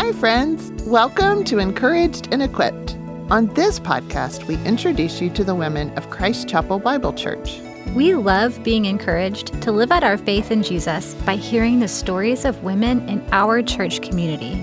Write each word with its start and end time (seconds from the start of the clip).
Hi, 0.00 0.12
friends. 0.12 0.70
Welcome 0.84 1.42
to 1.46 1.58
Encouraged 1.58 2.28
and 2.30 2.40
Equipped. 2.40 2.96
On 3.30 3.52
this 3.54 3.80
podcast, 3.80 4.46
we 4.46 4.54
introduce 4.64 5.20
you 5.20 5.28
to 5.30 5.42
the 5.42 5.56
women 5.56 5.90
of 5.98 6.08
Christ 6.08 6.48
Chapel 6.48 6.78
Bible 6.78 7.12
Church. 7.12 7.58
We 7.96 8.14
love 8.14 8.62
being 8.62 8.84
encouraged 8.84 9.60
to 9.60 9.72
live 9.72 9.90
out 9.90 10.04
our 10.04 10.16
faith 10.16 10.52
in 10.52 10.62
Jesus 10.62 11.14
by 11.26 11.34
hearing 11.34 11.80
the 11.80 11.88
stories 11.88 12.44
of 12.44 12.62
women 12.62 13.08
in 13.08 13.26
our 13.32 13.60
church 13.60 14.00
community. 14.00 14.54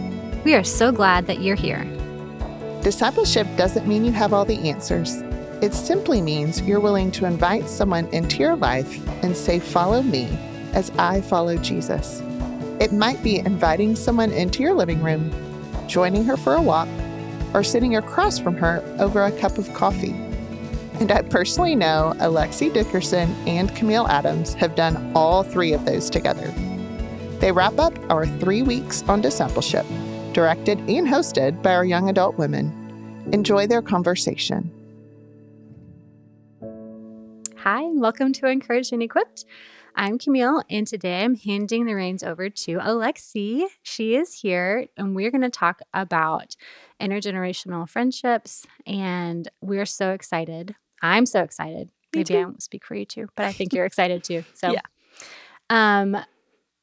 We 0.46 0.56
are 0.56 0.64
so 0.64 0.94
glad 0.94 1.28
that 1.28 1.42
you're 1.42 1.58
here. 1.58 1.84
Discipleship 2.82 3.46
doesn't 3.58 3.90
mean 3.90 4.06
you 4.06 4.14
have 4.14 4.32
all 4.32 4.46
the 4.46 4.70
answers. 4.70 5.18
It 5.62 5.74
simply 5.74 6.22
means 6.22 6.62
you're 6.62 6.80
willing 6.80 7.12
to 7.12 7.26
invite 7.26 7.68
someone 7.68 8.08
into 8.14 8.38
your 8.38 8.56
life 8.56 9.06
and 9.22 9.36
say, 9.36 9.60
Follow 9.60 10.02
me 10.02 10.30
as 10.72 10.92
I 10.92 11.20
follow 11.20 11.58
Jesus. 11.58 12.22
It 12.80 12.92
might 12.92 13.24
be 13.24 13.40
inviting 13.40 13.96
someone 13.96 14.34
into 14.34 14.62
your 14.62 14.74
living 14.74 15.02
room, 15.02 15.32
joining 15.88 16.26
her 16.26 16.36
for 16.36 16.56
a 16.56 16.62
walk, 16.62 16.90
or 17.54 17.64
sitting 17.64 17.96
across 17.96 18.38
from 18.38 18.58
her 18.58 18.84
over 19.00 19.24
a 19.24 19.32
cup 19.40 19.58
of 19.58 19.74
coffee. 19.74 20.12
And 21.00 21.10
I 21.10 21.22
personally 21.22 21.76
know 21.76 22.14
Alexi 22.18 22.74
Dickerson 22.74 23.34
and 23.48 23.74
Camille 23.78 24.08
Adams 24.08 24.54
have 24.56 24.76
done 24.76 25.12
all 25.16 25.42
three 25.42 25.72
of 25.72 25.86
those 25.86 26.10
together. 26.10 26.54
They 27.40 27.54
wrap 27.54 27.80
up 27.80 27.98
our 28.12 28.26
three 28.26 28.62
weeks 28.62 29.04
on 29.08 29.22
discipleship, 29.22 29.86
directed 30.34 30.80
and 30.80 31.08
hosted 31.08 31.64
by 31.64 31.74
our 31.76 31.86
young 31.86 32.10
adult 32.10 32.38
women. 32.38 33.30
Enjoy 33.32 33.68
their 33.68 33.82
conversation. 33.82 34.70
Hi, 37.56 37.84
and 37.84 38.02
welcome 38.02 38.34
to 38.34 38.48
Encouraged 38.48 38.92
and 38.92 39.02
Equipped. 39.02 39.46
I'm 39.98 40.18
Camille, 40.18 40.62
and 40.70 40.86
today 40.86 41.24
I'm 41.24 41.36
handing 41.36 41.86
the 41.86 41.94
reins 41.94 42.22
over 42.22 42.50
to 42.50 42.78
Alexi. 42.80 43.64
She 43.82 44.16
is 44.16 44.34
here, 44.34 44.88
and 44.98 45.16
we're 45.16 45.32
going 45.32 45.42
to 45.42 45.50
talk 45.50 45.82
about 45.94 46.56
intergenerational 47.02 47.88
friendships. 47.88 48.68
And 48.86 49.48
we're 49.62 49.86
so 49.86 50.12
excited. 50.12 50.76
I'm 51.02 51.26
so 51.26 51.42
excited. 51.42 51.88
Me 52.14 52.20
Maybe 52.20 52.24
too. 52.26 52.38
I 52.40 52.44
won't 52.44 52.64
speak 52.64 52.86
for 52.86 52.96
you 52.96 53.06
too, 53.06 53.28
but 53.36 53.46
I 53.46 53.54
think 53.54 53.74
you're 53.74 53.86
excited 53.86 54.24
too. 54.24 54.44
So, 54.54 54.74
Yeah. 54.74 54.82
Um, 55.70 56.18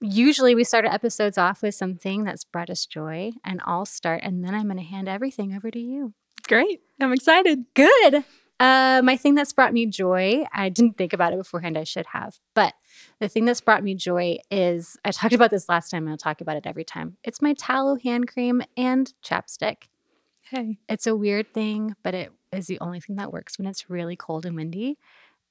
usually 0.00 0.54
we 0.54 0.64
start 0.64 0.86
our 0.86 0.92
episodes 0.92 1.36
off 1.36 1.62
with 1.62 1.74
something 1.74 2.24
that's 2.24 2.44
brought 2.44 2.70
us 2.70 2.86
joy, 2.86 3.32
and 3.44 3.60
I'll 3.64 3.86
start, 3.86 4.22
and 4.22 4.42
then 4.42 4.54
I'm 4.54 4.64
going 4.64 4.78
to 4.78 4.82
hand 4.82 5.08
everything 5.08 5.54
over 5.54 5.70
to 5.70 5.78
you. 5.78 6.14
Great. 6.48 6.80
I'm 7.00 7.12
excited. 7.12 7.66
Good. 7.74 8.24
Uh, 8.58 9.00
my 9.02 9.16
thing 9.16 9.34
that's 9.34 9.52
brought 9.52 9.72
me 9.72 9.86
joy, 9.86 10.44
I 10.52 10.68
didn't 10.68 10.96
think 10.96 11.12
about 11.12 11.32
it 11.32 11.36
beforehand, 11.36 11.76
I 11.76 11.82
should 11.84 12.06
have. 12.06 12.38
But 12.54 12.74
the 13.20 13.28
thing 13.28 13.44
that's 13.44 13.60
brought 13.60 13.82
me 13.82 13.94
joy 13.94 14.38
is 14.50 14.96
I 15.04 15.10
talked 15.10 15.34
about 15.34 15.50
this 15.50 15.68
last 15.68 15.90
time, 15.90 16.04
and 16.04 16.10
I'll 16.10 16.16
talk 16.16 16.40
about 16.40 16.56
it 16.56 16.66
every 16.66 16.84
time. 16.84 17.16
It's 17.24 17.42
my 17.42 17.54
tallow 17.54 17.96
hand 17.96 18.28
cream 18.28 18.62
and 18.76 19.12
chapstick. 19.24 19.84
Hey. 20.42 20.78
It's 20.88 21.06
a 21.06 21.16
weird 21.16 21.54
thing, 21.54 21.96
but 22.02 22.14
it 22.14 22.32
is 22.52 22.66
the 22.66 22.78
only 22.80 23.00
thing 23.00 23.16
that 23.16 23.32
works 23.32 23.58
when 23.58 23.66
it's 23.66 23.88
really 23.88 24.16
cold 24.16 24.44
and 24.44 24.56
windy. 24.56 24.98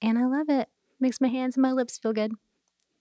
And 0.01 0.17
I 0.17 0.25
love 0.25 0.49
it. 0.49 0.69
Makes 0.99 1.19
my 1.19 1.27
hands 1.27 1.55
and 1.55 1.63
my 1.63 1.71
lips 1.71 1.97
feel 1.97 2.13
good. 2.13 2.33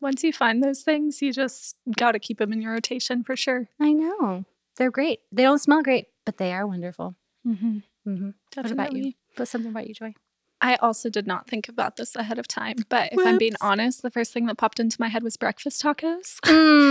Once 0.00 0.24
you 0.24 0.32
find 0.32 0.62
those 0.62 0.82
things, 0.82 1.20
you 1.20 1.32
just 1.32 1.76
got 1.98 2.12
to 2.12 2.18
keep 2.18 2.38
them 2.38 2.52
in 2.52 2.62
your 2.62 2.72
rotation 2.72 3.22
for 3.22 3.36
sure. 3.36 3.68
I 3.78 3.92
know. 3.92 4.46
They're 4.76 4.90
great. 4.90 5.20
They 5.30 5.42
don't 5.42 5.58
smell 5.58 5.82
great, 5.82 6.06
but 6.24 6.38
they 6.38 6.54
are 6.54 6.66
wonderful. 6.66 7.16
Mm-hmm. 7.46 7.78
Mm-hmm. 8.08 8.30
What 8.54 8.70
about 8.70 8.96
you? 8.96 9.12
What's 9.36 9.50
something 9.50 9.70
about 9.70 9.86
you, 9.86 9.94
Joy? 9.94 10.14
I 10.62 10.76
also 10.76 11.08
did 11.08 11.26
not 11.26 11.46
think 11.46 11.68
about 11.68 11.96
this 11.96 12.14
ahead 12.14 12.38
of 12.38 12.46
time, 12.46 12.76
but 12.88 13.12
if 13.12 13.18
I'm 13.26 13.38
being 13.38 13.56
honest, 13.60 14.02
the 14.02 14.10
first 14.10 14.32
thing 14.32 14.46
that 14.46 14.58
popped 14.58 14.78
into 14.78 14.96
my 15.00 15.08
head 15.08 15.22
was 15.22 15.36
breakfast 15.36 15.82
tacos. 15.82 16.38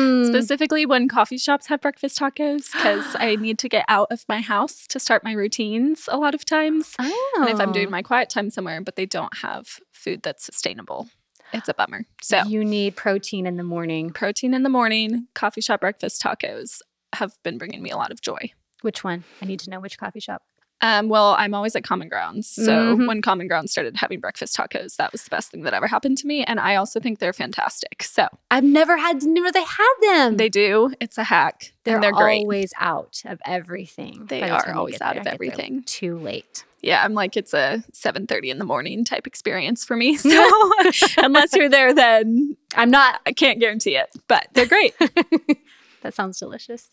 Mm. 0.10 0.26
Specifically 0.28 0.86
when 0.86 1.08
coffee 1.08 1.38
shops 1.38 1.68
have 1.68 1.82
breakfast 1.82 2.20
tacos, 2.20 2.72
because 2.72 3.16
I 3.20 3.36
need 3.40 3.60
to 3.60 3.70
get 3.70 3.86
out 3.88 4.08
of 4.12 4.26
my 4.28 4.42
house 4.42 4.88
to 4.88 5.00
start 5.00 5.24
my 5.24 5.34
routines 5.34 6.10
a 6.12 6.18
lot 6.18 6.34
of 6.34 6.46
times. 6.46 6.96
Oh. 7.00 7.36
And 7.40 7.50
if 7.50 7.60
I'm 7.60 7.72
doing 7.72 7.90
my 7.90 8.02
quiet 8.02 8.30
time 8.30 8.50
somewhere, 8.50 8.82
but 8.82 8.96
they 8.96 9.06
don't 9.06 9.38
have 9.40 9.80
food 9.92 10.22
that's 10.24 10.44
sustainable, 10.44 11.10
it's 11.54 11.70
a 11.70 11.74
bummer. 11.74 12.06
So, 12.22 12.44
you 12.44 12.66
need 12.66 12.96
protein 12.96 13.46
in 13.46 13.58
the 13.58 13.64
morning. 13.64 14.10
protein 14.12 14.54
in 14.54 14.64
the 14.64 14.70
morning, 14.70 15.28
coffee 15.36 15.62
shop 15.62 15.82
breakfast 15.82 16.22
tacos 16.22 16.82
have 17.14 17.34
been 17.44 17.58
bringing 17.58 17.82
me 17.82 17.90
a 17.90 17.98
lot 17.98 18.12
of 18.12 18.22
joy. 18.22 18.52
Which 18.82 19.04
one? 19.04 19.24
I 19.42 19.46
need 19.46 19.60
to 19.62 19.70
know 19.70 19.80
which 19.80 19.98
coffee 19.98 20.20
shop. 20.20 20.44
Um, 20.82 21.10
well, 21.10 21.36
I'm 21.38 21.54
always 21.54 21.76
at 21.76 21.84
Common 21.84 22.08
Grounds. 22.08 22.48
So 22.48 22.96
Mhm. 22.96 23.08
when 23.08 23.22
Common 23.22 23.48
Grounds 23.48 23.72
started 23.72 23.98
having 23.98 24.20
breakfast 24.22 24.56
tacos, 24.56 24.96
that 24.96 25.12
was 25.12 25.24
the 25.24 25.30
best 25.30 25.52
thing 25.52 25.64
that 25.64 25.74
ever 25.74 25.88
happened 25.88 26.18
to 26.20 26.28
me. 26.28 26.44
And 26.46 26.60
I 26.60 26.76
also 26.76 27.00
think 27.02 27.20
they're 27.20 27.34
fantastic. 27.34 28.02
So 28.04 28.28
I've 28.50 28.64
never 28.64 28.96
had 28.98 29.20
didn't 29.20 29.34
know 29.34 29.52
they 29.52 29.64
had 29.64 29.94
them. 30.02 30.38
they 30.38 30.48
do. 30.50 30.94
It's 31.02 31.18
a 31.18 31.26
hack. 31.26 31.74
they're, 31.84 31.96
and 31.96 32.04
they're 32.04 32.12
great. 32.14 32.40
always 32.42 32.72
out 32.80 33.22
of 33.26 33.40
everything. 33.46 34.28
They 34.28 34.40
the 34.40 34.50
are 34.52 34.72
always 34.74 34.96
out 34.96 35.00
there. 35.00 35.10
of 35.10 35.16
I 35.16 35.16
get 35.18 35.24
there 35.26 35.34
everything. 35.34 35.84
Too 35.84 36.18
late. 36.18 36.64
Yeah, 36.82 37.04
I'm 37.04 37.14
like 37.14 37.36
it's 37.36 37.54
a 37.54 37.84
7:30 37.94 38.50
in 38.50 38.58
the 38.58 38.64
morning 38.64 39.04
type 39.04 39.28
experience 39.28 39.84
for 39.84 39.98
me. 39.98 40.16
So 40.18 40.72
unless 41.18 41.54
you're 41.54 41.68
there, 41.68 41.94
then 41.94 42.56
I'm 42.76 42.90
not. 42.90 43.20
I 43.26 43.34
can't 43.34 43.60
guarantee 43.60 43.98
it. 43.98 44.08
But 44.30 44.48
they're 44.54 44.66
great. 44.66 44.96
that 46.04 46.14
sounds 46.14 46.40
delicious. 46.40 46.88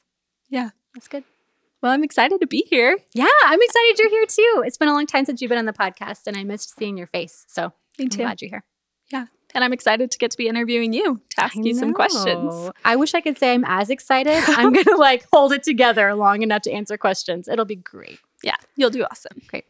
Yeah. 0.49 0.71
That's 0.95 1.07
good. 1.09 1.23
Well, 1.87 1.95
I'm 1.95 2.03
excited 2.03 2.41
to 2.41 2.49
be 2.49 2.67
here. 2.69 2.99
Yeah, 3.13 3.29
I'm 3.45 3.63
excited 3.63 3.99
you're 4.01 4.11
here 4.11 4.27
too. 4.27 4.65
It's 4.67 4.77
been 4.77 4.89
a 4.89 4.93
long 4.93 5.07
time 5.07 5.25
since 5.25 5.41
you've 5.41 5.51
been 5.51 5.59
on 5.59 5.67
the 5.67 5.73
podcast, 5.73 6.27
and 6.27 6.37
I 6.37 6.43
missed 6.43 6.77
seeing 6.77 6.97
your 6.97 7.07
face. 7.07 7.45
So 7.47 7.73
Me 7.97 8.07
I'm 8.07 8.09
glad 8.09 8.43
you're 8.43 8.51
here. 8.51 8.65
Yeah. 9.13 9.27
And 9.55 9.63
I'm 9.63 9.73
excited 9.73 10.11
to 10.11 10.19
get 10.19 10.33
to 10.33 10.37
be 10.37 10.49
interviewing 10.49 10.93
you 10.93 11.21
to 11.31 11.41
ask 11.41 11.57
I 11.57 11.61
you 11.61 11.75
some 11.75 11.95
questions. 11.95 12.73
I 12.85 12.97
wish 12.97 13.15
I 13.15 13.21
could 13.21 13.39
say 13.39 13.55
I'm 13.55 13.65
as 13.65 13.89
excited. 13.89 14.43
I'm 14.49 14.73
gonna 14.73 14.97
like 14.97 15.29
hold 15.33 15.53
it 15.53 15.63
together 15.63 16.13
long 16.17 16.43
enough 16.43 16.63
to 16.63 16.73
answer 16.73 16.99
questions. 16.99 17.47
It'll 17.47 17.65
be 17.65 17.77
great. 17.77 18.19
Yeah, 18.43 18.57
you'll 18.75 18.91
do 18.91 19.05
awesome. 19.05 19.41
Great. 19.47 19.67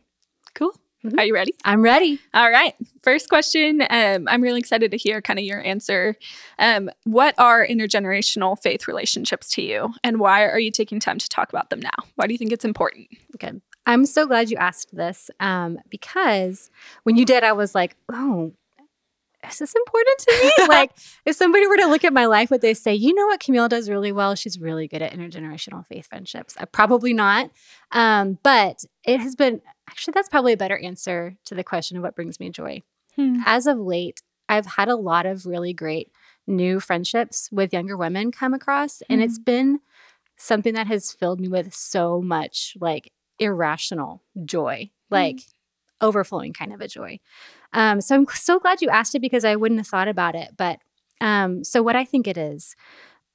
Cool. 0.54 0.75
Mhm. 1.06 1.19
Are 1.19 1.25
you 1.25 1.34
ready? 1.34 1.55
I'm 1.65 1.83
ready. 1.83 2.19
All 2.34 2.50
right. 2.50 2.75
First 3.03 3.28
question. 3.28 3.83
Um, 3.89 4.27
I'm 4.28 4.43
really 4.43 4.59
excited 4.59 4.91
to 4.91 4.97
hear 4.97 5.21
kind 5.22 5.39
of 5.39 5.44
your 5.44 5.62
answer. 5.65 6.17
Um, 6.59 6.91
what 7.05 7.34
are 7.39 7.67
intergenerational 7.67 8.61
faith 8.61 8.89
relationships 8.89 9.50
to 9.53 9.62
you, 9.62 9.93
and 10.03 10.19
why 10.19 10.45
are 10.47 10.59
you 10.59 10.71
taking 10.71 10.99
time 11.00 11.19
to 11.19 11.28
talk 11.28 11.50
about 11.50 11.71
them 11.71 11.81
now? 11.81 11.91
Why 12.16 12.27
do 12.27 12.34
you 12.34 12.39
think 12.39 12.53
it's 12.53 12.65
important? 12.65 13.09
Okay. 13.37 13.53
I'm 13.87 14.05
so 14.05 14.27
glad 14.27 14.50
you 14.50 14.56
asked 14.56 14.97
this 14.97 15.31
um, 15.39 15.78
because 15.91 16.71
when 17.05 17.16
you 17.16 17.25
did, 17.25 17.45
I 17.45 17.53
was 17.53 17.72
like, 17.75 17.95
oh, 18.12 18.53
is 19.51 19.59
this 19.59 19.75
important 19.75 20.19
to 20.21 20.41
me? 20.43 20.67
like, 20.69 20.93
if 21.25 21.37
somebody 21.37 21.67
were 21.67 21.77
to 21.77 21.87
look 21.87 22.05
at 22.05 22.12
my 22.12 22.27
life, 22.27 22.51
would 22.51 22.61
they 22.61 22.75
say, 22.75 22.95
you 22.95 23.15
know 23.15 23.27
what 23.27 23.41
Camille 23.41 23.69
does 23.69 23.89
really 23.89 24.12
well? 24.12 24.34
She's 24.34 24.59
really 24.59 24.89
good 24.89 25.03
at 25.03 25.12
intergenerational 25.12 25.87
faith 25.87 26.07
friendships. 26.07 26.57
Uh, 26.59 26.67
probably 26.67 27.12
not. 27.12 27.51
Um, 27.93 28.39
but 28.43 28.84
it 29.05 29.21
has 29.21 29.34
been 29.34 29.61
actually, 29.89 30.12
that's 30.12 30.29
probably 30.29 30.53
a 30.53 30.57
better 30.57 30.79
answer 30.79 31.37
to 31.45 31.55
the 31.55 31.65
question 31.65 31.97
of 31.97 32.03
what 32.03 32.17
brings 32.17 32.41
me 32.41 32.51
joy. 32.51 32.83
Hmm. 33.15 33.41
As 33.47 33.67
of 33.67 33.79
late, 33.79 34.23
I've 34.49 34.67
had 34.67 34.89
a 34.89 34.97
lot 34.97 35.27
of 35.27 35.47
really 35.47 35.73
great 35.73 36.11
new 36.47 36.81
friendships 36.81 37.49
with 37.51 37.73
younger 37.73 37.97
women 37.97 38.31
come 38.31 38.55
across, 38.55 39.03
and 39.09 39.21
it's 39.21 39.39
been 39.39 39.81
something 40.37 40.75
that 40.75 40.87
has 40.87 41.13
filled 41.13 41.41
me 41.41 41.49
with 41.49 41.75
so 41.75 42.21
much 42.21 42.77
like 42.81 43.13
irrational 43.39 44.23
joy, 44.45 44.91
like 45.11 45.41
overflowing 46.01 46.53
kind 46.53 46.73
of 46.73 46.81
a 46.81 46.89
joy. 46.89 47.19
Um, 47.76 48.00
so 48.00 48.14
I'm 48.16 48.26
so 48.34 48.59
glad 48.59 48.81
you 48.81 48.88
asked 48.88 49.14
it 49.14 49.20
because 49.20 49.44
I 49.44 49.54
wouldn't 49.54 49.78
have 49.78 49.87
thought 49.87 50.09
about 50.09 50.34
it. 50.34 50.56
But 50.56 50.81
um, 51.20 51.62
so 51.62 51.82
what 51.82 51.94
I 51.94 52.04
think 52.04 52.26
it 52.26 52.38
is 52.38 52.75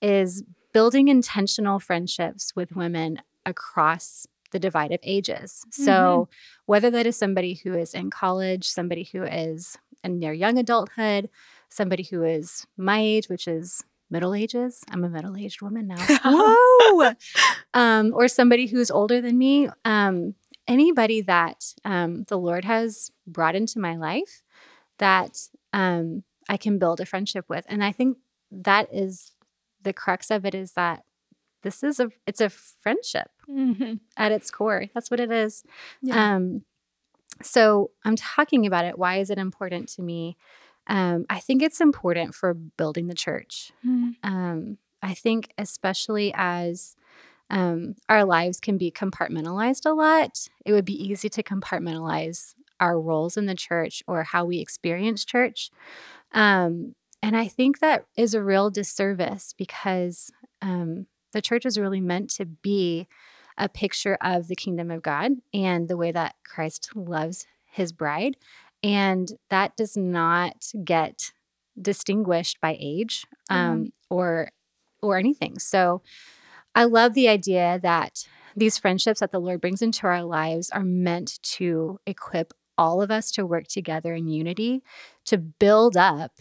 is 0.01 0.43
building 0.73 1.07
intentional 1.07 1.79
friendships 1.79 2.53
with 2.55 2.75
women 2.75 3.21
across 3.45 4.25
the 4.51 4.59
divide 4.59 4.91
of 4.91 4.99
ages. 5.03 5.63
So 5.69 6.27
whether 6.65 6.89
that 6.89 7.05
is 7.05 7.15
somebody 7.15 7.53
who 7.63 7.73
is 7.73 7.93
in 7.93 8.09
college, 8.09 8.67
somebody 8.67 9.07
who 9.11 9.23
is 9.23 9.77
in 10.03 10.19
their 10.19 10.33
young 10.33 10.57
adulthood, 10.57 11.29
somebody 11.69 12.03
who 12.03 12.23
is 12.23 12.65
my 12.77 12.99
age, 12.99 13.29
which 13.29 13.47
is 13.47 13.83
middle 14.09 14.33
ages. 14.33 14.83
I'm 14.89 15.03
a 15.03 15.09
middle 15.09 15.37
aged 15.37 15.61
woman 15.61 15.87
now. 15.87 16.05
Whoa! 16.25 17.13
um, 17.73 18.11
or 18.13 18.27
somebody 18.27 18.67
who's 18.67 18.91
older 18.91 19.21
than 19.21 19.37
me. 19.37 19.69
Um, 19.85 20.35
anybody 20.71 21.21
that 21.21 21.73
um, 21.85 22.23
the 22.29 22.37
Lord 22.37 22.65
has 22.65 23.11
brought 23.27 23.55
into 23.55 23.79
my 23.79 23.95
life 23.95 24.41
that 24.97 25.33
um, 25.73 26.23
I 26.49 26.57
can 26.57 26.79
build 26.79 26.99
a 27.01 27.05
friendship 27.05 27.45
with. 27.49 27.65
And 27.67 27.83
I 27.83 27.91
think 27.91 28.17
that 28.51 28.87
is 28.93 29.31
the 29.83 29.93
crux 29.93 30.29
of 30.31 30.45
it 30.45 30.55
is 30.55 30.73
that 30.73 31.03
this 31.63 31.83
is 31.83 31.99
a 31.99 32.09
it's 32.25 32.41
a 32.41 32.49
friendship 32.49 33.29
Mhm. 33.49 33.99
at 34.17 34.31
its 34.31 34.49
core. 34.51 34.85
That's 34.93 35.11
what 35.11 35.19
it 35.19 35.31
is. 35.31 35.63
Yeah. 36.01 36.35
Um, 36.35 36.63
so 37.41 37.91
I'm 38.05 38.15
talking 38.15 38.65
about 38.65 38.85
it. 38.85 38.97
Why 38.97 39.17
is 39.19 39.29
it 39.29 39.37
important 39.37 39.89
to 39.95 40.01
me? 40.01 40.37
Um, 40.87 41.25
I 41.29 41.39
think 41.39 41.61
it's 41.61 41.81
important 41.81 42.33
for 42.35 42.53
building 42.53 43.07
the 43.07 43.13
church. 43.15 43.71
Mhm. 43.85 44.15
Um, 44.23 44.77
I 45.03 45.13
think, 45.13 45.53
especially 45.57 46.31
as 46.35 46.95
um, 47.51 47.95
our 48.07 48.23
lives 48.23 48.59
can 48.59 48.77
be 48.77 48.89
compartmentalized 48.89 49.85
a 49.85 49.93
lot, 49.93 50.47
it 50.65 50.71
would 50.71 50.85
be 50.85 50.93
easy 50.93 51.29
to 51.29 51.43
compartmentalize 51.43 52.55
our 52.79 52.99
roles 52.99 53.37
in 53.37 53.45
the 53.45 53.53
church 53.53 54.01
or 54.07 54.23
how 54.23 54.45
we 54.45 54.59
experience 54.59 55.25
church. 55.25 55.69
Um, 56.31 56.95
and 57.21 57.35
I 57.35 57.47
think 57.47 57.79
that 57.79 58.05
is 58.17 58.33
a 58.33 58.41
real 58.41 58.71
disservice 58.71 59.53
because 59.55 60.31
um, 60.61 61.07
the 61.33 61.41
church 61.41 61.65
is 61.65 61.77
really 61.77 62.01
meant 62.01 62.29
to 62.31 62.45
be 62.45 63.07
a 63.57 63.67
picture 63.67 64.17
of 64.21 64.47
the 64.47 64.55
kingdom 64.55 64.89
of 64.89 65.03
God 65.03 65.33
and 65.53 65.89
the 65.89 65.97
way 65.97 66.11
that 66.13 66.35
Christ 66.45 66.89
loves 66.95 67.45
his 67.65 67.91
bride. 67.91 68.37
And 68.81 69.29
that 69.49 69.75
does 69.75 69.97
not 69.97 70.71
get 70.83 71.33
distinguished 71.79 72.59
by 72.61 72.77
age 72.79 73.25
um, 73.49 73.85
mm 73.85 73.91
or 74.09 74.51
or 75.01 75.17
anything. 75.17 75.57
So 75.57 76.01
I 76.75 76.85
love 76.85 77.13
the 77.13 77.27
idea 77.27 77.79
that 77.81 78.25
these 78.55 78.77
friendships 78.77 79.19
that 79.19 79.31
the 79.31 79.39
Lord 79.39 79.61
brings 79.61 79.81
into 79.81 80.07
our 80.07 80.23
lives 80.23 80.69
are 80.71 80.83
meant 80.83 81.41
to 81.43 81.99
equip 82.05 82.53
all 82.77 83.01
of 83.01 83.11
us 83.11 83.31
to 83.31 83.45
work 83.45 83.67
together 83.67 84.13
in 84.13 84.27
unity 84.27 84.81
to 85.25 85.37
build 85.37 85.95
up 85.95 86.31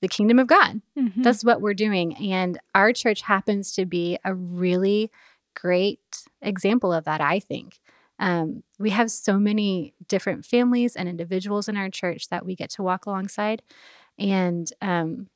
the 0.00 0.08
kingdom 0.08 0.38
of 0.38 0.46
God. 0.46 0.82
Mm-hmm. 0.98 1.22
That's 1.22 1.44
what 1.44 1.60
we're 1.60 1.74
doing. 1.74 2.16
And 2.16 2.58
our 2.74 2.92
church 2.92 3.22
happens 3.22 3.72
to 3.72 3.86
be 3.86 4.18
a 4.24 4.34
really 4.34 5.10
great 5.54 6.00
example 6.42 6.92
of 6.92 7.04
that, 7.04 7.20
I 7.20 7.40
think. 7.40 7.80
Um, 8.18 8.62
we 8.78 8.90
have 8.90 9.10
so 9.10 9.38
many 9.38 9.94
different 10.06 10.44
families 10.44 10.94
and 10.94 11.08
individuals 11.08 11.68
in 11.68 11.76
our 11.76 11.90
church 11.90 12.28
that 12.28 12.44
we 12.44 12.54
get 12.54 12.70
to 12.70 12.82
walk 12.82 13.06
alongside. 13.06 13.62
And 14.18 14.70
um, 14.80 15.28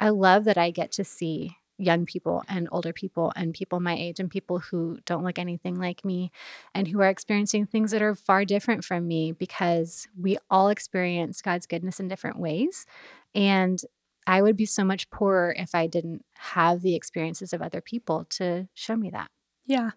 I 0.00 0.10
love 0.10 0.44
that 0.44 0.58
I 0.58 0.70
get 0.70 0.92
to 0.92 1.04
see 1.04 1.56
young 1.78 2.06
people 2.06 2.42
and 2.48 2.68
older 2.72 2.92
people 2.92 3.32
and 3.36 3.52
people 3.52 3.80
my 3.80 3.94
age 3.94 4.18
and 4.18 4.30
people 4.30 4.58
who 4.58 4.98
don't 5.04 5.24
look 5.24 5.38
anything 5.38 5.78
like 5.78 6.04
me 6.04 6.30
and 6.74 6.88
who 6.88 7.00
are 7.00 7.08
experiencing 7.08 7.66
things 7.66 7.90
that 7.90 8.02
are 8.02 8.14
far 8.14 8.44
different 8.44 8.84
from 8.84 9.06
me 9.06 9.32
because 9.32 10.08
we 10.18 10.38
all 10.50 10.68
experience 10.68 11.42
God's 11.42 11.66
goodness 11.66 12.00
in 12.00 12.08
different 12.08 12.38
ways. 12.38 12.86
And 13.34 13.80
I 14.26 14.42
would 14.42 14.56
be 14.56 14.66
so 14.66 14.84
much 14.84 15.10
poorer 15.10 15.54
if 15.56 15.74
I 15.74 15.86
didn't 15.86 16.24
have 16.34 16.82
the 16.82 16.94
experiences 16.94 17.52
of 17.52 17.62
other 17.62 17.80
people 17.80 18.26
to 18.30 18.68
show 18.74 18.96
me 18.96 19.10
that. 19.10 19.30
Yeah. 19.66 19.90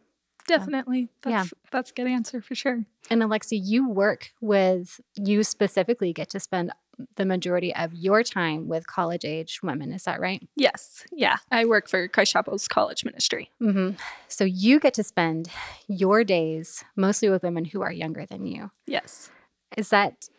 Definitely. 0.48 1.10
That's, 1.22 1.32
yeah. 1.32 1.46
That's 1.72 1.92
a 1.92 1.94
good 1.94 2.08
answer 2.08 2.42
for 2.42 2.56
sure. 2.56 2.86
And 3.10 3.22
Alexi, 3.22 3.60
you 3.62 3.88
work 3.88 4.32
with, 4.42 5.00
you 5.16 5.44
specifically 5.44 6.12
get 6.12 6.30
to 6.32 6.40
spend 6.40 6.72
the 7.16 7.26
majority 7.26 7.74
of 7.76 7.94
your 7.94 8.24
time 8.24 8.68
with 8.68 8.88
college 8.88 9.24
age 9.24 9.62
women. 9.64 9.92
Is 9.92 10.04
that 10.04 10.20
right? 10.20 10.48
Yes. 10.56 11.06
Yeah. 11.12 11.38
I 11.52 11.66
work 11.66 11.88
for 11.88 12.08
Christ 12.08 12.34
Chapel's 12.34 12.68
college 12.68 13.06
ministry. 13.06 13.52
Mm-hmm. 13.62 13.92
So 14.28 14.44
you 14.44 14.80
get 14.80 14.94
to 14.96 15.04
spend 15.04 15.50
your 15.88 16.24
days 16.24 16.84
mostly 16.96 17.30
with 17.30 17.44
women 17.44 17.66
who 17.66 17.82
are 17.82 17.92
younger 17.92 18.26
than 18.26 18.46
you. 18.46 18.72
Yes. 18.86 19.32
Is 19.78 19.90
that, 19.90 20.30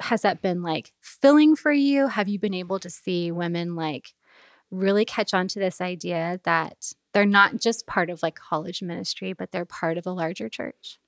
has 0.00 0.22
that 0.22 0.42
been 0.42 0.62
like 0.62 0.92
filling 1.00 1.54
for 1.54 1.72
you? 1.72 2.08
Have 2.08 2.28
you 2.28 2.38
been 2.38 2.54
able 2.54 2.78
to 2.80 2.90
see 2.90 3.30
women 3.30 3.76
like 3.76 4.14
really 4.70 5.04
catch 5.04 5.34
on 5.34 5.48
to 5.48 5.58
this 5.58 5.80
idea 5.80 6.40
that 6.44 6.92
they're 7.12 7.26
not 7.26 7.60
just 7.60 7.86
part 7.86 8.08
of 8.08 8.22
like 8.22 8.34
college 8.34 8.82
ministry, 8.82 9.32
but 9.32 9.52
they're 9.52 9.64
part 9.64 9.98
of 9.98 10.06
a 10.06 10.12
larger 10.12 10.48
church? 10.48 10.98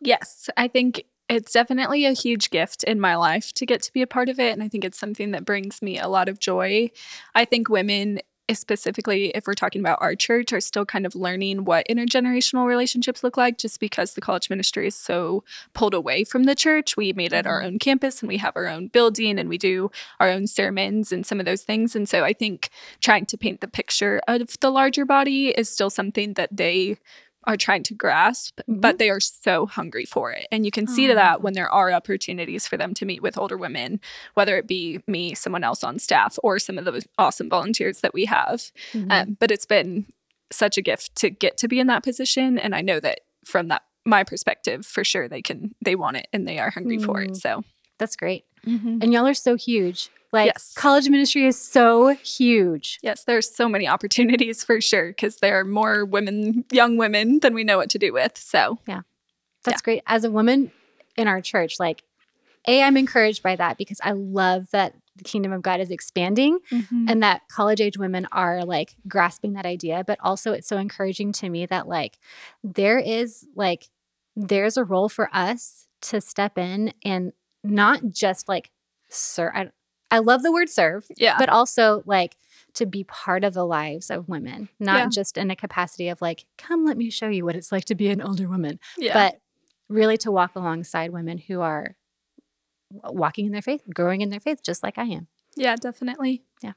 Yes. 0.00 0.48
I 0.56 0.68
think 0.68 1.04
it's 1.32 1.52
definitely 1.52 2.04
a 2.04 2.12
huge 2.12 2.50
gift 2.50 2.84
in 2.84 3.00
my 3.00 3.16
life 3.16 3.54
to 3.54 3.64
get 3.64 3.80
to 3.82 3.92
be 3.92 4.02
a 4.02 4.06
part 4.06 4.28
of 4.28 4.38
it. 4.38 4.52
And 4.52 4.62
I 4.62 4.68
think 4.68 4.84
it's 4.84 4.98
something 4.98 5.30
that 5.30 5.46
brings 5.46 5.80
me 5.80 5.98
a 5.98 6.06
lot 6.08 6.28
of 6.28 6.38
joy. 6.38 6.90
I 7.34 7.46
think 7.46 7.70
women, 7.70 8.20
specifically 8.52 9.28
if 9.28 9.46
we're 9.46 9.54
talking 9.54 9.80
about 9.80 10.02
our 10.02 10.14
church, 10.14 10.52
are 10.52 10.60
still 10.60 10.84
kind 10.84 11.06
of 11.06 11.14
learning 11.14 11.64
what 11.64 11.86
intergenerational 11.88 12.66
relationships 12.66 13.24
look 13.24 13.38
like 13.38 13.56
just 13.56 13.80
because 13.80 14.12
the 14.12 14.20
college 14.20 14.50
ministry 14.50 14.86
is 14.86 14.94
so 14.94 15.42
pulled 15.72 15.94
away 15.94 16.24
from 16.24 16.44
the 16.44 16.54
church. 16.54 16.98
We 16.98 17.14
made 17.14 17.32
it 17.32 17.46
our 17.46 17.60
mm-hmm. 17.60 17.66
own 17.66 17.78
campus 17.78 18.20
and 18.20 18.28
we 18.28 18.36
have 18.36 18.54
our 18.54 18.66
own 18.66 18.88
building 18.88 19.38
and 19.38 19.48
we 19.48 19.56
do 19.56 19.90
our 20.20 20.28
own 20.28 20.46
sermons 20.46 21.12
and 21.12 21.24
some 21.24 21.40
of 21.40 21.46
those 21.46 21.62
things. 21.62 21.96
And 21.96 22.06
so 22.06 22.24
I 22.24 22.34
think 22.34 22.68
trying 23.00 23.24
to 23.24 23.38
paint 23.38 23.62
the 23.62 23.68
picture 23.68 24.20
of 24.28 24.60
the 24.60 24.70
larger 24.70 25.06
body 25.06 25.48
is 25.48 25.70
still 25.70 25.88
something 25.88 26.34
that 26.34 26.54
they 26.54 26.98
are 27.44 27.56
trying 27.56 27.82
to 27.84 27.94
grasp, 27.94 28.60
mm-hmm. 28.60 28.80
but 28.80 28.98
they 28.98 29.10
are 29.10 29.20
so 29.20 29.66
hungry 29.66 30.04
for 30.04 30.32
it. 30.32 30.46
And 30.52 30.64
you 30.64 30.70
can 30.70 30.86
see 30.86 31.06
to 31.08 31.14
that 31.14 31.42
when 31.42 31.54
there 31.54 31.70
are 31.70 31.92
opportunities 31.92 32.66
for 32.66 32.76
them 32.76 32.94
to 32.94 33.04
meet 33.04 33.22
with 33.22 33.38
older 33.38 33.56
women, 33.56 34.00
whether 34.34 34.56
it 34.56 34.66
be 34.66 35.00
me, 35.06 35.34
someone 35.34 35.64
else 35.64 35.82
on 35.82 35.98
staff, 35.98 36.38
or 36.42 36.58
some 36.58 36.78
of 36.78 36.84
the 36.84 37.04
awesome 37.18 37.48
volunteers 37.48 38.00
that 38.00 38.14
we 38.14 38.26
have. 38.26 38.70
Mm-hmm. 38.92 39.10
Um, 39.10 39.36
but 39.40 39.50
it's 39.50 39.66
been 39.66 40.06
such 40.50 40.76
a 40.76 40.82
gift 40.82 41.16
to 41.16 41.30
get 41.30 41.56
to 41.58 41.68
be 41.68 41.80
in 41.80 41.86
that 41.88 42.02
position. 42.02 42.58
And 42.58 42.74
I 42.74 42.80
know 42.80 43.00
that 43.00 43.20
from 43.44 43.68
that 43.68 43.82
my 44.04 44.24
perspective, 44.24 44.84
for 44.84 45.04
sure 45.04 45.28
they 45.28 45.42
can 45.42 45.74
they 45.84 45.94
want 45.94 46.16
it 46.16 46.28
and 46.32 46.46
they 46.46 46.58
are 46.58 46.70
hungry 46.70 46.98
mm-hmm. 46.98 47.06
for 47.06 47.22
it. 47.22 47.30
Mm. 47.30 47.36
So 47.36 47.64
that's 47.98 48.16
great. 48.16 48.44
Mm-hmm. 48.66 48.98
And 49.00 49.12
y'all 49.12 49.26
are 49.26 49.34
so 49.34 49.56
huge. 49.56 50.10
Like 50.32 50.46
yes. 50.46 50.72
college 50.74 51.08
ministry 51.08 51.46
is 51.46 51.60
so 51.60 52.08
huge. 52.08 52.98
Yes, 53.02 53.24
there's 53.24 53.54
so 53.54 53.68
many 53.68 53.86
opportunities 53.86 54.64
for 54.64 54.80
sure 54.80 55.08
because 55.08 55.36
there 55.36 55.60
are 55.60 55.64
more 55.64 56.04
women, 56.04 56.64
young 56.72 56.96
women 56.96 57.40
than 57.40 57.52
we 57.54 57.64
know 57.64 57.76
what 57.76 57.90
to 57.90 57.98
do 57.98 58.12
with. 58.12 58.38
So, 58.38 58.78
yeah. 58.86 59.02
That's 59.64 59.80
yeah. 59.80 59.84
great. 59.84 60.02
As 60.06 60.24
a 60.24 60.30
woman 60.30 60.72
in 61.16 61.28
our 61.28 61.40
church, 61.40 61.78
like 61.78 62.02
A, 62.66 62.82
I'm 62.82 62.96
encouraged 62.96 63.42
by 63.42 63.56
that 63.56 63.78
because 63.78 64.00
I 64.02 64.12
love 64.12 64.70
that 64.72 64.94
the 65.16 65.24
kingdom 65.24 65.52
of 65.52 65.62
God 65.62 65.80
is 65.80 65.90
expanding 65.90 66.58
mm-hmm. 66.70 67.06
and 67.08 67.22
that 67.22 67.42
college 67.48 67.80
age 67.80 67.98
women 67.98 68.26
are 68.32 68.64
like 68.64 68.96
grasping 69.06 69.52
that 69.52 69.66
idea, 69.66 70.04
but 70.06 70.18
also 70.22 70.52
it's 70.52 70.66
so 70.66 70.78
encouraging 70.78 71.32
to 71.32 71.50
me 71.50 71.66
that 71.66 71.86
like 71.86 72.18
there 72.64 72.98
is 72.98 73.46
like 73.54 73.88
there's 74.34 74.76
a 74.76 74.84
role 74.84 75.08
for 75.08 75.28
us 75.34 75.86
to 76.00 76.20
step 76.20 76.56
in 76.56 76.92
and 77.04 77.32
not 77.62 78.00
just 78.10 78.48
like 78.48 78.70
sir 79.10 79.52
I, 79.54 79.70
I 80.12 80.18
love 80.18 80.42
the 80.42 80.52
word 80.52 80.68
serve. 80.68 81.06
Yeah. 81.16 81.36
But 81.38 81.48
also 81.48 82.02
like 82.04 82.36
to 82.74 82.86
be 82.86 83.02
part 83.04 83.44
of 83.44 83.54
the 83.54 83.64
lives 83.64 84.10
of 84.10 84.28
women, 84.28 84.68
not 84.78 84.98
yeah. 84.98 85.08
just 85.08 85.36
in 85.36 85.50
a 85.50 85.56
capacity 85.56 86.08
of 86.08 86.20
like, 86.20 86.44
come 86.58 86.84
let 86.84 86.96
me 86.96 87.10
show 87.10 87.28
you 87.28 87.44
what 87.44 87.56
it's 87.56 87.72
like 87.72 87.86
to 87.86 87.94
be 87.94 88.08
an 88.08 88.20
older 88.20 88.48
woman. 88.48 88.78
Yeah. 88.96 89.14
But 89.14 89.40
really 89.88 90.18
to 90.18 90.30
walk 90.30 90.54
alongside 90.54 91.12
women 91.12 91.38
who 91.38 91.60
are 91.62 91.96
walking 92.90 93.46
in 93.46 93.52
their 93.52 93.62
faith, 93.62 93.82
growing 93.92 94.20
in 94.20 94.28
their 94.28 94.40
faith, 94.40 94.62
just 94.62 94.82
like 94.82 94.98
I 94.98 95.04
am. 95.04 95.28
Yeah, 95.56 95.76
definitely. 95.76 96.44
Yeah. 96.62 96.72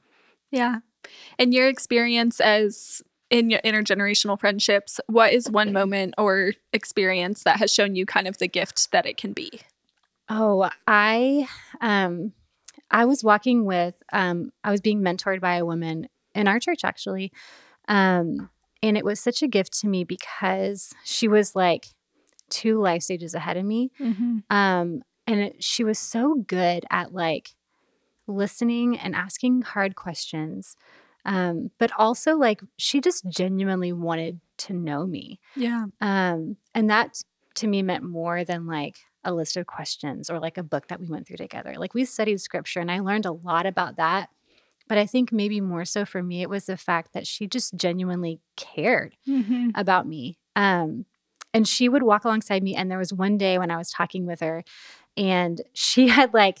Yeah. 0.50 0.78
And 1.38 1.52
your 1.52 1.68
experience 1.68 2.40
as 2.40 3.02
in 3.28 3.50
your 3.50 3.60
intergenerational 3.60 4.38
friendships, 4.38 4.98
what 5.08 5.32
is 5.32 5.50
one 5.50 5.72
moment 5.72 6.14
or 6.16 6.52
experience 6.72 7.42
that 7.42 7.58
has 7.58 7.72
shown 7.72 7.96
you 7.96 8.06
kind 8.06 8.26
of 8.26 8.38
the 8.38 8.48
gift 8.48 8.92
that 8.92 9.04
it 9.04 9.16
can 9.16 9.32
be? 9.32 9.60
Oh, 10.28 10.68
I 10.86 11.48
um 11.80 12.32
I 12.90 13.04
was 13.04 13.24
walking 13.24 13.64
with, 13.64 13.94
um, 14.12 14.52
I 14.62 14.70
was 14.70 14.80
being 14.80 15.00
mentored 15.00 15.40
by 15.40 15.56
a 15.56 15.64
woman 15.64 16.08
in 16.34 16.48
our 16.48 16.60
church 16.60 16.80
actually. 16.84 17.32
Um, 17.88 18.50
and 18.82 18.96
it 18.96 19.04
was 19.04 19.20
such 19.20 19.42
a 19.42 19.48
gift 19.48 19.78
to 19.80 19.88
me 19.88 20.04
because 20.04 20.92
she 21.04 21.28
was 21.28 21.56
like 21.56 21.86
two 22.50 22.80
life 22.80 23.02
stages 23.02 23.34
ahead 23.34 23.56
of 23.56 23.64
me. 23.64 23.90
Mm-hmm. 24.00 24.38
Um, 24.50 25.02
and 25.26 25.40
it, 25.40 25.64
she 25.64 25.82
was 25.82 25.98
so 25.98 26.44
good 26.46 26.84
at 26.90 27.12
like 27.12 27.54
listening 28.26 28.98
and 28.98 29.14
asking 29.14 29.62
hard 29.62 29.96
questions. 29.96 30.76
Um, 31.24 31.72
but 31.78 31.90
also 31.98 32.36
like 32.36 32.60
she 32.76 33.00
just 33.00 33.28
genuinely 33.28 33.92
wanted 33.92 34.40
to 34.58 34.72
know 34.72 35.06
me. 35.06 35.40
Yeah. 35.56 35.86
Um, 36.00 36.56
and 36.74 36.88
that 36.88 37.22
to 37.56 37.66
me 37.66 37.82
meant 37.82 38.04
more 38.04 38.44
than 38.44 38.66
like 38.66 38.98
a 39.26 39.34
list 39.34 39.56
of 39.56 39.66
questions 39.66 40.30
or 40.30 40.38
like 40.38 40.56
a 40.56 40.62
book 40.62 40.88
that 40.88 41.00
we 41.00 41.08
went 41.08 41.26
through 41.26 41.36
together. 41.36 41.74
Like 41.76 41.92
we 41.92 42.04
studied 42.04 42.40
scripture 42.40 42.80
and 42.80 42.90
I 42.90 43.00
learned 43.00 43.26
a 43.26 43.32
lot 43.32 43.66
about 43.66 43.96
that. 43.96 44.30
But 44.88 44.98
I 44.98 45.06
think 45.06 45.32
maybe 45.32 45.60
more 45.60 45.84
so 45.84 46.04
for 46.04 46.22
me, 46.22 46.42
it 46.42 46.48
was 46.48 46.66
the 46.66 46.76
fact 46.76 47.12
that 47.12 47.26
she 47.26 47.46
just 47.46 47.74
genuinely 47.74 48.40
cared 48.56 49.16
mm-hmm. 49.28 49.70
about 49.74 50.06
me. 50.06 50.38
Um, 50.54 51.06
and 51.52 51.66
she 51.66 51.88
would 51.88 52.04
walk 52.04 52.24
alongside 52.24 52.62
me. 52.62 52.76
And 52.76 52.90
there 52.90 52.98
was 52.98 53.12
one 53.12 53.36
day 53.36 53.58
when 53.58 53.70
I 53.70 53.78
was 53.78 53.90
talking 53.90 54.26
with 54.26 54.40
her, 54.40 54.62
and 55.16 55.60
she 55.72 56.08
had 56.16 56.32
like 56.32 56.58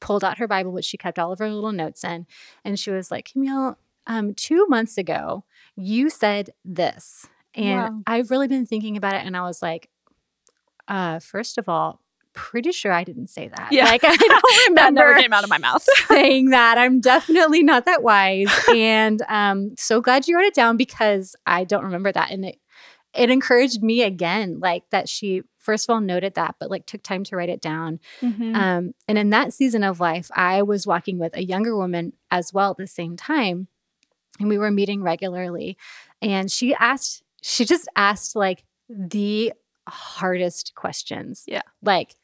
pulled 0.00 0.24
out 0.24 0.38
her 0.38 0.48
Bible, 0.48 0.72
which 0.72 0.84
she 0.86 0.96
kept 0.96 1.18
all 1.18 1.32
of 1.32 1.38
her 1.38 1.50
little 1.50 1.72
notes 1.72 2.02
in. 2.02 2.26
And 2.64 2.78
she 2.78 2.90
was 2.90 3.10
like, 3.10 3.32
Camille, 3.32 3.78
um, 4.06 4.34
two 4.34 4.66
months 4.68 4.96
ago, 4.96 5.44
you 5.76 6.08
said 6.08 6.50
this. 6.64 7.26
And 7.54 7.80
wow. 7.80 8.02
I've 8.06 8.30
really 8.30 8.48
been 8.48 8.66
thinking 8.66 8.96
about 8.96 9.14
it. 9.14 9.26
And 9.26 9.36
I 9.36 9.42
was 9.42 9.62
like, 9.62 9.90
uh, 10.88 11.18
first 11.18 11.58
of 11.58 11.68
all, 11.68 12.00
pretty 12.36 12.70
sure 12.70 12.92
I 12.92 13.02
didn't 13.02 13.28
say 13.28 13.48
that. 13.48 13.72
Yeah. 13.72 13.86
Like 13.86 14.04
I 14.04 14.14
don't 14.14 14.68
remember 14.68 14.74
that 14.74 14.94
never 14.94 15.20
came 15.20 15.32
out 15.32 15.42
of 15.42 15.50
my 15.50 15.58
mouth 15.58 15.84
saying 16.06 16.50
that. 16.50 16.78
I'm 16.78 17.00
definitely 17.00 17.64
not 17.64 17.86
that 17.86 18.02
wise. 18.02 18.52
and 18.74 19.20
um 19.28 19.70
so 19.76 20.00
glad 20.00 20.28
you 20.28 20.36
wrote 20.36 20.44
it 20.44 20.54
down 20.54 20.76
because 20.76 21.34
I 21.46 21.64
don't 21.64 21.84
remember 21.84 22.12
that. 22.12 22.30
And 22.30 22.44
it 22.44 22.60
it 23.14 23.30
encouraged 23.30 23.82
me 23.82 24.02
again, 24.02 24.60
like 24.60 24.84
that 24.90 25.08
she 25.08 25.42
first 25.58 25.88
of 25.88 25.92
all 25.92 26.00
noted 26.00 26.34
that, 26.34 26.54
but 26.60 26.70
like 26.70 26.86
took 26.86 27.02
time 27.02 27.24
to 27.24 27.36
write 27.36 27.48
it 27.48 27.60
down. 27.60 27.98
Mm-hmm. 28.20 28.54
Um, 28.54 28.92
and 29.08 29.18
in 29.18 29.30
that 29.30 29.52
season 29.52 29.82
of 29.82 29.98
life, 29.98 30.30
I 30.34 30.62
was 30.62 30.86
walking 30.86 31.18
with 31.18 31.36
a 31.36 31.44
younger 31.44 31.76
woman 31.76 32.12
as 32.30 32.52
well 32.52 32.70
at 32.70 32.76
the 32.76 32.86
same 32.86 33.16
time. 33.16 33.66
And 34.38 34.48
we 34.48 34.58
were 34.58 34.70
meeting 34.70 35.02
regularly. 35.02 35.76
And 36.22 36.52
she 36.52 36.74
asked, 36.74 37.24
she 37.42 37.64
just 37.64 37.88
asked 37.96 38.36
like 38.36 38.64
the 38.88 39.52
hardest 39.88 40.74
questions. 40.74 41.44
Yeah. 41.46 41.62
Like, 41.82 42.14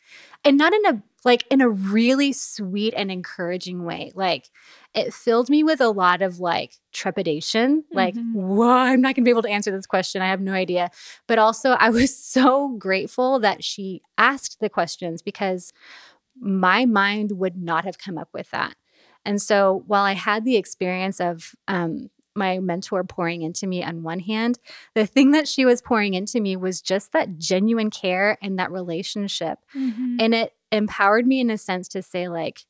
and 0.45 0.57
not 0.59 0.73
in 0.73 0.87
a 0.87 1.03
like 1.25 1.47
in 1.51 1.61
a 1.61 1.69
really 1.69 2.33
sweet 2.33 2.95
and 2.97 3.11
encouraging 3.11 3.85
way. 3.85 4.11
Like 4.15 4.51
it 4.93 5.15
filled 5.15 5.49
me 5.49 5.63
with 5.63 5.81
a 5.81 5.89
lot 5.89 6.21
of 6.21 6.41
like 6.41 6.75
trepidation, 6.93 7.85
like, 7.93 8.15
Mhm. 8.17 8.33
whoa, 8.35 8.69
I'm 8.69 9.01
not 9.01 9.15
gonna 9.15 9.25
be 9.25 9.31
able 9.31 9.43
to 9.43 9.49
answer 9.49 9.71
this 9.71 9.87
question. 9.87 10.21
I 10.21 10.27
have 10.27 10.41
no 10.41 10.53
idea. 10.53 10.91
But 11.29 11.39
also 11.39 11.71
I 11.73 11.91
was 11.91 12.17
so 12.39 12.71
grateful 12.77 13.39
that 13.41 13.63
she 13.63 14.03
asked 14.19 14.59
the 14.61 14.69
questions 14.69 15.23
because 15.23 15.73
my 16.41 16.87
mind 16.87 17.33
would 17.39 17.57
not 17.57 17.85
have 17.85 17.99
come 17.99 18.19
up 18.19 18.29
with 18.33 18.51
that. 18.51 18.75
And 19.25 19.41
so 19.41 19.85
while 19.87 20.03
I 20.05 20.15
had 20.15 20.45
the 20.45 20.57
experience 20.57 21.21
of 21.21 21.55
um, 21.69 22.11
my 22.35 22.59
mentor 22.59 23.05
pouring 23.05 23.43
into 23.43 23.67
me 23.67 23.83
on 23.83 24.03
one 24.03 24.21
hand, 24.21 24.59
the 24.95 25.07
thing 25.07 25.33
that 25.33 25.49
she 25.49 25.65
was 25.65 25.83
pouring 25.83 26.15
into 26.15 26.41
me 26.41 26.57
was 26.57 26.81
just 26.81 27.13
that 27.13 27.39
genuine 27.39 27.91
care 27.91 28.39
and 28.43 28.59
that 28.59 28.73
relationship. 28.73 29.59
Mhm. 29.75 30.17
And 30.21 30.35
it 30.35 30.55
empowered 30.71 31.27
me 31.27 31.41
in 31.41 31.51
a 31.51 31.59
sense 31.59 31.89
to 31.89 32.03
say, 32.03 32.29
like, 32.29 32.65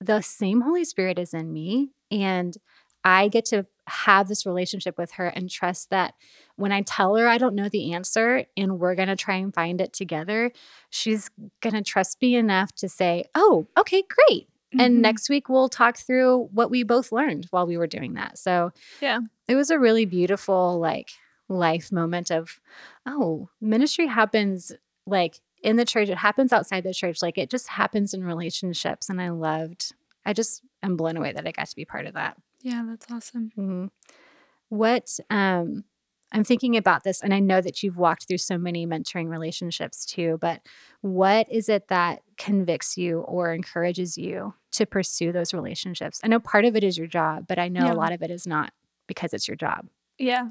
the 0.00 0.20
same 0.20 0.62
Holy 0.62 0.84
Spirit 0.84 1.18
is 1.18 1.34
in 1.34 1.52
me. 1.52 1.90
And 2.10 2.56
I 3.04 3.28
get 3.28 3.44
to 3.46 3.66
have 3.86 4.28
this 4.28 4.46
relationship 4.46 4.96
with 4.98 5.12
her 5.12 5.26
and 5.26 5.50
trust 5.50 5.90
that 5.90 6.14
when 6.56 6.70
I 6.70 6.82
tell 6.82 7.16
her 7.16 7.26
I 7.26 7.38
don't 7.38 7.54
know 7.54 7.68
the 7.68 7.92
answer 7.92 8.44
and 8.56 8.78
we're 8.78 8.94
going 8.94 9.08
to 9.08 9.16
try 9.16 9.36
and 9.36 9.52
find 9.52 9.80
it 9.80 9.92
together, 9.92 10.52
she's 10.90 11.30
going 11.60 11.74
to 11.74 11.82
trust 11.82 12.20
me 12.20 12.36
enough 12.36 12.72
to 12.76 12.88
say, 12.88 13.24
Oh, 13.34 13.66
okay, 13.78 14.02
great. 14.02 14.48
And 14.78 14.98
Mhm. 14.98 15.00
next 15.00 15.28
week 15.28 15.48
we'll 15.48 15.68
talk 15.68 15.96
through 15.98 16.48
what 16.52 16.70
we 16.70 16.82
both 16.82 17.10
learned 17.12 17.46
while 17.50 17.66
we 17.66 17.76
were 17.76 17.86
doing 17.86 18.14
that. 18.14 18.38
So, 18.38 18.72
Yeah. 19.00 19.20
it 19.48 19.54
was 19.56 19.70
a 19.70 19.78
really 19.78 20.04
beautiful, 20.06 20.78
like, 20.78 21.10
life 21.48 21.90
moment 21.90 22.30
of, 22.30 22.60
oh, 23.06 23.48
ministry 23.60 24.06
happens 24.06 24.72
like 25.06 25.40
in 25.62 25.76
the 25.76 25.84
church, 25.84 26.08
it 26.08 26.18
happens 26.18 26.52
outside 26.52 26.84
the 26.84 26.94
church. 26.94 27.20
Like, 27.20 27.36
it 27.36 27.50
just 27.50 27.68
happens 27.68 28.14
in 28.14 28.22
relationships. 28.24 29.08
And 29.10 29.20
I 29.20 29.30
loved, 29.30 29.92
I 30.24 30.32
just 30.32 30.62
am 30.82 30.96
blown 30.96 31.16
away 31.16 31.32
that 31.32 31.46
I 31.46 31.50
got 31.52 31.66
to 31.68 31.76
be 31.76 31.84
part 31.84 32.06
of 32.06 32.14
that. 32.14 32.36
Yeah, 32.62 32.84
that's 32.86 33.10
awesome. 33.10 33.50
Mhm. 33.58 33.90
What 34.68 35.18
um 35.30 35.84
I'm 36.32 36.44
thinking 36.44 36.76
about 36.76 37.02
this 37.04 37.20
and 37.22 37.34
I 37.34 37.40
know 37.40 37.60
that 37.60 37.82
you've 37.82 37.98
walked 37.98 38.28
through 38.28 38.38
so 38.38 38.56
many 38.56 38.86
mentoring 38.86 39.28
relationships 39.28 40.04
too, 40.04 40.38
but 40.40 40.60
what 41.00 41.50
is 41.50 41.68
it 41.68 41.88
that 41.88 42.22
convicts 42.38 42.96
you 42.96 43.20
or 43.20 43.52
encourages 43.52 44.16
you 44.16 44.54
to 44.72 44.86
pursue 44.86 45.32
those 45.32 45.52
relationships? 45.52 46.20
I 46.22 46.28
know 46.28 46.38
part 46.40 46.64
of 46.64 46.76
it 46.76 46.84
is 46.84 46.96
your 46.96 47.06
job, 47.08 47.46
but 47.48 47.58
I 47.58 47.68
know 47.68 47.86
Yeah. 47.86 47.92
a 47.92 47.94
lot 47.94 48.12
of 48.12 48.22
it 48.22 48.30
is 48.30 48.46
not 48.46 48.72
because 49.06 49.34
it's 49.34 49.48
your 49.48 49.56
job. 49.56 49.88
Yeah. 50.18 50.42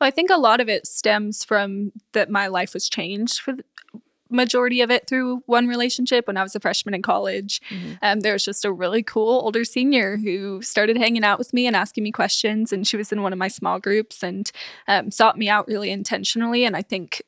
Well, 0.00 0.08
I 0.08 0.10
think 0.10 0.30
a 0.30 0.36
lot 0.36 0.60
of 0.60 0.68
it 0.68 0.86
stems 0.86 1.44
from 1.44 1.92
that 2.12 2.28
my 2.28 2.48
life 2.48 2.74
was 2.74 2.88
changed 2.88 3.40
for 3.40 3.52
the 3.52 3.64
majority 4.30 4.80
of 4.80 4.90
it 4.90 5.06
through 5.06 5.42
one 5.46 5.66
relationship 5.66 6.26
when 6.26 6.36
I 6.36 6.42
was 6.42 6.54
a 6.54 6.60
freshman 6.60 6.94
in 6.94 7.02
college. 7.02 7.60
Mhm. 7.70 7.98
Um, 8.02 8.20
there 8.20 8.32
was 8.32 8.44
just 8.44 8.64
a 8.64 8.72
really 8.72 9.02
cool 9.02 9.40
older 9.40 9.64
senior 9.64 10.16
who 10.16 10.62
started 10.62 10.96
hanging 10.96 11.24
out 11.24 11.38
with 11.38 11.52
me 11.52 11.66
and 11.66 11.76
asking 11.76 12.04
me 12.04 12.12
questions. 12.12 12.72
And 12.72 12.86
she 12.86 12.96
was 12.96 13.12
in 13.12 13.22
one 13.22 13.32
of 13.32 13.38
my 13.38 13.48
small 13.48 13.78
groups 13.78 14.22
and 14.22 14.50
um, 14.88 15.10
sought 15.10 15.36
me 15.38 15.48
out 15.48 15.66
really 15.66 15.90
intentionally. 15.90 16.64
And 16.64 16.76
I 16.76 16.82
think 16.82 17.22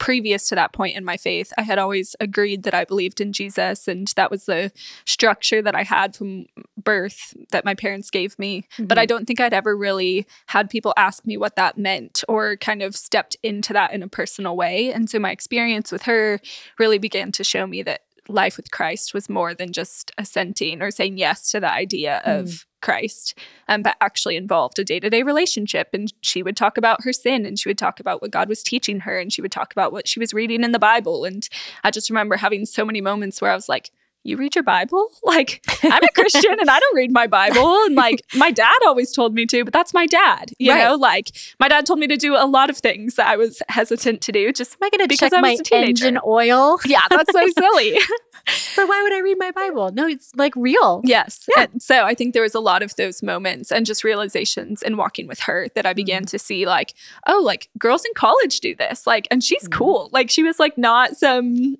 previous 0.00 0.48
to 0.48 0.56
that 0.56 0.72
point 0.72 0.96
in 0.96 1.04
my 1.04 1.16
faith, 1.16 1.52
I 1.56 1.62
had 1.62 1.78
always 1.78 2.16
agreed 2.18 2.64
that 2.64 2.74
I 2.74 2.84
believed 2.84 3.20
in 3.20 3.32
Jesus. 3.32 3.86
And 3.86 4.08
that 4.16 4.30
was 4.30 4.46
the 4.46 4.72
structure 5.04 5.62
that 5.62 5.76
I 5.76 5.84
had 5.84 6.16
from 6.16 6.46
birth 6.76 7.34
that 7.52 7.64
my 7.64 7.74
parents 7.74 8.10
gave 8.10 8.36
me. 8.38 8.66
But 8.78 8.98
I 8.98 9.02
mm-hmm. 9.02 9.08
don't 9.08 9.26
think 9.26 9.40
I'd 9.40 9.54
ever 9.54 9.76
really 9.76 10.26
had 10.46 10.70
people 10.70 10.94
ask 10.96 11.24
me 11.26 11.36
what 11.36 11.54
that 11.56 11.78
meant 11.78 12.24
or 12.28 12.56
kind 12.56 12.82
of 12.82 12.96
stepped 12.96 13.36
into 13.42 13.72
that 13.74 13.92
in 13.92 14.02
a 14.02 14.08
personal 14.08 14.56
way. 14.56 14.92
And 14.92 15.08
so 15.08 15.18
my 15.18 15.30
experience 15.30 15.92
with 15.92 16.02
her 16.02 16.40
really 16.78 16.98
began 16.98 17.30
to 17.32 17.44
show 17.44 17.66
me 17.66 17.82
that 17.82 18.00
life 18.30 18.56
with 18.56 18.70
Christ 18.70 19.14
was 19.14 19.28
more 19.28 19.54
than 19.54 19.72
just 19.72 20.12
assenting 20.18 20.82
or 20.82 20.90
saying 20.90 21.18
yes 21.18 21.50
to 21.50 21.60
the 21.60 21.70
idea 21.70 22.22
of 22.24 22.66
Christ, 22.80 23.38
um, 23.68 23.82
but 23.82 23.96
actually 24.00 24.36
involved 24.36 24.78
a 24.78 24.84
day 24.84 25.00
to 25.00 25.10
day 25.10 25.22
relationship. 25.22 25.88
And 25.92 26.12
she 26.20 26.42
would 26.42 26.56
talk 26.56 26.78
about 26.78 27.04
her 27.04 27.12
sin 27.12 27.44
and 27.44 27.58
she 27.58 27.68
would 27.68 27.78
talk 27.78 28.00
about 28.00 28.22
what 28.22 28.30
God 28.30 28.48
was 28.48 28.62
teaching 28.62 29.00
her 29.00 29.18
and 29.18 29.32
she 29.32 29.42
would 29.42 29.52
talk 29.52 29.72
about 29.72 29.92
what 29.92 30.08
she 30.08 30.18
was 30.18 30.34
reading 30.34 30.64
in 30.64 30.72
the 30.72 30.78
Bible. 30.78 31.24
And 31.24 31.48
I 31.84 31.90
just 31.90 32.10
remember 32.10 32.36
having 32.36 32.64
so 32.64 32.84
many 32.84 33.00
moments 33.00 33.40
where 33.40 33.50
I 33.50 33.54
was 33.54 33.68
like, 33.68 33.90
you 34.24 34.36
read 34.36 34.54
your 34.54 34.64
Bible? 34.64 35.08
Like, 35.22 35.62
I'm 35.84 36.02
a 36.02 36.08
Christian 36.14 36.58
and 36.58 36.68
I 36.68 36.78
don't 36.80 36.96
read 36.96 37.12
my 37.12 37.26
Bible. 37.26 37.84
And 37.84 37.94
like, 37.94 38.20
my 38.34 38.50
dad 38.50 38.74
always 38.86 39.12
told 39.12 39.32
me 39.34 39.46
to, 39.46 39.64
but 39.64 39.72
that's 39.72 39.94
my 39.94 40.06
dad. 40.06 40.50
You 40.58 40.72
Right. 40.72 40.84
know, 40.84 40.96
like, 40.96 41.30
my 41.60 41.68
dad 41.68 41.86
told 41.86 41.98
me 42.00 42.06
to 42.08 42.16
do 42.16 42.34
a 42.34 42.46
lot 42.46 42.68
of 42.70 42.78
things 42.78 43.14
that 43.14 43.28
I 43.28 43.36
was 43.36 43.62
hesitant 43.68 44.20
to 44.22 44.32
do. 44.32 44.52
Just, 44.52 44.72
Am 44.74 44.86
I 44.86 44.90
to 44.90 45.06
Because 45.08 45.18
check 45.30 45.32
I 45.32 45.36
was 45.36 45.42
my 45.42 45.52
a 45.52 45.56
teenager. 45.62 46.06
engine 46.06 46.18
oil? 46.26 46.78
yeah, 46.84 47.02
that's 47.08 47.32
so 47.32 47.46
silly. 47.56 47.96
but 48.76 48.88
why 48.88 49.02
would 49.02 49.12
I 49.12 49.20
read 49.20 49.36
my 49.38 49.50
Bible? 49.52 49.90
No, 49.92 50.06
it's 50.08 50.34
like 50.34 50.54
real. 50.56 51.00
Yes. 51.04 51.46
Yeah. 51.56 51.66
And 51.70 51.80
so 51.82 52.04
I 52.04 52.14
think 52.14 52.34
there 52.34 52.42
was 52.42 52.54
a 52.54 52.60
lot 52.60 52.82
of 52.82 52.96
those 52.96 53.22
moments 53.22 53.70
and 53.70 53.86
just 53.86 54.02
realizations 54.02 54.82
in 54.82 54.96
walking 54.96 55.26
with 55.28 55.40
her 55.40 55.68
that 55.74 55.86
I 55.86 55.92
began 55.92 56.24
to 56.26 56.38
see 56.38 56.66
like, 56.66 56.94
oh, 57.26 57.40
like 57.44 57.68
girls 57.78 58.04
in 58.04 58.12
college 58.14 58.60
do 58.60 58.74
this. 58.74 59.06
Like, 59.06 59.28
and 59.30 59.44
she's 59.44 59.68
Mhm. 59.68 59.72
cool. 59.72 60.08
Like 60.12 60.28
she 60.30 60.42
was 60.42 60.58
like 60.58 60.76
not 60.76 61.16
some 61.16 61.76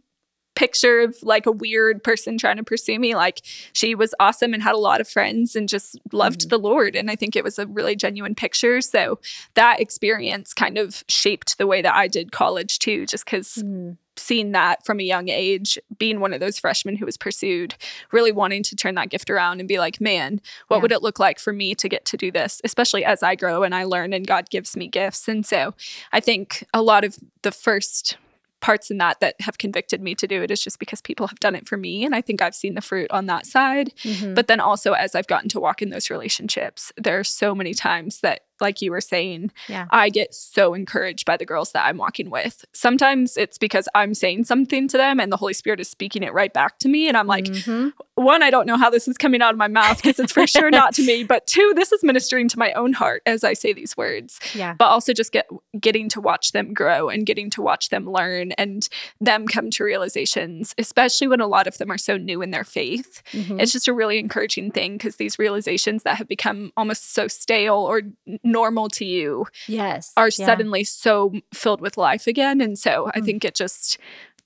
picture 0.61 1.01
of 1.01 1.17
like 1.23 1.47
a 1.47 1.53
weird 1.53 2.05
person 2.05 2.37
trying 2.37 2.59
to 2.59 2.63
pursue 2.63 2.99
me. 2.99 3.15
Like 3.15 3.41
she 3.73 3.95
was 3.95 4.15
awesome 4.21 4.53
and 4.53 4.63
had 4.63 4.75
a 4.75 4.79
lot 4.79 5.01
of 5.01 5.09
friends 5.09 5.57
and 5.57 5.67
just 5.71 5.97
loved 6.13 6.43
Mhm. 6.43 6.49
the 6.51 6.59
Lord. 6.59 6.95
And 6.97 7.11
I 7.11 7.17
think 7.17 7.35
it 7.35 7.43
was 7.43 7.59
a 7.59 7.67
really 7.67 7.97
genuine 7.97 8.35
picture. 8.35 8.83
So 8.83 9.19
that 9.55 9.81
experience 9.81 10.53
kind 10.53 10.77
of 10.77 11.03
shaped 11.09 11.57
the 11.57 11.67
way 11.67 11.81
that 11.81 11.95
I 11.95 12.09
did 12.09 12.31
college 12.31 12.79
too, 12.79 13.07
just 13.07 13.25
because 13.25 13.55
Mm. 13.55 13.97
seen 14.19 14.53
that 14.53 14.85
from 14.85 15.01
a 15.01 15.03
young 15.03 15.31
age, 15.31 15.79
being 15.99 16.21
one 16.21 16.35
of 16.35 16.41
those 16.41 16.59
freshmen 16.59 16.97
who 16.97 17.07
was 17.07 17.17
pursued, 17.17 17.75
really 18.13 18.33
wanting 18.33 18.63
to 18.65 18.77
turn 18.77 18.95
that 18.97 19.09
gift 19.09 19.31
around 19.31 19.61
and 19.61 19.69
be 19.69 19.79
like, 19.79 19.99
man, 19.99 20.43
what 20.69 20.77
Yeah. 20.77 20.83
would 20.83 20.93
it 20.93 21.03
look 21.03 21.19
like 21.19 21.39
for 21.39 21.55
me 21.55 21.75
to 21.77 21.89
get 21.89 22.05
to 22.05 22.19
do 22.19 22.31
this, 22.31 22.61
especially 22.65 23.03
as 23.03 23.23
I 23.23 23.35
grow 23.35 23.63
and 23.63 23.75
I 23.75 23.85
learn 23.85 24.13
and 24.13 24.27
God 24.27 24.51
gives 24.51 24.77
me 24.77 24.89
gifts. 24.89 25.27
And 25.27 25.47
so 25.47 25.73
I 26.13 26.21
think 26.21 26.67
a 26.75 26.83
lot 26.83 27.03
of 27.03 27.17
the 27.41 27.51
first 27.51 28.19
parts 28.61 28.91
in 28.91 28.99
that 28.99 29.21
that 29.21 29.35
have 29.41 29.59
convicted 29.59 30.01
me 30.03 30.15
to 30.15 30.27
do 30.27 30.43
it 30.43 30.51
is 30.51 30.63
just 30.63 30.79
because 30.79 31.01
people 31.01 31.27
have 31.27 31.41
done 31.41 31.55
it 31.55 31.67
for 31.67 31.77
me 31.77 32.05
and 32.05 32.15
I 32.15 32.21
think 32.21 32.43
I've 32.43 32.55
seen 32.55 32.75
the 32.75 32.81
fruit 32.81 33.11
on 33.11 33.27
that 33.27 33.47
side 33.47 33.93
Mhm. 34.05 34.35
but 34.35 34.47
then 34.49 34.61
also 34.61 34.93
as 34.93 35.15
I've 35.15 35.27
gotten 35.27 35.49
to 35.51 35.61
walk 35.61 35.81
in 35.83 35.91
those 35.91 36.11
relationships 36.11 36.93
there 36.97 37.19
are 37.19 37.25
so 37.25 37.55
many 37.55 37.75
times 37.75 38.21
that 38.21 38.43
like 38.61 38.83
you 38.83 38.91
were 38.91 39.01
saying 39.01 39.51
Yeah. 39.69 39.87
I 39.91 40.09
get 40.11 40.35
so 40.35 40.75
encouraged 40.75 41.25
by 41.27 41.37
the 41.37 41.47
girls 41.47 41.73
that 41.73 41.87
I'm 41.87 41.97
walking 41.97 42.31
with. 42.31 42.65
Sometimes 42.73 43.37
it's 43.37 43.59
because 43.59 43.89
I'm 43.95 44.15
saying 44.15 44.45
something 44.45 44.89
to 44.89 44.97
them 44.97 45.21
and 45.21 45.31
the 45.33 45.37
Holy 45.37 45.53
Spirit 45.55 45.81
is 45.81 45.89
speaking 45.89 46.23
it 46.23 46.33
right 46.33 46.53
back 46.53 46.79
to 46.81 46.89
me. 46.89 47.09
And 47.09 47.17
I'm 47.17 47.27
like, 47.27 47.45
Mhm. 47.45 47.93
one, 48.15 48.43
I 48.43 48.51
don't 48.51 48.67
know 48.67 48.77
how 48.77 48.91
this 48.91 49.09
is 49.09 49.17
coming 49.17 49.41
out 49.43 49.53
of 49.53 49.59
my 49.59 49.69
mouth 49.69 49.97
because 49.97 50.19
it's 50.19 50.33
for 50.33 50.47
sure 50.47 50.71
not 50.71 50.95
to 50.95 51.03
me. 51.07 51.25
But 51.31 51.47
two, 51.47 51.73
this 51.77 51.93
is 51.93 52.03
ministering 52.03 52.49
to 52.49 52.59
my 52.59 52.73
own 52.73 52.93
heart 52.93 53.23
as 53.27 53.45
I 53.45 53.53
say 53.55 53.73
these 53.73 53.97
words. 53.97 54.41
yeah. 54.55 54.75
But 54.75 54.87
also 54.87 55.13
just 55.13 55.33
get 55.33 55.47
getting 55.81 56.09
to 56.11 56.21
watch 56.21 56.53
them 56.53 56.75
grow 56.75 57.09
and 57.09 57.25
getting 57.27 57.51
to 57.51 57.63
watch 57.63 57.89
them 57.91 58.11
learn 58.11 58.53
and 58.53 58.89
them 59.21 59.47
come 59.47 59.71
to 59.71 59.85
realizations, 59.85 60.75
especially 60.79 61.29
when 61.29 61.41
a 61.41 61.47
lot 61.47 61.67
of 61.67 61.79
them 61.79 61.91
are 61.91 61.99
so 61.99 62.17
new 62.17 62.43
in 62.43 62.51
their 62.51 62.65
faith 62.65 63.23
Mhm. 63.33 63.61
it's 63.61 63.73
just 63.73 63.89
a 63.89 63.93
really 63.93 64.19
encouraging 64.19 64.71
thing 64.71 64.95
because 64.97 65.17
these 65.17 65.39
realizations 65.39 66.03
that 66.03 66.17
have 66.17 66.29
become 66.29 66.73
almost 66.77 67.13
so 67.15 67.29
stale 67.29 67.77
or 67.77 68.03
normal 68.51 68.89
to 68.89 69.05
you 69.05 69.47
yes. 69.67 70.13
are 70.17 70.27
Yeah. 70.29 70.47
suddenly 70.47 70.85
so 70.85 71.33
filled 71.55 71.81
with 71.81 71.97
life 71.97 72.27
again 72.27 72.61
and 72.61 72.79
so 72.79 73.11
i 73.15 73.21
Mm. 73.21 73.25
think 73.25 73.45
it 73.45 73.55
just 73.55 73.99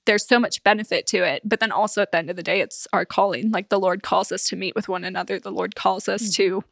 there's 0.05 0.27
so 0.27 0.39
much 0.39 0.63
benefit 0.63 1.07
to 1.07 1.17
it 1.23 1.41
but 1.43 1.59
then 1.59 1.71
also 1.71 2.01
at 2.01 2.11
the 2.11 2.17
end 2.19 2.29
of 2.29 2.35
the 2.35 2.43
day 2.43 2.59
it's 2.61 2.87
our 2.93 3.05
calling 3.05 3.51
like 3.51 3.69
the 3.69 3.79
lord 3.79 4.03
calls 4.03 4.31
us 4.31 4.47
to 4.49 4.55
meet 4.55 4.75
with 4.75 4.87
one 4.87 5.03
another 5.03 5.39
the 5.39 5.51
lord 5.51 5.75
calls 5.75 6.07
us 6.07 6.23
Mm. 6.29 6.35
to 6.35 6.63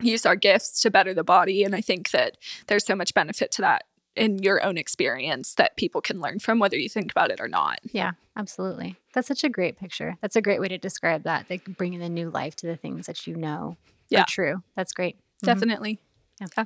use 0.00 0.24
our 0.24 0.36
gifts 0.36 0.80
to 0.82 0.90
better 0.90 1.12
the 1.12 1.24
body 1.24 1.62
and 1.64 1.74
i 1.74 1.80
think 1.80 2.10
that 2.12 2.36
there's 2.68 2.86
so 2.86 2.94
much 2.96 3.12
benefit 3.14 3.50
to 3.52 3.62
that 3.62 3.84
in 4.16 4.38
your 4.42 4.62
own 4.64 4.76
experience 4.78 5.54
that 5.54 5.76
people 5.76 6.00
can 6.00 6.20
learn 6.20 6.38
from 6.38 6.58
whether 6.58 6.76
you 6.76 6.88
think 6.88 7.10
about 7.12 7.30
it 7.30 7.40
or 7.40 7.48
not 7.48 7.78
Yeah, 7.92 8.12
absolutely. 8.36 8.96
That's 9.14 9.28
such 9.28 9.44
a 9.44 9.48
great 9.48 9.78
picture. 9.78 10.16
That's 10.20 10.34
a 10.36 10.42
great 10.42 10.60
way 10.60 10.68
to 10.68 10.78
describe 10.78 11.22
that. 11.24 11.46
Like 11.48 11.64
bringing 11.76 12.00
the 12.00 12.08
new 12.08 12.28
life 12.28 12.54
to 12.56 12.66
the 12.66 12.76
things 12.76 13.06
that 13.06 13.26
you 13.26 13.36
know 13.36 13.76
Yeah. 14.08 14.22
are 14.22 14.26
true. 14.28 14.62
That's 14.76 14.92
great. 14.92 15.16
Mhm. 15.16 15.46
Definitely. 15.46 15.98
Yeah. 16.40 16.46
Yeah. 16.56 16.64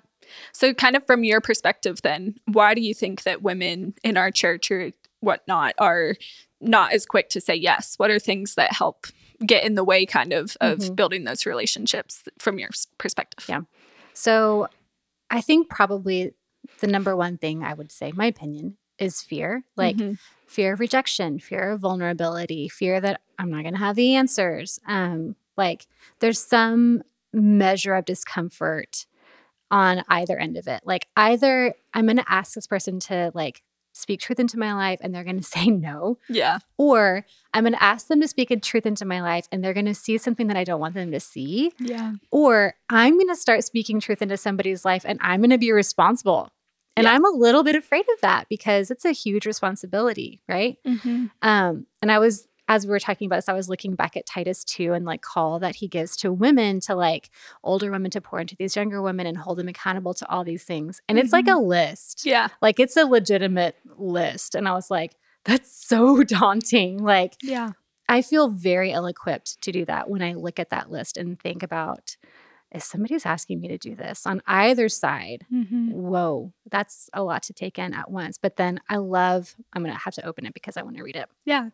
So, 0.53 0.73
kind 0.73 0.97
of 0.97 1.07
from 1.07 1.25
your 1.25 1.41
perspective, 1.41 2.01
then, 2.03 2.37
why 2.47 2.75
do 2.75 2.81
you 2.81 2.95
think 2.95 3.25
that 3.25 3.43
women 3.43 3.95
in 4.03 4.17
our 4.17 4.31
church 4.31 4.71
or 4.71 4.93
whatnot 5.21 5.75
are 5.79 6.15
not 6.61 6.93
as 6.93 7.05
quick 7.07 7.29
to 7.31 7.41
say 7.41 7.55
yes? 7.55 7.95
What 7.99 8.11
are 8.11 8.19
things 8.19 8.55
that 8.55 8.73
help 8.73 9.07
get 9.45 9.65
in 9.65 9.75
the 9.75 9.85
way, 9.85 10.07
kind 10.07 10.33
of, 10.33 10.57
of 10.61 10.79
Mhm. 10.79 10.97
building 10.97 11.25
those 11.25 11.45
relationships 11.47 12.23
from 12.39 12.59
your 12.59 12.71
perspective? 12.99 13.45
Yeah. 13.49 13.63
So 14.13 14.69
I 15.31 15.41
think 15.41 15.69
probably 15.69 16.33
the 16.81 16.87
number 16.87 17.15
one 17.17 17.37
thing 17.37 17.63
I 17.65 17.75
would 17.75 17.91
say, 17.93 18.13
my 18.13 18.27
opinion, 18.27 18.77
is 18.99 19.21
fear. 19.21 19.65
Like 19.77 19.97
Mhm. 19.97 20.19
fear 20.47 20.75
of 20.75 20.81
rejection, 20.81 21.41
fear 21.41 21.73
of 21.73 21.81
vulnerability, 21.81 22.69
fear 22.69 23.01
that 23.01 23.21
I'm 23.39 23.51
not 23.51 23.63
going 23.63 23.75
to 23.75 23.81
have 23.81 23.97
the 23.97 24.15
answers. 24.15 24.79
Um, 24.87 25.35
like 25.57 25.87
there's 26.21 26.41
some 26.41 27.03
measure 27.33 27.95
of 27.95 28.05
discomfort 28.05 29.07
on 29.71 30.03
either 30.09 30.39
end 30.39 30.57
of 30.57 30.67
it. 30.69 30.83
Like 30.85 31.09
either 31.17 31.75
I'm 31.93 32.07
going 32.07 32.17
to 32.19 32.31
ask 32.33 32.55
this 32.55 32.67
person 32.67 33.01
to 33.01 33.33
like 33.35 33.63
speak 33.97 34.21
truth 34.21 34.41
into 34.41 34.59
my 34.59 34.75
life 34.75 34.99
and 35.03 35.15
they're 35.15 35.25
going 35.25 35.37
to 35.41 35.43
say 35.43 35.67
no. 35.67 36.19
Yeah. 36.29 36.59
Or 36.77 37.25
I'm 37.53 37.65
going 37.65 37.75
to 37.75 37.83
ask 37.83 38.09
them 38.09 38.21
to 38.21 38.29
speak 38.29 38.51
a 38.51 38.57
truth 38.59 38.87
into 38.87 39.05
my 39.05 39.21
life 39.23 39.47
and 39.53 39.63
they're 39.63 39.75
going 39.75 39.87
to 39.87 39.95
see 39.95 40.19
something 40.19 40.49
that 40.49 40.57
I 40.57 40.65
don't 40.65 40.81
want 40.81 40.95
them 40.95 41.13
to 41.13 41.21
see. 41.21 41.73
Yeah. 41.79 42.15
Or 42.31 42.75
I'm 42.91 43.15
going 43.15 43.29
to 43.29 43.37
start 43.37 43.65
speaking 43.65 44.01
truth 44.01 44.21
into 44.23 44.37
somebody's 44.37 44.85
life 44.85 45.05
and 45.07 45.19
I'm 45.23 45.41
going 45.41 45.51
to 45.51 45.59
be 45.59 45.73
responsible. 45.73 46.51
And 46.97 47.05
Yeah. 47.05 47.13
I'm 47.13 47.25
a 47.25 47.31
little 47.37 47.65
bit 47.65 47.75
afraid 47.75 48.05
of 48.15 48.21
that 48.21 48.49
because 48.49 48.91
it's 48.91 49.05
a 49.05 49.11
huge 49.13 49.47
responsibility, 49.47 50.41
right? 50.49 50.77
Mm-hmm. 50.87 51.27
Um, 51.43 51.87
and 52.01 52.13
I 52.13 52.19
was, 52.21 52.47
as 52.69 52.87
we 52.87 52.91
were 52.91 52.99
talking 53.01 53.27
about 53.27 53.37
this, 53.37 53.49
I 53.49 53.53
was 53.53 53.69
looking 53.69 53.95
back 53.95 54.17
at 54.17 54.25
Titus 54.27 54.65
2 54.65 54.93
and 54.95 55.05
like 55.05 55.21
call 55.23 55.59
that 55.59 55.77
he 55.77 55.89
gives 55.89 56.17
to 56.19 56.33
women 56.33 56.81
to 56.81 56.95
like 56.95 57.31
older 57.63 57.91
women 57.91 58.11
to 58.13 58.21
pour 58.21 58.41
into 58.41 58.57
these 58.57 58.75
younger 58.77 59.03
women 59.03 59.27
and 59.27 59.37
hold 59.37 59.59
them 59.59 59.69
accountable 59.69 60.15
to 60.15 60.29
all 60.31 60.45
these 60.45 60.65
things. 60.65 61.01
And 61.09 61.19
it's 61.19 61.33
like 61.33 61.47
a 61.49 61.57
list. 61.59 62.25
Yeah. 62.25 62.49
Like 62.63 62.81
it's 62.81 62.97
a 62.97 63.05
legitimate 63.05 63.77
list. 63.97 64.55
And 64.55 64.67
I 64.67 64.73
was 64.73 64.91
like, 64.91 65.15
that's 65.45 65.71
so 65.87 66.23
daunting. 66.25 66.99
Like 67.05 67.35
Yeah. 67.43 67.71
I 68.09 68.23
feel 68.23 68.49
very 68.49 68.93
ill 68.93 69.07
equipped 69.07 69.61
to 69.63 69.73
do 69.73 69.85
that 69.87 70.09
when 70.11 70.23
I 70.23 70.33
look 70.35 70.59
at 70.59 70.71
that 70.71 70.91
list 70.91 71.17
and 71.17 71.39
think 71.41 71.63
about 71.63 72.17
if 72.71 72.83
somebody's 72.83 73.25
asking 73.25 73.61
me 73.61 73.69
to 73.69 73.79
do 73.79 73.95
this 73.95 74.27
on 74.27 74.43
either 74.47 74.89
side, 74.89 75.47
Mm-hmm. 75.53 75.91
whoa, 75.93 76.53
that's 76.71 77.09
a 77.13 77.23
lot 77.23 77.43
to 77.45 77.53
take 77.53 77.79
in 77.79 77.95
at 77.95 78.11
once. 78.11 78.37
But 78.37 78.57
then 78.57 78.81
I 78.89 78.97
love, 78.97 79.55
I'm 79.73 79.83
going 79.83 79.95
to 79.95 80.01
have 80.01 80.15
to 80.15 80.27
open 80.27 80.45
it 80.45 80.55
because 80.55 80.77
I 80.77 80.83
want 80.83 80.97
to 80.97 81.03
read 81.05 81.15
it. 81.17 81.29
Yeah. 81.45 81.69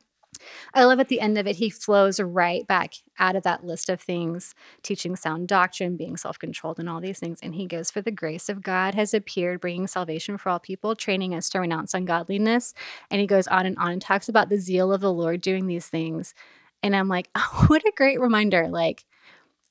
I 0.74 0.84
love 0.84 1.00
at 1.00 1.08
the 1.08 1.20
end 1.20 1.38
of 1.38 1.46
it, 1.46 1.56
he 1.56 1.70
flows 1.70 2.20
right 2.20 2.66
back 2.66 2.94
out 3.18 3.36
of 3.36 3.42
that 3.42 3.64
list 3.64 3.88
of 3.88 4.00
things 4.00 4.54
teaching 4.82 5.16
sound 5.16 5.48
doctrine, 5.48 5.96
being 5.96 6.16
self 6.16 6.38
controlled, 6.38 6.78
and 6.78 6.88
all 6.88 7.00
these 7.00 7.18
things. 7.18 7.38
And 7.42 7.54
he 7.54 7.66
goes, 7.66 7.90
For 7.90 8.00
the 8.00 8.10
grace 8.10 8.48
of 8.48 8.62
God 8.62 8.94
has 8.94 9.12
appeared, 9.12 9.60
bringing 9.60 9.86
salvation 9.86 10.38
for 10.38 10.48
all 10.48 10.58
people, 10.58 10.94
training 10.94 11.34
us 11.34 11.48
to 11.50 11.60
renounce 11.60 11.94
ungodliness. 11.94 12.74
And 13.10 13.20
he 13.20 13.26
goes 13.26 13.46
on 13.48 13.66
and 13.66 13.76
on 13.78 13.92
and 13.92 14.02
talks 14.02 14.28
about 14.28 14.48
the 14.48 14.58
zeal 14.58 14.92
of 14.92 15.00
the 15.00 15.12
Lord 15.12 15.40
doing 15.40 15.66
these 15.66 15.88
things. 15.88 16.34
And 16.82 16.96
I'm 16.96 17.08
like, 17.08 17.28
oh, 17.34 17.64
what 17.68 17.82
a 17.82 17.92
great 17.96 18.20
reminder. 18.20 18.68
Like, 18.68 19.04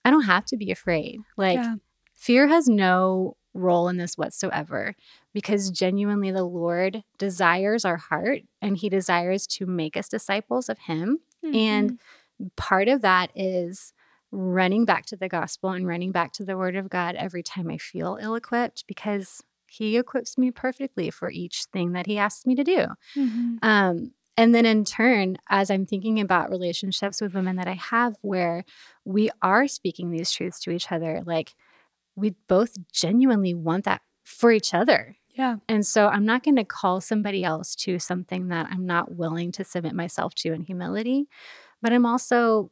I 0.06 0.12
don't 0.12 0.24
have 0.24 0.46
to 0.46 0.58
be 0.58 0.72
afraid. 0.72 1.22
Like, 1.38 1.58
yeah. 1.58 1.76
fear 2.14 2.48
has 2.48 2.68
no 2.68 3.36
role 3.60 3.88
in 3.88 3.98
this 3.98 4.18
whatsoever 4.18 4.96
because 5.34 5.70
genuinely 5.70 6.32
the 6.32 6.44
Lord 6.44 7.04
desires 7.18 7.86
our 7.86 7.98
heart 7.98 8.42
and 8.62 8.78
he 8.78 8.90
desires 8.90 9.46
to 9.48 9.66
make 9.66 9.96
us 9.98 10.08
disciples 10.10 10.70
of 10.70 10.80
him. 10.80 11.20
And 11.56 12.00
part 12.56 12.88
of 12.88 13.02
that 13.02 13.32
is 13.36 13.94
running 14.32 14.86
back 14.86 15.06
to 15.08 15.16
the 15.18 15.30
gospel 15.30 15.72
and 15.72 15.88
running 15.88 16.12
back 16.12 16.32
to 16.34 16.46
the 16.46 16.58
word 16.58 16.76
of 16.76 16.90
God 16.90 17.16
every 17.16 17.44
time 17.44 17.70
I 17.70 17.78
feel 17.78 18.18
ill 18.22 18.36
equipped 18.36 18.86
because 18.88 19.42
he 19.68 19.98
equips 19.98 20.38
me 20.38 20.52
perfectly 20.52 21.10
for 21.12 21.30
each 21.30 21.66
thing 21.74 21.92
that 21.94 22.06
he 22.08 22.18
asks 22.18 22.46
me 22.46 22.56
to 22.56 22.64
do. 22.64 22.88
Mhm. 23.16 23.60
Um, 23.64 24.12
and 24.38 24.56
then 24.56 24.66
in 24.66 24.86
turn, 24.86 25.38
as 25.50 25.70
I'm 25.70 25.86
thinking 25.86 26.20
about 26.20 26.50
relationships 26.50 27.20
with 27.22 27.34
women 27.34 27.58
that 27.58 27.68
I 27.68 27.74
have 27.74 28.16
where 28.22 28.64
we 29.04 29.30
are 29.42 29.68
speaking 29.68 30.12
these 30.12 30.32
truths 30.32 30.60
to 30.62 30.72
each 30.72 30.92
other, 30.92 31.22
like 31.26 31.56
we 32.20 32.36
both 32.48 32.78
genuinely 32.92 33.54
want 33.54 33.86
that 33.86 34.02
for 34.24 34.52
each 34.52 34.74
other. 34.74 35.18
yeah. 35.34 35.58
And 35.68 35.86
so 35.86 36.08
I'm 36.08 36.26
not 36.26 36.44
going 36.44 36.58
to 36.58 36.64
call 36.64 37.02
somebody 37.02 37.44
else 37.44 37.76
to 37.78 37.98
something 38.00 38.50
that 38.50 38.68
I'm 38.72 38.86
not 38.86 39.16
willing 39.16 39.52
to 39.54 39.64
submit 39.64 39.96
myself 39.96 40.36
to 40.36 40.54
in 40.54 40.64
humility, 40.64 41.28
but 41.82 41.94
I'm 41.94 42.06
also 42.06 42.72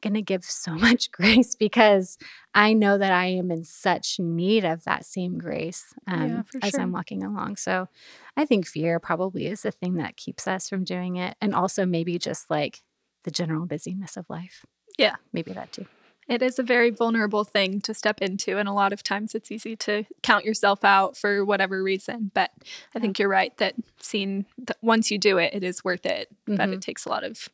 going 0.00 0.14
to 0.14 0.22
give 0.22 0.44
so 0.44 0.74
much 0.86 1.10
grace 1.10 1.54
because 1.54 2.18
I 2.54 2.72
know 2.72 2.98
that 2.98 3.12
I 3.12 3.26
am 3.26 3.50
in 3.50 3.64
such 3.64 4.18
need 4.18 4.64
of 4.64 4.84
that 4.84 5.04
same 5.04 5.38
grace 5.38 5.92
um, 6.06 6.28
Yeah, 6.28 6.42
as 6.62 6.70
sure. 6.70 6.80
I'm 6.80 6.92
walking 6.92 7.22
along. 7.22 7.56
So 7.56 7.88
I 8.36 8.44
think 8.44 8.66
fear 8.66 8.98
probably 9.00 9.46
is 9.46 9.62
the 9.62 9.70
thing 9.72 9.94
that 9.94 10.16
keeps 10.16 10.46
us 10.46 10.68
from 10.68 10.84
doing 10.84 11.16
it. 11.16 11.36
And 11.40 11.54
also 11.54 11.84
maybe 11.84 12.18
just 12.18 12.50
like 12.50 12.82
the 13.24 13.30
general 13.30 13.66
busyness 13.66 14.16
of 14.16 14.30
life. 14.30 14.64
Yeah. 14.96 15.16
Maybe 15.32 15.52
that 15.52 15.72
too. 15.72 15.86
It 16.28 16.42
is 16.42 16.58
a 16.58 16.62
very 16.62 16.90
vulnerable 16.90 17.42
thing 17.44 17.80
to 17.82 17.94
step 17.94 18.20
into. 18.20 18.58
And 18.58 18.68
a 18.68 18.72
lot 18.72 18.92
of 18.92 19.02
times 19.02 19.34
it's 19.34 19.50
easy 19.50 19.74
to 19.76 20.04
count 20.22 20.44
yourself 20.44 20.84
out 20.84 21.16
for 21.16 21.44
whatever 21.44 21.82
reason. 21.82 22.30
But 22.34 22.50
I 22.94 22.98
think 22.98 23.18
you're 23.18 23.28
right 23.30 23.56
that 23.56 23.74
seeing 24.00 24.44
that 24.58 24.76
once 24.82 25.10
you 25.10 25.18
do 25.18 25.38
it, 25.38 25.54
it 25.54 25.64
is 25.64 25.82
worth 25.82 26.04
it. 26.04 26.28
But 26.46 26.58
Mhm. 26.58 26.74
it 26.74 26.82
takes 26.82 27.04
a 27.06 27.08
lot 27.08 27.24
of 27.24 27.48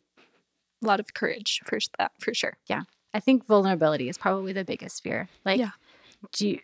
a 0.82 0.86
lot 0.86 1.00
of 1.00 1.14
courage 1.14 1.62
for 1.64 1.78
that 1.98 2.12
for 2.20 2.34
sure. 2.34 2.58
Yeah. 2.66 2.82
I 3.14 3.20
think 3.20 3.46
vulnerability 3.46 4.08
is 4.10 4.18
probably 4.18 4.52
the 4.52 4.64
biggest 4.64 5.02
fear. 5.02 5.28
Like, 5.44 5.58
Yeah. 5.60 5.70
do 6.32 6.48
you 6.48 6.60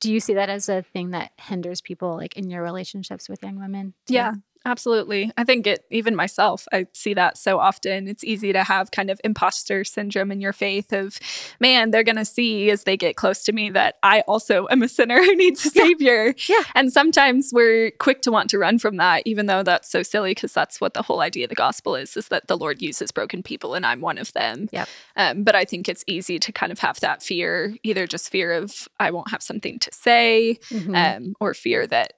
do 0.00 0.12
you 0.12 0.20
see 0.20 0.34
that 0.34 0.50
as 0.50 0.68
a 0.68 0.82
thing 0.82 1.10
that 1.12 1.32
hinders 1.38 1.80
people 1.80 2.16
like 2.16 2.36
in 2.36 2.50
your 2.50 2.62
relationships 2.62 3.28
with 3.30 3.42
young 3.42 3.58
women? 3.58 3.94
too? 4.06 4.12
Yeah, 4.14 4.34
absolutely. 4.66 5.30
I 5.38 5.44
think 5.44 5.66
it, 5.66 5.84
even 5.90 6.14
myself, 6.14 6.66
I 6.72 6.86
see 6.92 7.14
that 7.14 7.38
so 7.38 7.58
often. 7.58 8.08
It's 8.08 8.24
easy 8.24 8.52
to 8.52 8.62
have 8.64 8.90
kind 8.90 9.10
of 9.10 9.20
imposter 9.24 9.84
syndrome 9.84 10.30
in 10.32 10.40
your 10.40 10.52
faith 10.52 10.92
of, 10.92 11.18
man, 11.60 11.90
they're 11.92 12.02
going 12.04 12.16
to 12.16 12.24
see 12.24 12.70
as 12.70 12.84
they 12.84 12.96
get 12.96 13.16
close 13.16 13.44
to 13.44 13.52
me 13.52 13.70
that 13.70 13.94
I 14.02 14.20
also 14.22 14.66
am 14.70 14.82
a 14.82 14.88
sinner 14.88 15.22
who 15.22 15.34
needs 15.36 15.64
a 15.64 15.70
savior. 15.70 16.34
Yeah. 16.48 16.62
And 16.74 16.92
sometimes 16.92 17.50
we're 17.52 17.92
quick 17.92 18.22
to 18.22 18.30
want 18.30 18.50
to 18.50 18.58
run 18.58 18.78
from 18.78 18.96
that, 18.96 19.22
even 19.24 19.46
though 19.46 19.62
that's 19.62 19.90
so 19.90 20.02
silly 20.02 20.32
because 20.32 20.52
that's 20.52 20.80
what 20.80 20.94
the 20.94 21.02
whole 21.02 21.20
idea 21.20 21.44
of 21.44 21.50
the 21.50 21.54
gospel 21.54 21.94
is, 21.94 22.16
is 22.16 22.28
that 22.28 22.48
the 22.48 22.56
Lord 22.58 22.82
uses 22.82 23.12
broken 23.12 23.42
people 23.42 23.74
and 23.74 23.86
I'm 23.86 24.00
one 24.00 24.18
of 24.18 24.32
them. 24.32 24.68
Yep. 24.72 24.88
Um, 25.16 25.44
but 25.44 25.54
I 25.54 25.64
think 25.64 25.88
it's 25.88 26.04
easy 26.06 26.38
to 26.40 26.52
kind 26.52 26.72
of 26.72 26.80
have 26.80 27.00
that 27.00 27.22
fear, 27.22 27.74
either 27.82 28.06
just 28.06 28.30
fear 28.30 28.52
of 28.52 28.88
I 28.98 29.12
won't 29.12 29.30
have 29.30 29.42
something 29.42 29.78
to 29.78 29.90
say, 29.92 30.58
Mhm. 30.70 31.16
um, 31.16 31.34
or 31.40 31.54
fear 31.54 31.86
that 31.86 32.14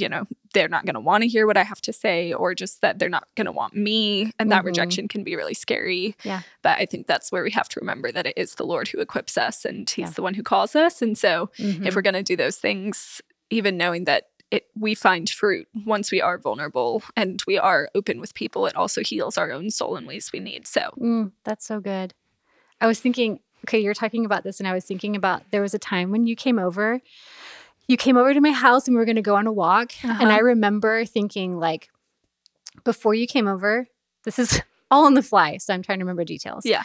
you 0.00 0.08
know 0.08 0.26
they're 0.54 0.68
not 0.68 0.84
going 0.84 0.94
to 0.94 1.00
want 1.00 1.22
to 1.22 1.28
hear 1.28 1.46
what 1.46 1.56
i 1.56 1.62
have 1.62 1.80
to 1.82 1.92
say 1.92 2.32
or 2.32 2.54
just 2.54 2.80
that 2.80 2.98
they're 2.98 3.08
not 3.18 3.28
going 3.36 3.44
to 3.44 3.52
want 3.52 3.74
me 3.74 4.32
and 4.38 4.50
that 4.50 4.62
Mhm. 4.62 4.66
rejection 4.66 5.08
can 5.08 5.22
be 5.24 5.36
really 5.36 5.54
scary 5.54 6.16
Yeah. 6.24 6.40
but 6.62 6.78
i 6.78 6.86
think 6.86 7.06
that's 7.06 7.30
where 7.32 7.42
we 7.42 7.50
have 7.52 7.68
to 7.68 7.80
remember 7.80 8.10
that 8.12 8.26
it 8.26 8.34
is 8.36 8.54
the 8.56 8.64
lord 8.66 8.88
who 8.88 9.00
equips 9.00 9.36
us 9.38 9.64
and 9.64 9.88
he's 9.88 10.08
Yeah. 10.08 10.10
the 10.18 10.22
one 10.22 10.34
who 10.34 10.42
calls 10.42 10.74
us 10.74 11.02
and 11.02 11.16
so 11.16 11.50
Mhm. 11.58 11.86
if 11.86 11.94
we're 11.94 12.02
going 12.02 12.14
to 12.14 12.22
do 12.22 12.36
those 12.36 12.56
things 12.58 13.20
even 13.50 13.76
knowing 13.76 14.04
that 14.04 14.24
it, 14.50 14.66
we 14.74 14.94
find 14.96 15.30
fruit 15.30 15.68
once 15.86 16.10
we 16.10 16.20
are 16.20 16.36
vulnerable 16.38 17.02
and 17.16 17.40
we 17.46 17.56
are 17.56 17.88
open 17.94 18.18
with 18.20 18.34
people 18.34 18.66
it 18.66 18.74
also 18.74 19.00
heals 19.02 19.38
our 19.38 19.52
own 19.52 19.70
soul 19.70 19.96
in 19.96 20.06
ways 20.06 20.30
we 20.32 20.40
need 20.40 20.66
so 20.66 20.90
Mm, 21.00 21.32
that's 21.44 21.64
so 21.66 21.78
good. 21.80 22.14
I 22.80 22.86
was 22.86 22.98
thinking, 22.98 23.40
okay, 23.66 23.78
you're 23.78 23.92
talking 23.94 24.24
about 24.24 24.42
this, 24.42 24.58
and 24.58 24.66
I 24.66 24.72
was 24.72 24.86
thinking 24.86 25.14
about 25.14 25.42
there 25.50 25.60
was 25.60 25.74
a 25.74 25.78
time 25.78 26.10
when 26.10 26.26
you 26.26 26.34
came 26.34 26.58
over. 26.58 27.00
You 27.90 27.96
came 27.96 28.16
over 28.16 28.32
to 28.32 28.40
my 28.40 28.52
house 28.52 28.86
and 28.86 28.94
we 28.94 28.98
were 28.98 29.04
going 29.04 29.16
to 29.16 29.22
go 29.22 29.34
on 29.36 29.46
a 29.46 29.52
walk. 29.52 29.92
And 30.04 30.12
Uh-huh. 30.12 30.28
I 30.30 30.38
remember 30.38 31.04
thinking, 31.04 31.58
like, 31.58 31.90
before 32.84 33.14
you 33.14 33.26
came 33.26 33.48
over, 33.48 33.88
this 34.24 34.38
is 34.38 34.62
all 34.90 35.06
on 35.06 35.14
the 35.14 35.22
fly. 35.22 35.56
So 35.56 35.74
I'm 35.74 35.82
trying 35.82 35.98
to 35.98 36.04
remember 36.04 36.24
details. 36.24 36.64
Yeah. 36.64 36.82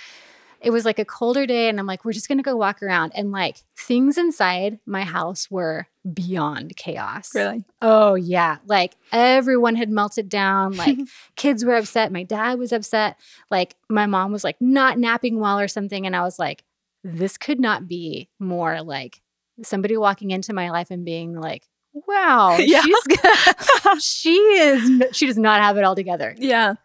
It 0.61 0.71
was 0.71 0.83
like 0.83 0.97
a 0.97 1.05
colder 1.05 1.45
day, 1.45 1.69
and 1.69 1.79
I'm 1.79 1.85
like, 1.85 2.03
we're 2.05 2.13
just 2.13 2.27
going 2.27 2.39
to 2.39 2.43
go 2.43 2.55
walk 2.55 2.81
around. 2.81 3.11
And 3.13 3.31
like 3.31 3.57
things 3.77 4.17
inside 4.17 4.79
my 4.87 5.03
house 5.03 5.51
were 5.51 5.85
beyond 6.11 6.75
chaos. 6.75 7.35
really 7.35 7.63
Oh 7.83 8.15
yeah, 8.15 8.57
like 8.65 8.95
everyone 9.11 9.75
had 9.75 9.91
melted 9.91 10.27
down. 10.27 10.73
Like 10.77 10.97
kids 11.35 11.63
were 11.63 11.75
upset. 11.75 12.11
My 12.11 12.23
dad 12.23 12.57
was 12.57 12.71
upset. 12.71 13.19
Like 13.51 13.75
my 13.89 14.07
mom 14.07 14.31
was 14.31 14.43
like 14.43 14.59
not 14.59 14.97
napping 14.97 15.39
well 15.39 15.59
or 15.59 15.67
something, 15.67 16.07
and 16.07 16.15
I 16.15 16.21
was 16.23 16.39
like, 16.39 16.63
this 17.03 17.37
could 17.37 17.59
not 17.59 17.87
be 17.87 18.29
more 18.39 18.81
like 18.81 19.21
somebody 19.63 19.97
walking 19.97 20.31
into 20.31 20.53
my 20.53 20.69
life 20.69 20.91
and 20.91 21.05
being 21.05 21.39
like, 21.39 21.67
wow, 22.07 22.57
Yeah. 22.59 22.81
she's 22.81 24.03
she 24.03 24.33
is 24.35 25.15
she 25.15 25.25
does 25.27 25.37
not 25.37 25.61
have 25.61 25.77
it 25.77 25.83
all 25.83 25.95
together, 25.95 26.35
yeah. 26.37 26.75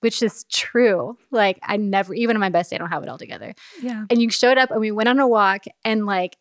Which 0.00 0.22
is 0.22 0.44
true. 0.52 1.16
Like 1.30 1.58
I 1.62 1.76
never, 1.78 2.12
even 2.14 2.36
on 2.36 2.40
my 2.40 2.50
best 2.50 2.70
day, 2.70 2.76
I 2.76 2.78
don't 2.78 2.90
have 2.90 3.02
it 3.02 3.08
all 3.08 3.18
together. 3.18 3.54
Yeah. 3.80 4.04
And 4.10 4.20
you 4.20 4.30
showed 4.30 4.58
up 4.58 4.70
and 4.70 4.80
we 4.80 4.90
went 4.92 5.08
on 5.08 5.18
a 5.18 5.26
walk 5.26 5.64
and 5.84 6.04
like 6.06 6.36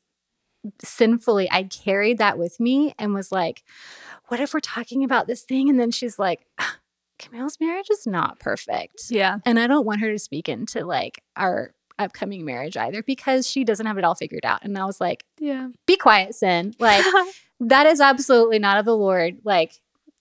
sinfully 0.83 1.47
i 1.51 1.61
carried 1.63 2.17
that 2.17 2.39
with 2.39 2.59
me 2.59 2.93
and 2.97 3.13
was 3.13 3.31
like 3.31 3.63
what 4.29 4.39
if 4.39 4.51
we're 4.53 4.59
talking 4.59 5.03
about 5.03 5.27
this 5.27 5.43
thing? 5.43 5.69
And 5.69 5.79
then 5.79 5.91
she's 5.91 6.17
like 6.17 6.45
"Ah, 6.59 6.77
camille's 7.19 7.59
marriage 7.59 7.89
is 7.91 8.07
not 8.07 8.39
perfect. 8.39 9.03
Yeah. 9.11 9.37
And 9.45 9.59
i 9.59 9.67
don't 9.67 9.85
want 9.85 10.01
her 10.01 10.11
to 10.11 10.17
speak 10.17 10.49
into 10.49 10.83
like 10.83 11.21
our 11.35 11.73
upcoming 11.99 12.43
marriage 12.45 12.75
either 12.77 13.01
because 13.03 13.47
she 13.49 13.63
doesn't 13.63 13.85
have 13.85 13.97
it 13.97 14.03
all 14.03 14.15
figured 14.15 14.45
out 14.45 14.59
and 14.63 14.77
i 14.77 14.85
was 14.85 14.99
like 14.99 15.23
yeah 15.39 15.69
be 15.85 15.95
quiet 15.95 16.35
sin 16.35 16.73
like 16.79 17.05
that 17.59 17.85
is 17.85 18.01
absolutely 18.01 18.59
not 18.59 18.77
of 18.77 18.85
the 18.85 18.95
lord 18.97 19.37
like 19.43 19.79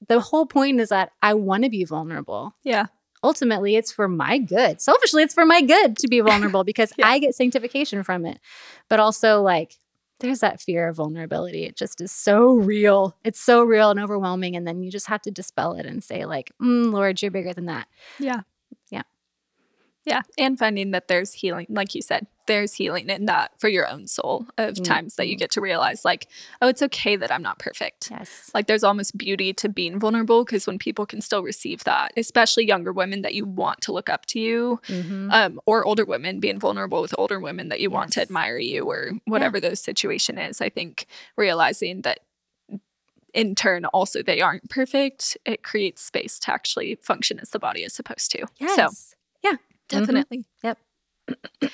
the 0.08 0.20
whole 0.20 0.46
point 0.46 0.78
is 0.80 0.90
that 0.90 1.10
i 1.22 1.34
want 1.34 1.64
to 1.64 1.70
be 1.70 1.84
vulnerable 1.84 2.54
yeah 2.62 2.86
ultimately 3.22 3.74
it's 3.74 3.90
for 3.90 4.06
my 4.06 4.36
good. 4.36 4.82
Selfishly, 4.82 5.22
it's 5.22 5.32
for 5.32 5.46
my 5.46 5.62
good 5.62 5.96
to 5.96 6.08
be 6.08 6.20
vulnerable 6.30 6.62
because 6.62 6.92
Yeah. 6.98 7.08
I 7.08 7.18
get 7.18 7.34
sanctification 7.34 8.02
from 8.02 8.26
it. 8.26 8.38
But 8.90 9.00
also, 9.00 9.40
like, 9.40 9.78
there's 10.20 10.40
that 10.40 10.60
fear 10.60 10.88
of 10.88 10.96
vulnerability. 10.96 11.64
It 11.64 11.74
just 11.74 12.02
is 12.02 12.12
so 12.12 12.52
real. 12.52 13.16
It's 13.24 13.40
so 13.40 13.62
real 13.64 13.90
and 13.90 13.98
overwhelming. 13.98 14.56
And 14.56 14.66
then 14.66 14.82
you 14.82 14.90
just 14.90 15.06
have 15.06 15.22
to 15.22 15.30
dispel 15.30 15.72
it 15.72 15.86
and 15.86 16.04
say, 16.04 16.26
like, 16.26 16.52
mm, 16.62 16.92
Lord, 16.92 17.22
you're 17.22 17.30
bigger 17.30 17.54
than 17.54 17.64
that. 17.64 17.88
yeah 18.20 18.42
Yeah. 20.04 20.22
And 20.36 20.58
finding 20.58 20.90
that 20.90 21.08
there's 21.08 21.32
healing, 21.32 21.66
like 21.70 21.94
you 21.94 22.02
said, 22.02 22.26
there's 22.46 22.74
healing 22.74 23.08
in 23.08 23.24
that 23.24 23.52
for 23.58 23.68
your 23.68 23.88
own 23.88 24.06
soul 24.06 24.46
of 24.58 24.74
Mm. 24.74 24.84
times 24.84 25.16
that 25.16 25.28
you 25.28 25.36
get 25.36 25.50
to 25.52 25.62
realize, 25.62 26.04
like, 26.04 26.26
oh, 26.60 26.68
it's 26.68 26.82
okay 26.82 27.16
that 27.16 27.32
I'm 27.32 27.40
not 27.42 27.58
perfect. 27.58 28.10
Yes. 28.10 28.50
Like, 28.52 28.66
there's 28.66 28.84
almost 28.84 29.16
beauty 29.16 29.54
to 29.54 29.68
being 29.70 29.98
vulnerable 29.98 30.44
because 30.44 30.66
when 30.66 30.78
people 30.78 31.06
can 31.06 31.22
still 31.22 31.42
receive 31.42 31.84
that, 31.84 32.12
especially 32.18 32.66
younger 32.66 32.92
women 32.92 33.22
that 33.22 33.32
you 33.32 33.46
want 33.46 33.80
to 33.82 33.92
look 33.92 34.10
up 34.10 34.26
to 34.26 34.38
you, 34.40 34.78
Mhm. 34.88 35.32
um, 35.32 35.60
or 35.64 35.86
older 35.86 36.04
women 36.04 36.38
being 36.38 36.58
vulnerable 36.60 37.00
with 37.00 37.14
older 37.16 37.40
women 37.40 37.70
that 37.70 37.80
you 37.80 37.88
want 37.88 38.12
to 38.12 38.20
admire 38.20 38.58
you 38.58 38.84
or 38.84 39.12
whatever 39.24 39.58
the 39.58 39.74
situation 39.74 40.36
is. 40.36 40.60
I 40.60 40.68
think 40.68 41.06
realizing 41.36 42.02
that 42.02 42.20
in 43.32 43.54
turn 43.54 43.84
also 43.86 44.22
they 44.22 44.40
aren't 44.42 44.68
perfect, 44.68 45.36
it 45.46 45.62
creates 45.62 46.02
space 46.02 46.38
to 46.40 46.52
actually 46.52 46.94
function 46.96 47.40
as 47.40 47.50
the 47.50 47.58
body 47.58 47.82
is 47.82 47.92
supposed 47.94 48.30
to. 48.32 48.46
So 48.76 48.90
Yes. 49.90 50.00
definitely. 50.00 50.44
Yep. 50.62 50.78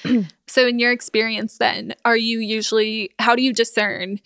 So 0.47 0.67
in 0.67 0.81
your 0.81 0.91
experience 0.91 1.59
then, 1.59 1.95
are 2.05 2.17
you 2.17 2.41
usually 2.41 3.13
how 3.21 3.37
do 3.37 3.43
you 3.43 3.53
discern? 3.53 4.19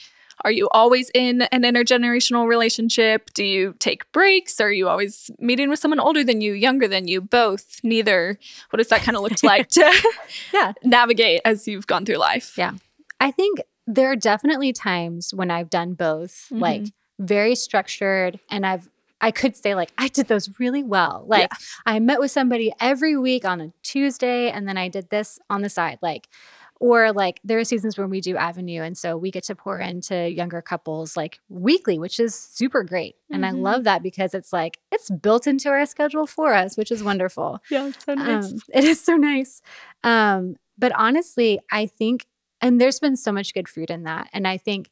Are 0.43 0.51
you 0.51 0.69
always 0.71 1.11
in 1.15 1.43
an 1.53 1.63
intergenerational 1.63 2.49
relationship? 2.49 3.31
Do 3.35 3.45
you 3.45 3.75
take 3.79 4.11
breaks? 4.13 4.59
Are 4.59 4.73
you 4.73 4.89
always 4.89 5.31
meeting 5.39 5.69
with 5.69 5.79
someone 5.81 6.01
older 6.01 6.25
than 6.25 6.41
you, 6.41 6.55
younger 6.55 6.89
than 6.89 7.07
you, 7.09 7.21
both, 7.21 7.79
neither? 7.83 8.39
What 8.71 8.79
does 8.79 8.89
that 8.89 9.03
kind 9.03 9.17
of 9.17 9.23
look 9.23 9.35
like 9.43 9.69
to 9.71 9.93
Yeah. 10.53 10.73
navigate 10.83 11.43
as 11.45 11.69
you've 11.69 11.87
gone 11.87 12.07
through 12.07 12.17
life? 12.17 12.57
Yeah. 12.57 12.73
I 13.21 13.31
think 13.31 13.61
there 13.87 14.11
are 14.11 14.17
definitely 14.17 14.73
times 14.73 15.33
when 15.35 15.51
I've 15.51 15.71
done 15.71 15.93
both, 15.95 16.47
mm-hmm. 16.51 16.59
like 16.59 16.85
very 17.19 17.55
structured, 17.55 18.41
and 18.51 18.65
I've 18.67 18.89
I 19.21 19.31
could 19.31 19.57
say 19.57 19.75
like 19.75 19.93
I 19.99 20.09
did 20.09 20.29
those 20.29 20.51
really 20.59 20.83
well. 20.83 21.25
Like 21.27 21.51
I 21.87 21.99
met 22.01 22.21
with 22.21 22.31
somebody 22.31 22.73
every 22.81 23.17
week 23.17 23.45
on 23.45 23.61
a 23.61 23.73
Tuesday, 23.83 24.51
and 24.51 24.69
then 24.69 24.77
I 24.77 24.89
did 24.89 25.11
this 25.11 25.39
on 25.51 25.63
the 25.63 25.69
side, 25.71 25.99
like. 26.03 26.29
Or 26.81 27.13
like 27.13 27.41
there 27.45 27.59
are 27.61 27.65
seasons 27.65 27.97
when 27.97 28.11
we 28.11 28.21
do 28.21 28.37
Avenue, 28.37 28.83
and 28.83 28.99
so 28.99 29.17
we 29.17 29.31
get 29.31 29.45
to 29.45 29.55
pour 29.55 29.79
into 29.79 30.29
younger 30.29 30.61
couples 30.61 31.17
like 31.17 31.39
weekly, 31.49 31.99
which 32.01 32.19
is 32.19 32.35
super 32.35 32.83
great. 32.83 33.15
And 33.31 33.47
I 33.47 33.53
Mhm. 33.53 33.63
love 33.63 33.85
that 33.85 34.03
because 34.03 34.35
it's 34.35 34.53
like 34.53 34.79
it's 34.91 35.09
built 35.09 35.47
into 35.47 35.71
our 35.71 35.87
schedule 35.87 36.27
for 36.27 36.53
us, 36.53 36.77
which 36.77 36.91
is 36.91 37.03
wonderful. 37.03 37.63
Yeah, 37.71 37.87
it's 37.87 38.05
so 38.05 38.15
nice. 38.15 38.53
Um, 38.53 38.59
it 38.75 38.85
is 38.85 39.01
so 39.01 39.15
nice. 39.17 39.63
Um, 40.03 40.57
but 40.77 40.93
honestly, 40.97 41.61
I 41.71 41.87
think, 41.87 42.27
and 42.61 42.81
there's 42.81 42.99
been 42.99 43.17
so 43.17 43.31
much 43.33 43.55
good 43.55 43.69
fruit 43.69 43.89
in 43.89 44.03
that. 44.03 44.29
And 44.33 44.47
I 44.47 44.59
think 44.59 44.91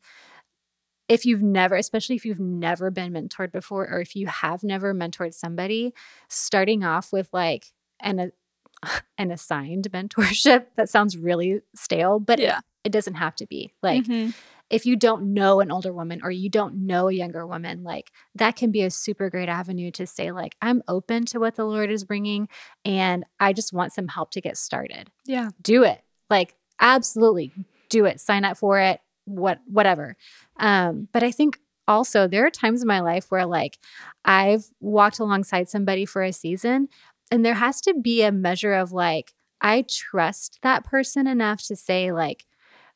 if 1.12 1.26
you've 1.26 1.42
never, 1.42 1.74
especially 1.76 2.16
if 2.16 2.24
you've 2.24 2.40
never 2.40 2.90
been 2.90 3.12
mentored 3.12 3.52
before, 3.52 3.84
or 3.88 4.00
if 4.00 4.16
you 4.16 4.26
have 4.26 4.62
never 4.62 4.94
mentored 4.94 5.34
somebody, 5.34 5.92
starting 6.28 6.82
off 6.84 7.12
with 7.12 7.28
like 7.32 7.66
an 8.00 8.32
an 9.18 9.30
assigned 9.30 9.86
mentorship 9.92 10.66
that 10.76 10.88
sounds 10.88 11.16
really 11.16 11.60
stale, 11.74 12.18
but 12.18 12.40
it- 12.40 12.44
Yeah. 12.44 12.60
it, 12.84 12.92
doesn't 12.92 13.14
have 13.14 13.34
to 13.36 13.46
be. 13.46 13.72
Like 13.82 14.04
Mhm. 14.04 14.34
if 14.70 14.86
you 14.86 14.96
don't 14.96 15.34
know 15.34 15.60
an 15.60 15.70
older 15.70 15.92
woman 15.92 16.20
or 16.24 16.30
you 16.30 16.48
don't 16.48 16.74
know 16.86 17.08
a 17.08 17.12
younger 17.12 17.46
woman 17.46 17.84
like 17.84 18.10
that 18.34 18.56
can 18.56 18.70
be 18.72 18.82
a 18.82 18.90
super 18.90 19.28
great 19.30 19.48
avenue 19.50 19.90
to 19.90 20.06
say 20.06 20.32
like 20.32 20.56
i'm 20.62 20.82
open 20.88 21.26
to 21.26 21.38
what 21.38 21.56
the 21.56 21.64
lord 21.64 21.90
is 21.90 22.04
bringing 22.04 22.48
and 22.84 23.24
i 23.38 23.52
just 23.52 23.72
want 23.74 23.92
some 23.92 24.08
help 24.08 24.30
to 24.30 24.40
get 24.40 24.56
started 24.56 25.10
yeah. 25.26 25.50
do 25.60 25.82
it 25.84 26.00
like 26.30 26.56
absolutely 26.80 27.52
do 27.90 28.06
it 28.06 28.18
sign 28.18 28.44
up 28.46 28.56
for 28.56 28.78
it 28.80 29.00
what 29.32 29.58
whatever 29.66 30.16
um 30.58 31.08
but 31.12 31.22
i 31.22 31.30
think 31.30 31.58
also 31.88 32.28
there 32.28 32.46
are 32.46 32.50
times 32.50 32.82
in 32.82 32.88
my 32.88 33.00
life 33.00 33.30
where 33.30 33.46
like 33.46 33.78
i've 34.24 34.66
walked 34.80 35.18
alongside 35.18 35.68
somebody 35.68 36.04
for 36.06 36.22
a 36.22 36.32
season 36.32 36.88
and 37.30 37.44
there 37.44 37.54
has 37.54 37.80
to 37.80 37.94
be 37.94 38.22
a 38.22 38.30
measure 38.32 38.74
of 38.74 38.92
like 38.92 39.32
i 39.60 39.84
trust 39.88 40.58
that 40.62 40.84
person 40.84 41.26
enough 41.26 41.62
to 41.62 41.74
say 41.76 42.12
like 42.12 42.44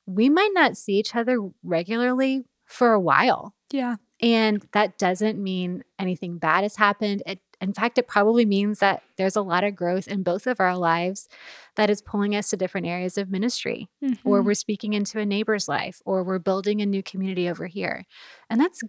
we 0.07 0.29
might 0.29 0.53
not 0.55 0.77
see 0.77 0.95
each 0.95 1.15
other 1.17 1.39
regularly 1.65 2.45
for 2.65 2.93
a 2.93 3.01
while 3.01 3.55
Yeah. 3.73 3.97
and 4.21 4.65
that 4.73 4.99
doesn't 4.99 5.43
mean 5.43 5.83
anything 5.99 6.39
bad 6.39 6.63
has 6.63 6.77
happened. 6.77 7.23
It, 7.27 7.41
in 7.61 7.73
fact, 7.73 7.99
it 7.99 8.07
probably 8.07 8.45
means 8.45 8.79
that 8.81 9.03
there's 9.17 9.37
a 9.37 9.41
lot 9.43 9.65
of 9.65 9.75
growth 9.75 10.07
in 10.09 10.23
both 10.23 10.47
of 10.47 10.61
our 10.61 10.77
lives 10.77 11.29
that 11.77 11.89
is 11.91 12.03
pulling 12.03 12.35
us 12.37 12.51
to 12.51 12.57
different 12.57 12.87
areas 12.87 13.17
of 13.19 13.31
ministry, 13.31 13.89
or 14.25 14.41
Mhm. 14.41 14.45
we're 14.45 14.55
speaking 14.55 14.93
into 14.93 15.19
a 15.19 15.27
neighbor's 15.27 15.69
life, 15.69 16.01
or 16.05 16.23
we're 16.23 16.39
building 16.39 16.81
a 16.83 16.87
new 16.87 17.03
community 17.03 17.49
over 17.49 17.67
here. 17.67 18.05
And 18.51 18.61
that's 18.61 18.83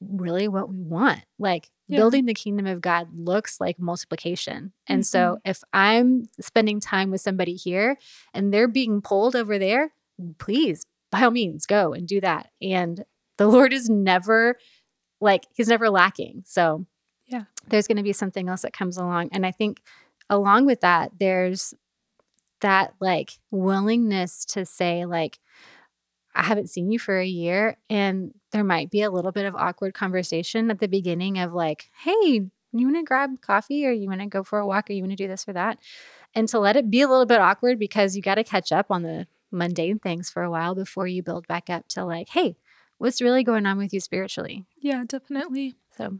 really 0.00 0.48
what 0.48 0.68
we 0.68 0.82
want. 0.82 1.20
Like 1.38 1.70
Yeah. 1.88 1.98
building 1.98 2.26
the 2.26 2.34
kingdom 2.34 2.66
of 2.66 2.80
God 2.80 3.08
looks 3.14 3.60
like 3.60 3.78
multiplication. 3.78 4.72
And 4.86 5.06
so 5.06 5.38
if 5.44 5.62
I'm 5.72 6.28
spending 6.40 6.80
time 6.80 7.10
with 7.10 7.20
somebody 7.20 7.54
here 7.54 7.96
and 8.34 8.52
they're 8.52 8.68
being 8.68 9.00
pulled 9.00 9.34
over 9.34 9.58
there, 9.58 9.92
please, 10.38 10.84
by 11.10 11.22
all 11.22 11.30
means, 11.30 11.66
go 11.66 11.92
and 11.92 12.06
do 12.06 12.20
that. 12.20 12.50
And 12.60 13.04
the 13.38 13.46
Lord 13.48 13.72
is 13.72 13.88
never 13.88 14.58
like, 15.20 15.44
he's 15.54 15.68
never 15.68 15.90
lacking. 15.90 16.42
So, 16.46 16.86
Yeah. 17.30 17.44
there's 17.68 17.86
going 17.86 17.96
to 17.96 18.02
be 18.02 18.12
something 18.12 18.48
else 18.48 18.62
that 18.62 18.72
comes 18.72 18.96
along. 18.96 19.30
And 19.32 19.46
I 19.46 19.52
think 19.52 19.80
along 20.28 20.66
with 20.66 20.80
that, 20.80 21.12
there's 21.18 21.74
that 22.60 22.94
like 23.00 23.38
willingness 23.50 24.44
to 24.46 24.66
say, 24.66 25.04
like, 25.06 25.38
I 26.34 26.42
haven't 26.42 26.70
seen 26.70 26.90
you 26.90 26.98
for 26.98 27.18
a 27.18 27.26
year. 27.26 27.78
And 27.88 28.34
there 28.52 28.64
might 28.64 28.90
be 28.90 29.02
a 29.02 29.10
little 29.10 29.32
bit 29.32 29.46
of 29.46 29.56
awkward 29.56 29.94
conversation 29.94 30.70
at 30.70 30.80
the 30.80 30.88
beginning 30.88 31.38
of 31.38 31.52
like, 31.52 31.90
hey, 32.04 32.50
you 32.72 32.86
want 32.86 32.96
to 32.96 33.02
grab 33.02 33.40
coffee 33.40 33.86
or 33.86 33.90
you 33.90 34.08
want 34.08 34.20
to 34.20 34.26
go 34.26 34.42
for 34.42 34.58
a 34.58 34.66
walk 34.66 34.90
or 34.90 34.92
you 34.92 35.02
want 35.02 35.12
to 35.12 35.16
do 35.16 35.28
this 35.28 35.48
or 35.48 35.52
that? 35.52 35.78
And 36.34 36.48
to 36.48 36.58
let 36.58 36.76
it 36.76 36.90
be 36.90 37.00
a 37.00 37.08
little 37.08 37.26
bit 37.26 37.40
awkward 37.40 37.78
because 37.78 38.14
you 38.14 38.22
got 38.22 38.36
to 38.36 38.44
catch 38.44 38.70
up 38.70 38.86
on 38.90 39.02
the 39.02 39.26
mundane 39.50 39.98
things 39.98 40.30
for 40.30 40.42
a 40.42 40.50
while 40.50 40.74
before 40.74 41.06
you 41.06 41.22
build 41.22 41.46
back 41.48 41.68
up 41.68 41.88
to 41.88 42.04
like, 42.04 42.28
hey, 42.30 42.56
what's 42.98 43.20
really 43.20 43.42
going 43.42 43.66
on 43.66 43.78
with 43.78 43.92
you 43.92 44.00
spiritually? 44.00 44.64
Yeah, 44.78 45.02
definitely. 45.06 45.74
So, 45.96 46.18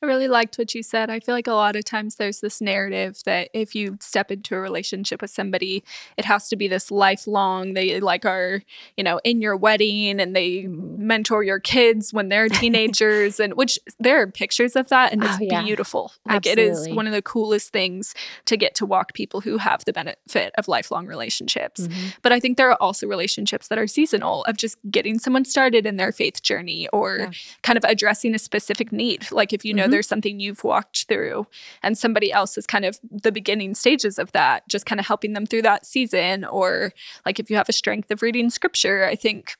I 0.00 0.06
really 0.06 0.28
liked 0.28 0.58
what 0.58 0.74
you 0.74 0.82
said. 0.84 1.10
I 1.10 1.18
feel 1.18 1.34
like 1.34 1.48
a 1.48 1.52
lot 1.54 1.74
of 1.74 1.84
times 1.84 2.16
there's 2.16 2.38
this 2.40 2.60
narrative 2.60 3.18
that 3.24 3.48
if 3.52 3.74
you 3.74 3.98
step 4.00 4.30
into 4.30 4.54
a 4.54 4.60
relationship 4.60 5.20
with 5.20 5.30
somebody, 5.32 5.82
it 6.16 6.24
has 6.24 6.48
to 6.50 6.56
be 6.56 6.68
this 6.68 6.92
lifelong. 6.92 7.74
They 7.74 7.98
like 7.98 8.24
are, 8.24 8.62
you 8.96 9.02
know, 9.02 9.20
in 9.24 9.42
your 9.42 9.56
wedding 9.56 10.20
and 10.20 10.36
they 10.36 10.66
mentor 10.68 11.42
your 11.42 11.58
kids 11.58 12.12
when 12.14 12.28
they're 12.28 12.48
teenagers 12.62 13.40
and 13.40 13.54
which 13.54 13.76
there 13.98 14.22
are 14.22 14.28
pictures 14.28 14.76
of 14.76 14.88
that 14.88 15.12
and 15.12 15.24
it's 15.24 15.34
Oh, 15.34 15.38
yeah. 15.40 15.62
beautiful. 15.64 16.12
Like 16.24 16.46
it 16.46 16.58
is 16.60 16.88
one 16.90 17.06
of 17.08 17.12
the 17.12 17.22
coolest 17.22 17.72
things 17.72 18.14
to 18.44 18.56
get 18.56 18.76
to 18.76 18.86
walk 18.86 19.14
people 19.14 19.40
who 19.40 19.58
have 19.58 19.84
the 19.84 19.92
benefit 19.92 20.52
of 20.56 20.68
lifelong 20.68 21.06
relationships. 21.06 21.80
mhm. 21.88 22.14
But 22.22 22.30
I 22.32 22.38
think 22.38 22.56
there 22.56 22.70
are 22.70 22.76
also 22.80 23.06
relationships 23.08 23.66
that 23.68 23.78
are 23.78 23.86
seasonal 23.88 24.44
of 24.44 24.56
just 24.56 24.76
getting 24.90 25.18
someone 25.18 25.44
started 25.44 25.86
in 25.86 25.96
their 25.96 26.12
faith 26.12 26.40
journey 26.42 26.88
or 26.92 27.16
Yeah. 27.18 27.30
kind 27.62 27.76
of 27.76 27.84
addressing 27.84 28.34
a 28.34 28.38
specific 28.38 28.92
need. 28.92 29.30
Like 29.32 29.52
if 29.52 29.64
you 29.64 29.74
know 29.74 29.87
Mhm. 29.88 29.92
there's 29.92 30.08
something 30.08 30.40
you've 30.40 30.64
walked 30.64 31.06
through 31.08 31.46
and 31.82 31.96
somebody 31.98 32.30
else 32.32 32.56
is 32.58 32.66
kind 32.66 32.84
of 32.84 32.98
the 33.10 33.32
beginning 33.32 33.74
stages 33.74 34.18
of 34.18 34.32
that, 34.32 34.68
just 34.68 34.86
kind 34.86 35.00
of 35.00 35.06
helping 35.06 35.32
them 35.32 35.46
through 35.46 35.62
that 35.62 35.86
season. 35.86 36.44
Or 36.44 36.92
like 37.26 37.40
if 37.40 37.50
you 37.50 37.56
have 37.56 37.68
a 37.68 37.72
strength 37.72 38.10
of 38.10 38.22
reading 38.22 38.50
scripture, 38.50 39.04
I 39.04 39.14
think 39.16 39.54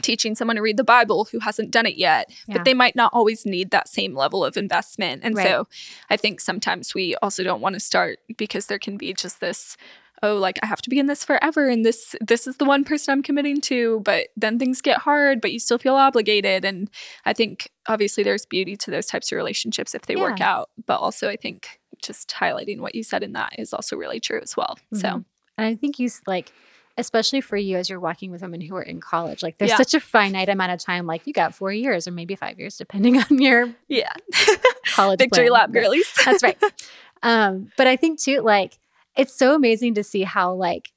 teaching 0.00 0.36
someone 0.36 0.54
to 0.56 0.62
read 0.62 0.76
the 0.76 0.84
Bible 0.84 1.26
who 1.32 1.40
hasn't 1.40 1.72
done 1.72 1.84
it 1.84 1.96
yet, 1.96 2.30
Yeah. 2.46 2.54
but 2.58 2.64
they 2.64 2.74
might 2.74 2.94
not 2.94 3.12
always 3.12 3.44
need 3.44 3.70
that 3.72 3.88
same 3.88 4.14
level 4.14 4.44
of 4.44 4.56
investment. 4.56 5.22
And 5.24 5.34
Right. 5.36 5.46
so 5.46 5.66
I 6.08 6.16
think 6.16 6.40
sometimes 6.40 6.94
we 6.94 7.16
also 7.16 7.42
don't 7.42 7.60
want 7.60 7.74
to 7.74 7.80
start 7.80 8.20
because 8.36 8.66
there 8.66 8.78
can 8.78 8.96
be 8.96 9.12
just 9.12 9.40
this 9.40 9.76
oh 10.22 10.36
like 10.36 10.58
I 10.62 10.66
have 10.66 10.82
to 10.82 10.90
be 10.90 10.98
in 10.98 11.06
this 11.06 11.24
forever 11.24 11.68
and 11.68 11.84
this 11.84 12.14
this 12.20 12.46
is 12.46 12.56
the 12.56 12.64
one 12.64 12.84
person 12.84 13.12
I'm 13.12 13.22
committing 13.22 13.60
to 13.62 14.00
but 14.04 14.28
then 14.36 14.58
things 14.58 14.80
get 14.80 14.98
hard 14.98 15.40
but 15.40 15.52
you 15.52 15.58
still 15.58 15.78
feel 15.78 15.94
obligated 15.94 16.64
and 16.64 16.90
I 17.24 17.32
think 17.32 17.70
obviously 17.86 18.24
there's 18.24 18.46
beauty 18.46 18.76
to 18.76 18.90
those 18.90 19.06
types 19.06 19.30
of 19.32 19.36
relationships 19.36 19.94
if 19.94 20.02
they 20.02 20.16
work 20.16 20.40
out 20.40 20.70
but 20.86 20.96
also 20.98 21.28
I 21.28 21.36
think 21.36 21.80
just 22.02 22.28
highlighting 22.30 22.80
what 22.80 22.94
you 22.94 23.02
said 23.02 23.22
in 23.22 23.32
that 23.32 23.54
is 23.58 23.72
also 23.72 23.96
really 23.96 24.20
true 24.20 24.40
as 24.42 24.56
well. 24.56 24.78
So 24.94 25.08
Mhm. 25.08 25.24
And 25.56 25.66
I 25.66 25.74
think 25.74 25.98
you 25.98 26.08
like, 26.28 26.52
especially 26.96 27.40
for 27.40 27.56
you 27.56 27.76
as 27.76 27.90
you're 27.90 27.98
walking 27.98 28.30
with 28.30 28.42
women 28.42 28.60
who 28.60 28.76
are 28.76 28.82
in 28.82 29.00
college, 29.00 29.42
like 29.42 29.58
there's 29.58 29.72
Yeah. 29.72 29.76
such 29.78 29.94
a 29.94 30.00
finite 30.00 30.48
amount 30.48 30.70
of 30.72 30.78
time. 30.78 31.06
Like 31.06 31.26
you 31.26 31.32
got 31.32 31.52
four 31.54 31.72
years 31.72 32.06
or 32.06 32.12
maybe 32.12 32.36
five 32.36 32.58
years, 32.60 32.76
depending 32.76 33.18
on 33.30 33.40
your 33.42 33.68
yeah. 33.88 34.12
college 34.86 35.18
Victory 35.18 35.48
plan. 35.48 35.52
lap 35.60 35.72
girlies. 35.72 36.10
That's 36.24 36.42
right. 36.42 36.56
Um, 37.20 37.72
but 37.76 37.88
I 37.88 37.96
think 37.96 38.20
too, 38.20 38.42
like, 38.42 38.78
it's 39.18 39.34
so 39.34 39.54
amazing 39.54 39.94
to 39.94 40.02
see 40.04 40.22
how, 40.22 40.54
like, 40.54 40.92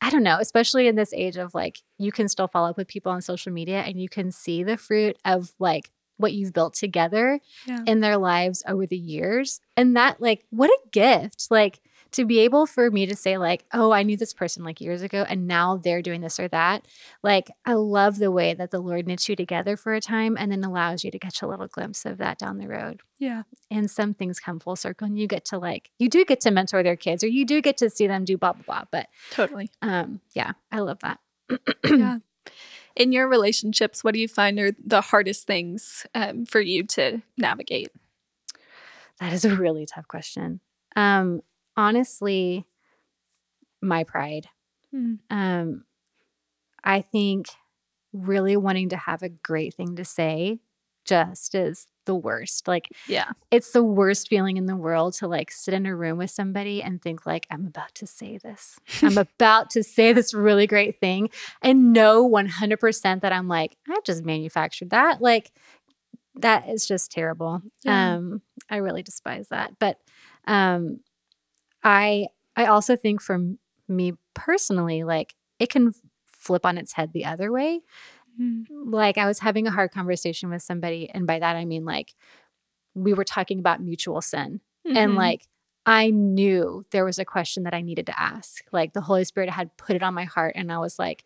I 0.00 0.10
don't 0.10 0.22
know, 0.24 0.38
especially 0.40 0.88
in 0.88 0.96
this 0.96 1.12
age 1.14 1.36
of 1.36 1.54
like, 1.54 1.80
you 1.98 2.10
can 2.12 2.28
still 2.28 2.48
follow 2.48 2.70
up 2.70 2.76
with 2.78 2.88
people 2.88 3.12
on 3.12 3.20
social 3.22 3.52
media 3.52 3.82
and 3.82 4.00
you 4.00 4.08
can 4.08 4.32
see 4.32 4.62
the 4.64 4.76
fruit 4.76 5.16
of 5.24 5.52
like 5.60 5.90
what 6.16 6.32
you've 6.32 6.52
built 6.54 6.74
together 6.74 7.38
Yeah. 7.66 7.84
in 7.86 8.00
their 8.00 8.16
lives 8.16 8.62
over 8.66 8.86
the 8.86 8.96
years. 8.96 9.60
And 9.76 9.96
that, 9.96 10.20
like, 10.20 10.44
what 10.50 10.70
a 10.70 10.78
gift, 10.92 11.48
like, 11.50 11.80
to 12.12 12.24
be 12.24 12.40
able 12.40 12.66
for 12.66 12.90
me 12.90 13.06
to 13.06 13.16
say 13.16 13.38
like, 13.38 13.64
"Oh, 13.72 13.90
I 13.92 14.02
knew 14.02 14.16
this 14.16 14.32
person 14.32 14.64
like 14.64 14.80
years 14.80 15.02
ago 15.02 15.24
and 15.28 15.46
now 15.46 15.76
they're 15.76 16.02
doing 16.02 16.20
this 16.20 16.38
or 16.38 16.48
that." 16.48 16.86
Like, 17.22 17.50
I 17.64 17.74
love 17.74 18.18
the 18.18 18.30
way 18.30 18.54
that 18.54 18.70
the 18.70 18.80
Lord 18.80 19.06
knits 19.06 19.28
you 19.28 19.36
together 19.36 19.76
for 19.76 19.94
a 19.94 20.00
time 20.00 20.36
and 20.38 20.50
then 20.52 20.64
allows 20.64 21.04
you 21.04 21.10
to 21.10 21.18
catch 21.18 21.42
a 21.42 21.46
little 21.46 21.66
glimpse 21.66 22.04
of 22.06 22.18
that 22.18 22.38
down 22.38 22.58
the 22.58 22.68
road. 22.68 23.00
Yeah. 23.18 23.42
And 23.70 23.90
some 23.90 24.14
things 24.14 24.40
come 24.40 24.60
full 24.60 24.76
circle 24.76 25.06
and 25.06 25.18
you 25.18 25.26
get 25.26 25.44
to 25.46 25.58
like, 25.58 25.90
you 25.98 26.08
do 26.08 26.24
get 26.24 26.40
to 26.42 26.50
mentor 26.50 26.82
their 26.82 26.96
kids 26.96 27.22
or 27.24 27.28
you 27.28 27.44
do 27.44 27.60
get 27.60 27.76
to 27.78 27.90
see 27.90 28.06
them 28.06 28.24
do 28.24 28.36
blah 28.36 28.52
blah 28.52 28.62
blah, 28.64 28.84
but 28.90 29.08
Totally. 29.30 29.70
um 29.80 30.20
yeah, 30.34 30.52
I 30.70 30.80
love 30.80 30.98
that. 31.00 31.18
yeah. 31.84 32.18
In 32.94 33.12
your 33.12 33.26
relationships, 33.28 34.04
what 34.04 34.12
do 34.12 34.20
you 34.20 34.28
find 34.28 34.58
are 34.58 34.72
the 34.84 35.00
hardest 35.00 35.46
things 35.46 36.06
um, 36.14 36.44
for 36.44 36.60
you 36.60 36.82
to 36.88 37.22
navigate? 37.38 37.88
That 39.18 39.32
is 39.32 39.44
a 39.44 39.54
really 39.54 39.86
tough 39.86 40.08
question. 40.08 40.60
Um, 40.96 41.40
honestly, 41.76 42.66
my 43.80 44.04
pride. 44.04 44.46
Hmm. 44.90 45.14
Um, 45.30 45.84
I 46.84 47.00
think 47.02 47.46
really 48.12 48.56
wanting 48.56 48.90
to 48.90 48.96
have 48.96 49.22
a 49.22 49.28
great 49.28 49.74
thing 49.74 49.96
to 49.96 50.04
say 50.04 50.60
just 51.04 51.54
is 51.54 51.88
the 52.04 52.14
worst. 52.14 52.68
Like 52.68 52.88
Yeah. 53.08 53.30
it's 53.50 53.72
the 53.72 53.82
worst 53.82 54.28
feeling 54.28 54.56
in 54.56 54.66
the 54.66 54.76
world 54.76 55.14
to 55.14 55.26
like 55.26 55.50
sit 55.50 55.74
in 55.74 55.86
a 55.86 55.96
room 55.96 56.18
with 56.18 56.30
somebody 56.30 56.80
and 56.82 57.00
think 57.02 57.26
like 57.26 57.46
I'm 57.50 57.66
about 57.66 57.94
to 57.96 58.06
say 58.06 58.38
this. 58.38 58.78
I'm 59.02 59.18
about 59.40 59.70
to 59.70 59.82
say 59.82 60.12
this 60.12 60.32
really 60.34 60.66
great 60.66 61.00
thing 61.00 61.30
and 61.60 61.92
know 61.92 62.28
100% 62.28 63.20
that 63.22 63.32
I'm 63.32 63.48
like 63.48 63.76
I 63.88 63.98
just 64.04 64.24
manufactured 64.24 64.90
that. 64.90 65.20
Like 65.20 65.50
that 66.36 66.68
is 66.68 66.86
just 66.86 67.10
terrible. 67.10 67.62
Yeah. 67.84 68.14
Um 68.14 68.42
I 68.70 68.76
really 68.76 69.02
despise 69.02 69.48
that. 69.48 69.78
But 69.78 69.98
um 70.46 71.00
I 71.84 72.28
I 72.56 72.66
also 72.66 72.96
think 72.96 73.20
for 73.22 73.38
me 73.88 74.12
personally 74.34 75.04
like 75.04 75.34
it 75.58 75.68
can 75.70 75.92
flip 76.26 76.64
on 76.66 76.78
its 76.78 76.92
head 76.94 77.12
the 77.12 77.24
other 77.24 77.52
way 77.52 77.80
Mm. 78.40 78.64
like 78.70 79.18
I 79.18 79.26
was 79.26 79.40
having 79.40 79.66
a 79.66 79.70
hard 79.70 79.92
conversation 79.92 80.48
with 80.50 80.62
somebody, 80.62 81.10
and 81.10 81.26
by 81.26 81.38
that 81.38 81.54
I 81.56 81.66
mean 81.66 81.84
like 81.84 82.14
we 82.94 83.12
were 83.14 83.24
talking 83.24 83.58
about 83.58 83.82
mutual 83.82 84.22
sin, 84.22 84.60
and 84.86 85.12
Mhm. 85.12 85.16
like 85.16 85.48
I 85.86 86.10
knew 86.10 86.84
there 86.92 87.04
was 87.04 87.18
a 87.18 87.24
question 87.26 87.64
that 87.64 87.74
I 87.74 87.82
needed 87.82 88.06
to 88.06 88.20
ask. 88.20 88.64
Like 88.72 88.92
the 88.94 89.02
Holy 89.02 89.24
Spirit 89.24 89.50
had 89.50 89.76
put 89.76 89.96
it 89.96 90.02
on 90.02 90.14
my 90.14 90.24
heart, 90.24 90.54
and 90.56 90.72
I 90.72 90.78
was 90.78 90.98
like, 90.98 91.24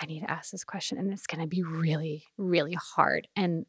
I 0.00 0.06
need 0.06 0.20
to 0.20 0.30
ask 0.30 0.50
this 0.52 0.64
question, 0.64 0.98
and 0.98 1.12
it's 1.12 1.26
going 1.26 1.40
to 1.40 1.46
be 1.48 1.62
really, 1.62 2.24
really 2.36 2.74
hard, 2.74 3.28
and 3.36 3.66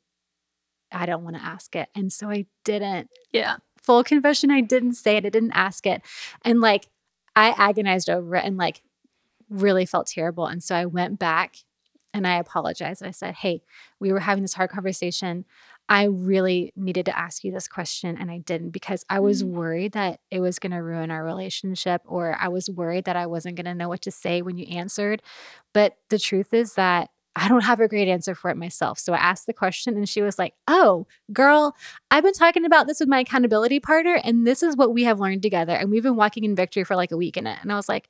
I 0.92 1.06
don't 1.06 1.24
want 1.24 1.38
to 1.38 1.44
ask 1.44 1.76
it, 1.76 1.90
and 1.96 2.12
so 2.14 2.30
I 2.30 2.46
didn't. 2.66 3.10
yeah. 3.32 3.58
Full 3.88 4.04
confession, 4.04 4.52
I 4.52 4.62
didn't 4.62 4.94
say 4.94 5.18
it. 5.18 5.26
I 5.26 5.30
didn't 5.30 5.54
ask 5.54 5.88
it, 5.88 6.02
and 6.44 6.62
like 6.62 6.90
I 7.36 7.50
agonized 7.58 8.10
over 8.10 8.36
it, 8.36 8.46
and 8.46 8.58
like 8.58 8.84
really 9.50 9.86
felt 9.86 10.08
terrible, 10.08 10.46
and 10.46 10.62
so 10.64 10.76
I 10.76 10.86
went 10.86 11.20
back 11.20 11.58
and 12.14 12.26
I 12.28 12.38
apologized. 12.40 13.04
I 13.04 13.12
said, 13.12 13.36
Hey, 13.36 13.62
we 14.00 14.12
were 14.12 14.22
having 14.22 14.42
this 14.42 14.54
hard 14.56 14.72
conversation. 14.72 15.46
I 15.90 16.06
really 16.06 16.74
needed 16.76 17.06
to 17.06 17.18
ask 17.18 17.44
you 17.44 17.52
this 17.52 17.68
question 17.68 18.18
and 18.20 18.30
I 18.32 18.40
didn't 18.40 18.72
because 18.72 19.06
I 19.10 19.20
was 19.20 19.44
Mm. 19.44 19.50
worried 19.52 19.92
that 19.94 20.20
it 20.32 20.40
was 20.42 20.60
going 20.60 20.72
to 20.74 20.84
ruin 20.84 21.12
our 21.12 21.24
relationship 21.24 22.02
or 22.06 22.36
I 22.40 22.50
was 22.50 22.70
worried 22.70 23.06
that 23.06 23.16
I 23.16 23.26
wasn't 23.28 23.56
going 23.56 23.66
to 23.68 23.74
know 23.76 23.88
what 23.90 24.02
to 24.04 24.12
say 24.12 24.42
when 24.42 24.58
you 24.58 24.66
answered. 24.68 25.22
But 25.74 25.98
the 26.10 26.20
truth 26.20 26.54
is 26.54 26.74
that 26.74 27.10
I 27.38 27.48
don't 27.48 27.64
have 27.64 27.80
a 27.80 27.88
great 27.88 28.08
answer 28.08 28.34
for 28.36 28.50
it 28.50 28.58
myself. 28.58 29.00
So 29.00 29.14
I 29.14 29.18
asked 29.18 29.46
the 29.46 29.54
question 29.54 29.96
and 29.96 30.10
she 30.10 30.22
was 30.22 30.40
like, 30.40 30.54
Oh, 30.68 31.08
girl, 31.32 31.76
I've 32.10 32.24
been 32.24 32.34
talking 32.34 32.66
about 32.66 32.88
this 32.88 33.00
with 33.00 33.10
my 33.10 33.20
accountability 33.20 33.80
partner 33.80 34.20
and 34.24 34.46
this 34.46 34.64
is 34.64 34.76
what 34.76 34.94
we 34.94 35.04
have 35.04 35.20
learned 35.20 35.44
together. 35.44 35.74
And 35.74 35.92
we've 35.92 36.04
been 36.04 36.16
walking 36.16 36.44
in 36.44 36.56
victory 36.56 36.84
for 36.84 36.96
like 36.96 37.12
a 37.12 37.18
week 37.18 37.38
in 37.38 37.48
it. 37.48 37.60
And 37.62 37.72
I 37.72 37.76
was 37.76 37.88
like, 37.88 38.10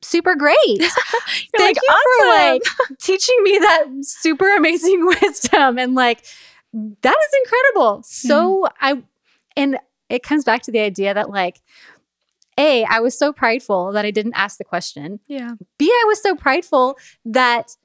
Super 0.00 0.36
great. 0.36 0.56
Thank 1.56 1.58
like, 1.58 1.76
you 1.76 1.94
for 2.20 2.28
like 2.28 2.62
teaching 3.00 3.36
me 3.42 3.58
that 3.58 3.86
super 4.02 4.54
amazing 4.54 5.04
wisdom 5.22 5.78
and 5.78 5.94
like 5.94 6.24
that 6.72 7.16
is 7.16 7.40
incredible. 7.44 8.02
So 8.04 8.60
hmm. 8.60 8.66
I 8.80 9.02
and 9.56 9.78
it 10.08 10.22
comes 10.22 10.44
back 10.44 10.62
to 10.62 10.72
the 10.72 10.78
idea 10.80 11.14
that 11.14 11.30
like 11.30 11.60
A, 12.58 12.84
I 12.84 13.00
was 13.00 13.18
so 13.18 13.32
prideful 13.32 13.92
that 13.92 14.04
I 14.04 14.10
didn't 14.10 14.34
ask 14.34 14.58
the 14.58 14.64
question. 14.64 15.20
Yeah. 15.26 15.52
B, 15.78 15.90
I 15.90 16.04
was 16.06 16.22
so 16.22 16.36
prideful 16.36 16.96
that 17.24 17.76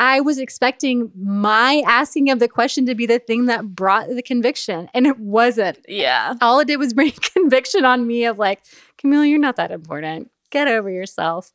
I 0.00 0.20
was 0.20 0.38
expecting 0.38 1.12
my 1.14 1.82
asking 1.86 2.30
of 2.30 2.38
the 2.40 2.48
question 2.48 2.86
to 2.86 2.94
be 2.94 3.04
the 3.06 3.18
thing 3.18 3.44
that 3.46 3.74
brought 3.76 4.08
the 4.08 4.22
conviction. 4.22 4.88
And 4.94 5.06
it 5.06 5.18
wasn't. 5.20 5.78
Yeah. 5.86 6.34
All 6.40 6.58
it 6.58 6.66
did 6.68 6.78
was 6.78 6.94
bring 6.98 7.12
conviction 7.12 7.84
on 7.84 8.06
me 8.06 8.24
of 8.24 8.38
like, 8.38 8.62
Camille, 8.98 9.26
you're 9.26 9.38
not 9.38 9.56
that 9.56 9.70
important. 9.70 10.30
Get 10.50 10.66
over 10.68 10.90
yourself. 10.90 11.52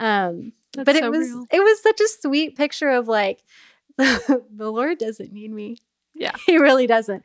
Um, 0.00 0.52
That's 0.74 0.84
but 0.86 0.96
it 0.96 1.02
so 1.04 1.10
was 1.10 1.28
real. 1.28 1.46
it 1.52 1.60
was 1.60 1.80
such 1.82 2.00
a 2.00 2.08
sweet 2.20 2.56
picture 2.56 2.90
of 2.90 3.06
like 3.06 3.44
the 3.96 4.42
Lord 4.58 4.98
doesn't 4.98 5.32
need 5.32 5.52
me. 5.52 5.76
Yeah. 6.14 6.32
He 6.46 6.58
really 6.58 6.86
doesn't. 6.88 7.22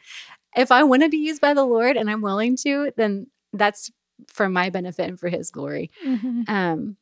If 0.55 0.71
I 0.71 0.83
want 0.83 1.01
to 1.03 1.09
be 1.09 1.17
used 1.17 1.41
by 1.41 1.53
the 1.55 1.65
Lord 1.65 1.97
and 1.97 2.09
I'm 2.09 2.21
willing 2.21 2.55
to, 2.57 2.91
then 2.95 3.27
that's 3.53 3.91
for 4.27 4.49
my 4.49 4.69
benefit 4.69 5.09
and 5.09 5.19
for 5.19 5.29
his 5.29 5.49
glory. 5.49 5.89
Mhm. 6.05 6.47
Um 6.47 6.97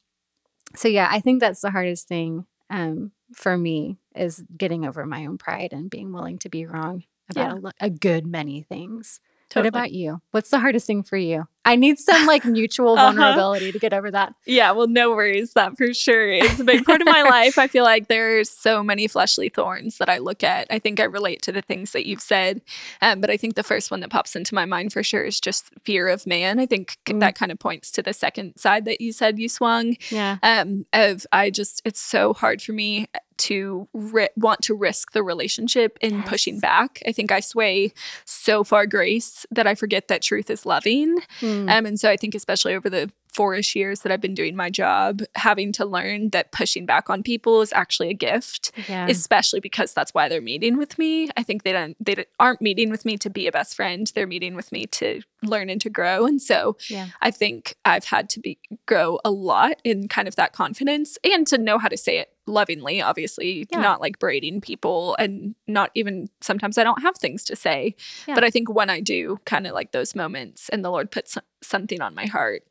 so 0.75 0.87
yeah, 0.87 1.07
I 1.11 1.19
think 1.19 1.41
that's 1.41 1.61
the 1.61 1.71
hardest 1.71 2.07
thing 2.07 2.45
um 2.69 3.11
for 3.33 3.57
me 3.57 3.97
is 4.15 4.43
getting 4.57 4.85
over 4.85 5.05
my 5.05 5.25
own 5.25 5.37
pride 5.37 5.73
and 5.73 5.89
being 5.89 6.13
willing 6.13 6.37
to 6.39 6.49
be 6.49 6.65
wrong 6.65 7.03
about 7.29 7.63
Yeah. 7.63 7.71
a, 7.81 7.85
a 7.87 7.89
good 7.89 8.25
many 8.27 8.61
things. 8.63 9.19
Totally. 9.49 9.65
What 9.65 9.67
about 9.69 9.91
you? 9.91 10.21
What's 10.31 10.49
the 10.49 10.59
hardest 10.59 10.87
thing 10.87 11.03
for 11.03 11.17
you? 11.17 11.47
I 11.67 11.75
need 11.75 11.99
some 11.99 12.25
like 12.25 12.45
mutual 12.59 12.97
Uh-huh. 12.97 13.11
vulnerability 13.13 13.71
to 13.71 13.79
get 13.79 13.93
over 13.93 14.09
that. 14.11 14.33
Yeah, 14.45 14.71
well, 14.71 14.87
no 14.87 15.11
worries. 15.11 15.53
That 15.53 15.77
for 15.77 15.93
sure 15.93 16.29
is 16.29 16.59
a 16.59 16.63
big 16.63 16.83
part 16.85 17.01
of 17.01 17.07
my 17.07 17.21
life. 17.37 17.57
I 17.57 17.67
feel 17.67 17.83
like 17.83 18.07
there 18.07 18.39
are 18.39 18.43
so 18.43 18.83
many 18.83 19.07
fleshly 19.07 19.49
thorns 19.49 19.97
that 19.99 20.09
I 20.09 20.17
look 20.19 20.43
at. 20.43 20.67
I 20.69 20.79
think 20.79 20.99
I 20.99 21.03
relate 21.03 21.41
to 21.43 21.51
the 21.51 21.61
things 21.61 21.91
that 21.91 22.07
you've 22.07 22.21
said. 22.21 22.61
Um, 23.01 23.21
but 23.21 23.29
I 23.29 23.37
think 23.37 23.55
the 23.55 23.63
first 23.63 23.91
one 23.91 23.99
that 23.99 24.09
pops 24.09 24.35
into 24.35 24.55
my 24.55 24.65
mind 24.65 24.93
for 24.93 25.03
sure 25.03 25.23
is 25.23 25.39
just 25.39 25.69
fear 25.83 26.07
of 26.07 26.25
man. 26.25 26.59
I 26.59 26.65
think 26.65 26.97
Mm. 27.05 27.19
that 27.19 27.35
kind 27.35 27.51
of 27.51 27.59
points 27.59 27.91
to 27.91 28.01
the 28.01 28.13
second 28.13 28.57
side 28.57 28.85
that 28.85 29.01
you 29.01 29.11
said 29.11 29.37
you 29.39 29.49
swung. 29.49 29.95
Yeah. 30.09 30.37
Um, 30.43 30.85
of 30.93 31.25
I 31.31 31.49
just, 31.49 31.81
it's 31.85 31.99
so 32.01 32.33
hard 32.33 32.61
for 32.61 32.71
me 32.73 33.07
to 33.37 33.87
ri- 33.93 34.29
want 34.35 34.61
to 34.63 34.73
risk 34.73 35.11
the 35.11 35.21
relationship 35.21 35.97
in 36.01 36.23
pushing 36.23 36.59
back. 36.59 37.03
I 37.05 37.11
think 37.11 37.31
I 37.31 37.39
sway 37.39 37.93
so 38.25 38.63
far 38.63 38.87
grace 38.87 39.45
that 39.51 39.67
I 39.67 39.75
forget 39.75 40.07
that 40.07 40.23
truth 40.23 40.49
is 40.49 40.65
loving. 40.65 41.19
Mm. 41.41 41.56
Um, 41.69 41.85
and 41.85 41.99
so 41.99 42.09
I 42.09 42.17
think, 42.17 42.35
especially 42.35 42.73
over 42.75 42.89
the 42.89 43.11
four-ish 43.33 43.75
years 43.75 43.99
that 44.01 44.11
I've 44.11 44.21
been 44.21 44.33
doing 44.33 44.55
my 44.55 44.69
job, 44.69 45.21
having 45.35 45.71
to 45.73 45.85
learn 45.85 46.29
that 46.29 46.51
pushing 46.51 46.85
back 46.85 47.09
on 47.09 47.21
people 47.21 47.61
is 47.61 47.71
actually 47.71 48.09
a 48.09 48.13
gift, 48.15 48.71
yeah. 48.89 49.05
especially 49.07 49.59
because 49.59 49.93
that's 49.93 50.13
why 50.13 50.27
they're 50.27 50.41
meeting 50.41 50.77
with 50.77 50.97
me. 50.97 51.29
I 51.37 51.43
think 51.43 51.63
they 51.63 51.71
don't, 51.71 51.95
they 52.03 52.25
aren't 52.39 52.61
meeting 52.61 52.89
with 52.89 53.05
me 53.05 53.17
to 53.17 53.29
be 53.29 53.45
a 53.45 53.51
best 53.51 53.75
friend. 53.75 54.11
They're 54.15 54.25
meeting 54.25 54.55
with 54.55 54.71
me 54.71 54.87
to 54.87 55.21
learn 55.43 55.69
and 55.69 55.79
to 55.81 55.89
grow. 55.89 56.25
And 56.25 56.41
so 56.41 56.77
Yeah. 56.89 57.09
I 57.21 57.29
think 57.29 57.75
I've 57.85 58.05
had 58.05 58.29
to 58.31 58.39
be 58.39 58.57
grow 58.87 59.19
a 59.23 59.29
lot 59.29 59.79
in 59.83 60.07
kind 60.07 60.27
of 60.27 60.35
that 60.37 60.53
confidence 60.53 61.17
and 61.23 61.45
to 61.47 61.57
know 61.57 61.77
how 61.77 61.89
to 61.89 61.97
say 61.97 62.17
it 62.17 62.33
lovingly, 62.47 63.01
obviously, 63.01 63.67
Yeah. 63.71 63.81
not 63.81 64.01
like 64.01 64.19
braiding 64.19 64.61
people 64.61 65.15
and 65.19 65.53
not 65.67 65.91
even 65.95 66.29
sometimes 66.41 66.77
I 66.77 66.83
don't 66.83 67.01
have 67.01 67.17
things 67.17 67.43
to 67.45 67.55
say. 67.55 67.95
Yeah. 68.27 68.35
But 68.35 68.43
I 68.43 68.49
think 68.49 68.73
when 68.73 68.89
I 68.89 69.01
do, 69.01 69.39
kind 69.45 69.67
of 69.67 69.73
like 69.73 69.91
those 69.91 70.15
moments 70.15 70.69
and 70.69 70.83
the 70.83 70.89
Lord 70.89 71.11
puts 71.11 71.37
something 71.61 72.01
on 72.01 72.15
my 72.15 72.25
heart, 72.25 72.63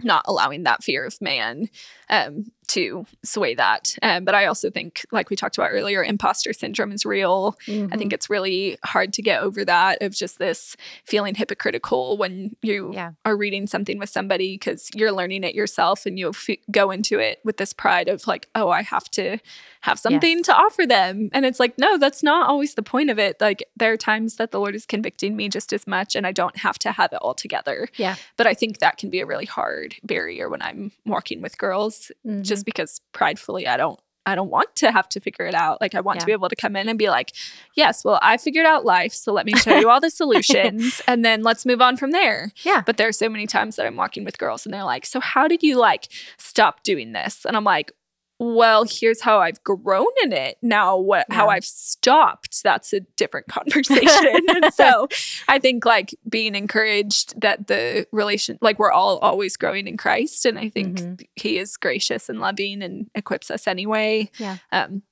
not 0.00 0.24
allowing 0.26 0.64
that 0.64 0.82
fear 0.82 1.06
of 1.06 1.20
man 1.20 1.68
um, 2.10 2.46
to 2.68 3.06
sway 3.22 3.54
that. 3.54 3.94
Um, 4.02 4.24
but 4.24 4.34
I 4.34 4.46
also 4.46 4.70
think, 4.70 5.04
like 5.12 5.30
we 5.30 5.36
talked 5.36 5.56
about 5.58 5.70
earlier, 5.72 6.02
imposter 6.02 6.52
syndrome 6.52 6.92
is 6.92 7.04
real. 7.04 7.56
I 7.68 7.70
Mm-hmm. 7.70 7.98
think 7.98 8.12
it's 8.12 8.30
really 8.30 8.78
hard 8.84 9.12
to 9.14 9.22
get 9.22 9.42
over 9.42 9.64
that 9.64 10.02
of 10.02 10.12
just 10.14 10.38
this 10.38 10.76
feeling 11.04 11.34
hypocritical 11.34 12.16
when 12.16 12.56
you 12.62 12.92
Yeah. 12.94 13.12
are 13.24 13.36
reading 13.36 13.66
something 13.66 13.98
with 13.98 14.10
somebody 14.10 14.54
because 14.54 14.88
you're 14.94 15.12
learning 15.12 15.44
it 15.44 15.54
yourself 15.54 16.06
and 16.06 16.18
you 16.18 16.30
f- 16.30 16.56
go 16.70 16.90
into 16.90 17.18
it 17.18 17.40
with 17.44 17.56
this 17.56 17.72
pride 17.72 18.08
of 18.08 18.26
like, 18.26 18.48
oh, 18.54 18.70
I 18.70 18.82
have 18.82 19.10
to 19.12 19.38
have 19.82 19.98
something 19.98 20.38
Yes. 20.38 20.46
to 20.46 20.54
offer 20.56 20.86
them. 20.86 21.28
And 21.32 21.44
it's 21.44 21.60
like, 21.60 21.78
no, 21.78 21.98
that's 21.98 22.22
not 22.22 22.48
always 22.48 22.74
the 22.74 22.82
point 22.82 23.10
of 23.10 23.18
it. 23.18 23.40
Like, 23.40 23.62
there 23.76 23.92
are 23.92 23.96
times 23.98 24.36
that 24.36 24.50
the 24.50 24.58
Lord 24.58 24.74
is 24.74 24.86
convicting 24.86 25.36
me 25.36 25.48
just 25.48 25.72
as 25.72 25.86
much 25.86 26.16
and 26.16 26.26
I 26.26 26.32
don't 26.32 26.56
have 26.58 26.78
to 26.80 26.92
have 26.92 27.12
it 27.12 27.18
all 27.20 27.34
together. 27.34 27.88
Yeah. 27.96 28.16
But 28.36 28.46
I 28.46 28.54
think 28.54 28.78
that 28.78 28.96
can 28.96 29.10
be 29.10 29.20
a 29.20 29.26
really 29.26 29.44
hard 29.44 29.96
barrier 30.02 30.48
when 30.48 30.62
I'm 30.62 30.92
walking 31.04 31.42
with 31.42 31.58
girls 31.58 32.10
Mhm. 32.26 32.42
Just 32.54 32.64
because 32.66 33.00
pridefully 33.12 33.66
I 33.66 33.76
don't 33.76 33.98
I 34.26 34.34
don't 34.34 34.48
want 34.50 34.74
to 34.76 34.90
have 34.90 35.06
to 35.10 35.20
figure 35.20 35.44
it 35.44 35.54
out. 35.54 35.82
Like 35.82 35.94
I 35.94 36.00
want 36.00 36.16
Yeah. 36.16 36.20
to 36.20 36.26
be 36.26 36.32
able 36.32 36.48
to 36.48 36.56
come 36.56 36.76
in 36.76 36.88
and 36.88 36.98
be 36.98 37.10
like, 37.10 37.32
"Yes, 37.74 38.04
well, 38.06 38.18
I 38.22 38.38
figured 38.38 38.64
out 38.64 38.82
life, 38.86 39.12
so 39.12 39.34
let 39.34 39.44
me 39.44 39.52
show 39.52 39.76
you 39.76 39.90
all 39.90 40.00
the 40.00 40.08
solutions 40.22 41.02
and 41.06 41.22
then 41.22 41.42
let's 41.42 41.66
move 41.66 41.82
on 41.82 41.98
from 41.98 42.10
there." 42.10 42.50
Yeah. 42.62 42.82
But 42.86 42.96
there 42.96 43.06
are 43.06 43.12
so 43.12 43.28
many 43.28 43.46
times 43.46 43.76
that 43.76 43.84
I'm 43.84 43.96
walking 43.96 44.24
with 44.24 44.38
girls 44.38 44.64
and 44.64 44.72
they're 44.72 44.82
like, 44.82 45.04
"So 45.04 45.20
how 45.20 45.46
did 45.46 45.62
you 45.62 45.76
like 45.76 46.08
stop 46.38 46.82
doing 46.82 47.12
this?" 47.12 47.44
And 47.44 47.54
I'm 47.54 47.64
like, 47.64 47.92
well, 48.38 48.84
here's 48.88 49.20
how 49.20 49.38
I've 49.38 49.62
grown 49.62 50.08
in 50.24 50.32
it. 50.32 50.58
Now, 50.60 50.96
what 50.96 51.26
how 51.30 51.48
I've 51.48 51.64
stopped, 51.64 52.62
that's 52.62 52.92
a 52.92 53.00
different 53.16 53.46
conversation. 53.48 54.40
and 54.48 54.72
so 54.74 55.08
I 55.48 55.58
think 55.58 55.84
like 55.86 56.14
being 56.28 56.54
encouraged 56.54 57.40
that 57.40 57.66
the 57.68 58.06
relation, 58.12 58.58
like 58.60 58.78
we're 58.78 58.92
all 58.92 59.18
always 59.18 59.56
growing 59.56 59.86
in 59.86 59.96
Christ. 59.96 60.44
And 60.46 60.58
I 60.58 60.68
think 60.68 60.98
Mhm. 60.98 61.26
he 61.36 61.58
is 61.58 61.76
gracious 61.76 62.28
and 62.28 62.40
loving 62.40 62.82
and 62.82 63.08
equips 63.14 63.50
us 63.50 63.66
anyway. 63.66 64.30
Yeah. 64.38 64.58
Um, 64.72 65.02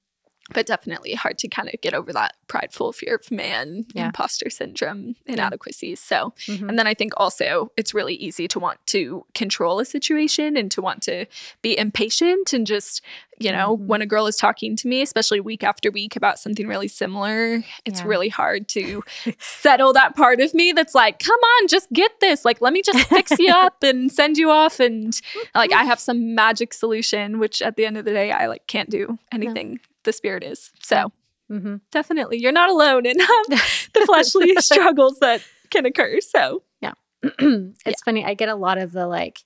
but 0.55 0.67
definitely 0.67 1.15
hard 1.15 1.39
to 1.39 1.49
kind 1.49 1.69
of 1.73 1.81
get 1.81 1.95
over 1.95 2.13
that 2.13 2.35
prideful 2.49 2.93
fear 2.93 3.17
of 3.17 3.31
man, 3.31 3.85
Yeah. 3.95 4.07
imposter 4.07 4.51
syndrome, 4.51 5.17
inadequacies. 5.27 6.01
So 6.01 6.35
Mhm. 6.47 6.69
and 6.69 6.79
then 6.79 6.87
I 6.87 6.95
think 6.95 7.13
also 7.17 7.73
it's 7.77 7.95
really 7.95 8.15
easy 8.15 8.47
to 8.49 8.59
want 8.59 8.79
to 8.89 9.25
control 9.35 9.79
a 9.81 9.85
situation 9.85 10.57
and 10.57 10.71
to 10.73 10.83
want 10.83 11.03
to 11.03 11.27
be 11.63 11.77
impatient 11.79 12.53
and 12.53 12.67
just, 12.67 13.01
you 13.43 13.53
know, 13.53 13.77
Mhm. 13.77 13.87
when 13.87 14.03
a 14.03 14.07
girl 14.07 14.27
is 14.27 14.37
talking 14.37 14.77
to 14.77 14.89
me, 14.89 15.03
especially 15.03 15.41
week 15.41 15.63
after 15.65 15.91
week 15.91 16.17
about 16.17 16.39
something 16.39 16.67
really 16.67 16.89
similar, 16.89 17.63
it's 17.85 18.01
Yeah. 18.01 18.07
really 18.07 18.29
hard 18.29 18.69
to 18.69 19.03
settle 19.39 19.93
that 19.95 20.15
part 20.17 20.41
of 20.41 20.55
me 20.55 20.73
that's 20.73 20.95
like, 20.95 21.19
come 21.19 21.39
on, 21.39 21.69
just 21.69 21.91
get 21.93 22.13
this. 22.21 22.45
Like, 22.45 22.61
let 22.61 22.73
me 22.73 22.83
just 22.83 23.07
fix 23.09 23.33
you 23.39 23.51
up 23.55 23.83
and 23.83 24.11
send 24.13 24.37
you 24.37 24.51
off. 24.51 24.81
And 24.81 25.13
like, 25.55 25.73
I 25.73 25.85
have 25.85 25.99
some 26.01 26.35
magic 26.35 26.73
solution, 26.75 27.39
which 27.39 27.61
at 27.63 27.77
the 27.77 27.85
end 27.87 27.97
of 27.99 28.05
the 28.05 28.13
day, 28.13 28.31
I 28.31 28.47
like 28.47 28.67
can't 28.67 28.91
do 28.91 29.19
anything. 29.33 29.81
The 30.05 30.13
spirit 30.13 30.43
is. 30.43 30.71
So 30.81 31.13
Mhm. 31.51 31.81
definitely, 31.91 32.39
you're 32.39 32.53
not 32.53 32.71
alone 32.71 33.05
in 33.07 33.21
um, 33.21 33.27
the 33.95 34.03
fleshly 34.07 34.55
struggles 34.57 35.19
that 35.21 35.43
can 35.71 35.85
occur. 35.87 36.21
So 36.21 36.63
yeah. 36.81 36.93
it's 37.23 38.03
funny. 38.03 38.25
I 38.25 38.35
get 38.35 38.49
a 38.49 38.55
lot 38.55 38.79
of 38.79 38.93
the 38.93 39.07
like, 39.07 39.41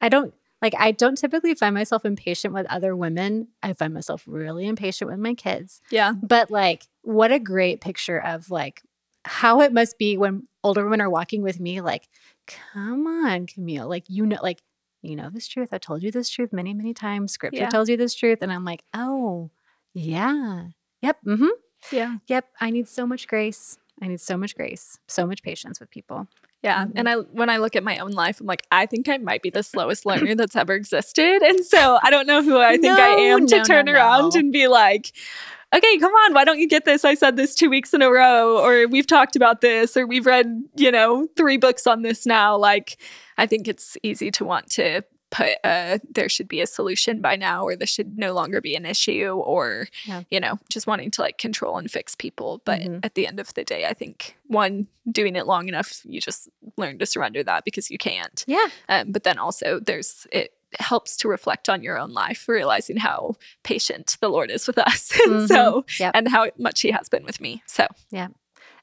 I 0.00 0.08
don't 0.08 0.34
like, 0.64 0.74
I 0.78 0.92
don't 0.92 1.16
typically 1.18 1.54
find 1.54 1.74
myself 1.74 2.04
impatient 2.04 2.54
with 2.54 2.66
other 2.70 2.96
women. 2.96 3.48
I 3.62 3.74
find 3.74 3.92
myself 3.92 4.24
really 4.26 4.66
impatient 4.66 5.10
with 5.10 5.20
my 5.20 5.34
kids. 5.34 5.80
yeah. 5.90 6.14
But 6.22 6.50
like, 6.50 6.86
what 7.02 7.30
a 7.32 7.38
great 7.38 7.80
picture 7.82 8.18
of 8.18 8.50
like 8.50 8.80
how 9.26 9.60
it 9.60 9.72
must 9.72 9.98
be 9.98 10.16
when 10.16 10.48
older 10.62 10.82
women 10.84 11.00
are 11.00 11.10
walking 11.10 11.42
with 11.42 11.60
me. 11.60 11.80
Like, 11.80 12.08
come 12.46 13.06
on, 13.06 13.46
Camille. 13.46 13.88
Like, 13.88 14.04
you 14.08 14.24
know, 14.26 14.38
like, 14.42 14.62
you 15.02 15.16
know 15.16 15.28
this 15.30 15.46
truth. 15.48 15.68
I 15.72 15.78
told 15.78 16.02
you 16.02 16.10
this 16.10 16.30
truth 16.30 16.52
many, 16.52 16.72
many 16.72 16.94
times. 16.94 17.32
Scripture 17.32 17.60
Yeah. 17.62 17.68
tells 17.68 17.88
you 17.90 17.96
this 17.98 18.14
truth. 18.14 18.38
And 18.40 18.50
I'm 18.50 18.64
like, 18.64 18.82
oh, 18.94 19.50
yeah. 19.92 20.68
Yep. 21.02 21.18
Mm-hmm. 21.26 21.48
Yeah. 21.92 22.16
Yep. 22.26 22.48
I 22.60 22.70
need 22.70 22.88
so 22.88 23.06
much 23.06 23.28
grace. 23.28 23.78
I 24.02 24.08
need 24.08 24.20
so 24.20 24.36
much 24.36 24.56
grace, 24.56 24.98
so 25.08 25.26
much 25.26 25.42
patience 25.42 25.78
with 25.78 25.90
people. 25.90 26.26
Yeah. 26.64 26.86
Mhm. 26.86 26.92
And 26.96 27.08
I 27.08 27.16
when 27.16 27.50
I 27.50 27.58
look 27.58 27.76
at 27.76 27.84
my 27.84 27.98
own 27.98 28.12
life, 28.12 28.40
I'm 28.40 28.46
like, 28.46 28.66
I 28.72 28.86
think 28.86 29.08
I 29.08 29.18
might 29.18 29.42
be 29.42 29.50
the 29.50 29.62
slowest 29.62 30.06
learner 30.06 30.34
that's 30.34 30.56
ever 30.56 30.72
existed. 30.72 31.42
And 31.42 31.64
so 31.64 31.98
I 32.02 32.10
don't 32.10 32.26
know 32.26 32.42
who 32.42 32.58
I 32.58 32.78
think 32.78 32.98
I 32.98 33.10
am 33.10 33.46
to 33.48 33.58
no, 33.58 33.64
turn 33.64 33.84
no, 33.84 33.92
around 33.92 34.34
no. 34.34 34.40
and 34.40 34.50
be 34.50 34.66
like, 34.66 35.12
okay, 35.74 35.98
come 35.98 36.12
on, 36.12 36.32
why 36.32 36.44
don't 36.44 36.58
you 36.58 36.66
get 36.66 36.86
this? 36.86 37.04
I 37.04 37.14
said 37.14 37.36
this 37.36 37.54
two 37.54 37.68
weeks 37.68 37.92
in 37.92 38.00
a 38.00 38.10
row, 38.10 38.58
or 38.58 38.88
we've 38.88 39.06
talked 39.06 39.36
about 39.36 39.60
this, 39.60 39.96
or 39.96 40.06
we've 40.06 40.24
read, 40.24 40.64
you 40.76 40.90
know, 40.90 41.28
three 41.36 41.58
books 41.58 41.86
on 41.86 42.02
this 42.02 42.24
now. 42.24 42.56
Like, 42.56 42.96
I 43.36 43.46
think 43.46 43.68
it's 43.68 43.96
easy 44.02 44.30
to 44.32 44.44
want 44.44 44.70
to 44.72 45.02
put 45.38 45.52
uh 45.64 45.98
there 46.16 46.28
should 46.28 46.48
be 46.48 46.60
a 46.60 46.66
solution 46.66 47.20
by 47.20 47.34
now 47.36 47.64
or 47.66 47.74
this 47.76 47.90
should 47.90 48.16
no 48.16 48.32
longer 48.32 48.60
be 48.60 48.74
an 48.76 48.86
issue 48.86 49.30
or 49.52 49.88
Yeah. 50.06 50.22
you 50.30 50.38
know 50.40 50.58
just 50.74 50.86
wanting 50.86 51.10
to 51.12 51.20
like 51.20 51.38
control 51.38 51.76
and 51.78 51.90
fix 51.90 52.14
people 52.14 52.62
but 52.64 52.80
Mhm. 52.80 53.00
at 53.04 53.14
the 53.14 53.26
end 53.26 53.38
of 53.40 53.52
the 53.54 53.64
day 53.64 53.82
i 53.86 53.94
think 53.94 54.36
one 54.46 54.86
doing 55.10 55.34
it 55.36 55.46
long 55.46 55.68
enough 55.68 56.00
you 56.04 56.20
just 56.20 56.48
learn 56.76 56.98
to 57.00 57.06
surrender 57.06 57.42
that 57.42 57.64
because 57.64 57.90
you 57.90 57.98
can't 57.98 58.44
Yeah. 58.46 58.68
um, 58.88 59.12
but 59.12 59.24
then 59.24 59.38
also 59.38 59.80
there's 59.80 60.26
it 60.32 60.52
helps 60.80 61.16
to 61.18 61.28
reflect 61.28 61.68
on 61.68 61.82
your 61.82 61.96
own 61.98 62.12
life 62.12 62.48
realizing 62.48 62.96
how 62.96 63.36
patient 63.62 64.16
the 64.20 64.28
lord 64.28 64.50
is 64.50 64.66
with 64.66 64.78
us 64.78 65.12
and 65.26 65.48
so 65.48 65.82
Mhm. 65.82 66.00
Yep. 66.00 66.12
and 66.16 66.28
how 66.28 66.50
much 66.58 66.80
he 66.82 66.90
has 66.92 67.08
been 67.08 67.24
with 67.24 67.40
me 67.40 67.62
so 67.66 67.86
yeah, 68.10 68.28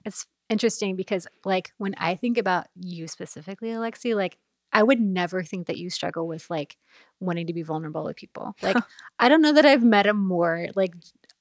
It's 0.05 0.25
interesting 0.49 0.95
because, 0.97 1.27
like, 1.45 1.71
when 1.77 1.93
I 1.97 2.15
think 2.15 2.37
about 2.37 2.65
you 2.75 3.07
specifically, 3.07 3.69
Alexi, 3.69 4.13
like, 4.15 4.37
I 4.73 4.83
would 4.83 4.99
never 5.01 5.43
think 5.43 5.67
that 5.67 5.77
you 5.77 5.89
struggle 5.89 6.27
with 6.27 6.49
like 6.49 6.77
wanting 7.19 7.47
to 7.47 7.53
be 7.53 7.61
vulnerable 7.63 8.03
with 8.03 8.15
people. 8.15 8.55
Like, 8.61 8.77
I 9.19 9.29
don't 9.29 9.41
know 9.41 9.53
that 9.53 9.65
I've 9.65 9.83
met 9.83 10.07
a 10.07 10.13
more 10.13 10.67
like 10.75 10.93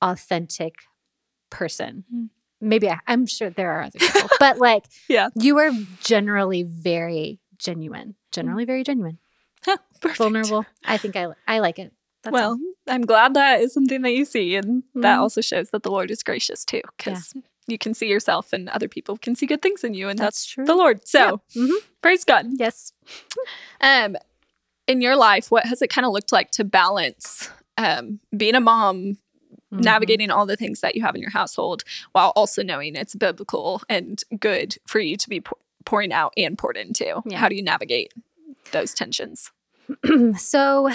authentic 0.02 0.74
person. 1.50 2.04
Mm. 2.14 2.28
Maybe 2.60 2.90
I, 2.90 2.98
I'm 3.06 3.26
sure 3.26 3.50
there 3.50 3.70
are 3.72 3.82
other 3.82 3.98
people, 3.98 4.28
but 4.38 4.58
like, 4.68 4.84
Yeah. 5.08 5.28
you 5.34 5.58
are 5.58 5.70
generally 6.00 6.62
very 6.62 7.40
genuine, 7.58 8.16
generally 8.32 8.64
very 8.66 8.84
genuine, 8.84 9.18
Perfect. 9.64 10.18
vulnerable. 10.18 10.66
I 10.84 10.96
think 10.98 11.16
I 11.16 11.28
I 11.46 11.60
like 11.60 11.78
it. 11.78 11.92
That's 12.22 12.32
well 12.34 12.50
all. 12.50 12.58
i'm 12.86 13.00
glad 13.06 13.32
that 13.32 13.62
is 13.62 13.72
something 13.72 14.02
that 14.02 14.12
you 14.12 14.26
see 14.26 14.54
and 14.54 14.82
that 14.94 15.16
Mhm. 15.16 15.20
also 15.20 15.40
shows 15.40 15.70
that 15.70 15.82
the 15.84 15.90
lord 15.90 16.10
is 16.10 16.22
gracious 16.22 16.66
too 16.66 16.82
because 16.98 17.32
you 17.70 17.78
can 17.78 17.94
see 17.94 18.08
yourself 18.08 18.52
and 18.52 18.68
other 18.70 18.88
people 18.88 19.16
can 19.16 19.34
see 19.34 19.46
good 19.46 19.62
things 19.62 19.84
in 19.84 19.94
you 19.94 20.08
and 20.08 20.18
That's 20.18 20.44
that's, 20.44 20.46
true. 20.46 20.64
the 20.64 20.74
lord 20.74 21.06
so 21.06 21.40
Mhm. 21.56 21.76
praise 22.02 22.24
god 22.24 22.46
yes. 22.58 22.92
Um, 23.80 24.16
in 24.86 25.00
your 25.00 25.16
life, 25.16 25.50
what 25.50 25.66
has 25.66 25.82
it 25.82 25.88
kind 25.90 26.04
of 26.04 26.12
looked 26.12 26.32
like 26.32 26.50
to 26.52 26.64
balance 26.64 27.48
um, 27.78 28.18
being 28.36 28.54
a 28.56 28.60
mom, 28.60 29.16
Mhm. 29.72 29.84
navigating 29.84 30.30
all 30.30 30.46
the 30.46 30.56
things 30.56 30.80
that 30.80 30.94
you 30.96 31.02
have 31.02 31.14
in 31.14 31.20
your 31.22 31.30
household, 31.30 31.84
while 32.12 32.30
also 32.34 32.62
knowing 32.62 32.96
it's 32.96 33.14
biblical 33.14 33.82
and 33.88 34.22
good 34.40 34.76
for 34.86 34.98
you 34.98 35.16
to 35.16 35.28
be 35.28 35.40
pour- 35.40 35.58
pouring 35.84 36.12
out 36.12 36.32
and 36.36 36.58
poured 36.58 36.76
into? 36.76 37.22
Yeah. 37.24 37.38
How 37.38 37.48
do 37.48 37.54
you 37.54 37.62
navigate 37.62 38.12
those 38.72 38.92
tensions? 38.92 39.50
so 40.36 40.90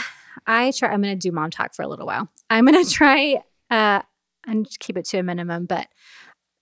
I 0.46 0.72
try. 0.72 0.90
I'm 0.90 1.02
going 1.02 1.18
to 1.18 1.28
do 1.30 1.32
mom 1.32 1.52
talk 1.52 1.74
for 1.74 1.84
a 1.84 1.88
little 1.88 2.06
while. 2.06 2.30
I'm 2.50 2.66
going 2.66 2.84
to 2.86 2.90
try 2.92 3.38
uh, 3.72 4.02
and 4.46 4.68
keep 4.80 4.98
it 4.98 5.06
to 5.06 5.20
a 5.20 5.24
minimum. 5.24 5.66
But 5.66 5.88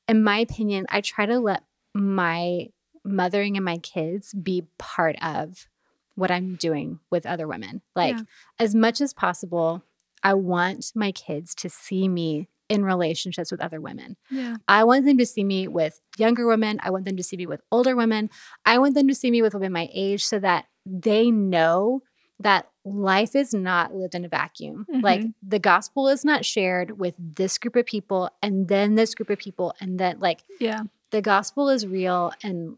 in 0.08 0.24
my 0.24 0.38
opinion, 0.40 0.86
I 0.90 1.02
try 1.02 1.26
to 1.26 1.40
let 1.40 1.64
my 1.94 2.68
mothering 3.06 3.56
and 3.58 3.66
my 3.66 3.78
kids 3.78 4.34
be 4.34 4.64
part 4.78 5.16
of 5.22 5.68
what 6.16 6.32
I'm 6.32 6.56
doing 6.56 7.00
with 7.10 7.26
other 7.26 7.48
women. 7.48 7.82
Like 7.96 8.16
Yeah. 8.16 8.24
as 8.60 8.76
much 8.76 9.02
as 9.02 9.14
possible, 9.14 9.84
I 10.22 10.36
want 10.36 10.92
my 10.96 11.12
kids 11.12 11.54
to 11.56 11.70
see 11.70 12.08
me 12.08 12.48
in 12.70 12.86
relationships 12.86 13.52
with 13.52 13.62
other 13.62 13.82
women. 13.82 14.16
Yeah. 14.32 14.56
I 14.68 14.84
want 14.86 15.06
them 15.06 15.18
to 15.18 15.26
see 15.26 15.44
me 15.44 15.68
with 15.68 16.00
younger 16.18 16.48
women. 16.48 16.80
I 16.82 16.92
want 16.92 17.06
them 17.06 17.18
to 17.18 17.24
see 17.24 17.36
me 17.36 17.46
with 17.46 17.62
older 17.72 17.96
women. 17.96 18.30
I 18.66 18.78
want 18.78 18.96
them 18.96 19.08
to 19.10 19.16
see 19.16 19.32
me 19.32 19.42
with 19.42 19.54
women 19.54 19.74
my 19.74 19.90
age 19.94 20.24
so 20.24 20.40
that 20.40 20.66
they 20.86 21.30
know 21.30 22.02
that 22.44 22.70
life 22.86 23.36
is 23.36 23.54
not 23.54 23.94
lived 23.96 24.16
in 24.16 24.26
a 24.26 24.30
vacuum. 24.30 24.86
Like 24.90 25.22
Mhm. 25.22 25.34
the 25.42 25.60
gospel 25.60 26.08
is 26.08 26.24
not 26.24 26.46
shared 26.46 27.00
with 27.00 27.16
this 27.18 27.58
group 27.58 27.76
of 27.76 27.86
people 27.86 28.30
and 28.42 28.68
then 28.68 28.96
this 28.96 29.16
group 29.16 29.30
of 29.30 29.40
people. 29.40 29.74
And 29.80 30.00
then, 30.00 30.20
like, 30.20 30.44
Yeah. 30.60 30.84
the 31.12 31.22
gospel 31.22 31.70
is 31.70 31.88
real 31.88 32.32
and 32.44 32.78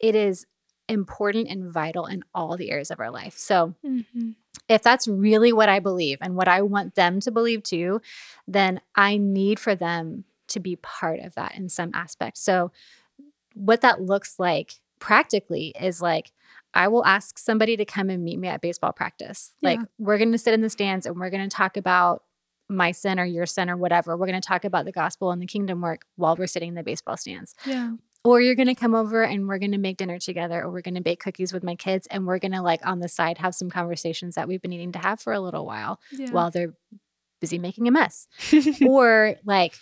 it 0.00 0.14
is 0.14 0.46
important 0.88 1.48
and 1.48 1.72
vital 1.72 2.06
in 2.06 2.24
all 2.34 2.56
the 2.56 2.70
areas 2.70 2.90
of 2.90 3.00
our 3.00 3.10
life. 3.10 3.38
So, 3.38 3.74
Mm-hmm. 3.84 4.30
if 4.68 4.82
that's 4.82 5.06
really 5.08 5.52
what 5.52 5.68
I 5.68 5.78
believe 5.80 6.18
and 6.20 6.36
what 6.36 6.48
I 6.48 6.60
want 6.62 6.94
them 6.94 7.20
to 7.20 7.30
believe 7.30 7.62
too, 7.62 8.00
then 8.46 8.80
I 8.94 9.16
need 9.18 9.58
for 9.60 9.74
them 9.74 10.24
to 10.48 10.60
be 10.60 10.76
part 10.76 11.20
of 11.20 11.34
that 11.36 11.54
in 11.54 11.68
some 11.68 11.90
aspect. 11.94 12.36
So, 12.38 12.70
what 13.54 13.80
that 13.82 14.00
looks 14.02 14.38
like 14.38 14.80
practically 14.98 15.72
is 15.80 16.02
like, 16.02 16.32
I 16.74 16.88
will 16.88 17.04
ask 17.04 17.38
somebody 17.38 17.76
to 17.76 17.84
come 17.84 18.10
and 18.10 18.22
meet 18.24 18.38
me 18.38 18.48
at 18.48 18.60
baseball 18.60 18.92
practice. 18.92 19.52
Like, 19.62 19.78
we're 19.98 20.18
going 20.18 20.32
to 20.32 20.38
sit 20.38 20.52
in 20.54 20.60
the 20.60 20.68
stands 20.70 21.06
and 21.06 21.16
we're 21.16 21.30
going 21.30 21.48
to 21.48 21.56
talk 21.56 21.76
about 21.76 22.24
my 22.68 22.90
sin 22.92 23.20
or 23.20 23.24
your 23.24 23.46
sin 23.46 23.70
or 23.70 23.76
whatever. 23.76 24.16
We're 24.16 24.26
going 24.26 24.40
to 24.40 24.46
talk 24.46 24.64
about 24.64 24.84
the 24.84 24.92
gospel 24.92 25.30
and 25.30 25.40
the 25.40 25.46
kingdom 25.46 25.80
work 25.80 26.02
while 26.16 26.34
we're 26.36 26.46
sitting 26.46 26.70
in 26.70 26.74
the 26.74 26.82
baseball 26.82 27.16
stands 27.16 27.54
Yeah. 27.66 27.92
or 28.24 28.40
you're 28.40 28.54
going 28.54 28.68
to 28.68 28.74
come 28.74 28.94
over 28.94 29.22
and 29.22 29.46
we're 29.46 29.58
going 29.58 29.72
to 29.72 29.78
make 29.78 29.98
dinner 29.98 30.18
together 30.18 30.62
or 30.62 30.70
we're 30.72 30.80
going 30.80 30.94
to 30.94 31.02
bake 31.02 31.20
cookies 31.20 31.52
with 31.52 31.62
my 31.62 31.74
kids 31.76 32.06
and 32.10 32.26
we're 32.26 32.38
going 32.38 32.52
to 32.52 32.62
like 32.62 32.84
on 32.86 33.00
the 33.00 33.08
side 33.08 33.38
have 33.38 33.54
some 33.54 33.68
conversations 33.70 34.34
that 34.34 34.48
we've 34.48 34.62
been 34.62 34.70
needing 34.70 34.92
to 34.92 34.98
have 34.98 35.20
for 35.20 35.32
a 35.34 35.40
little 35.40 35.66
while 35.66 36.00
Yeah. 36.10 36.30
while 36.30 36.50
they're 36.50 36.74
busy 37.40 37.58
making 37.58 37.86
a 37.86 37.90
mess 37.90 38.26
or 38.86 39.36
like 39.44 39.74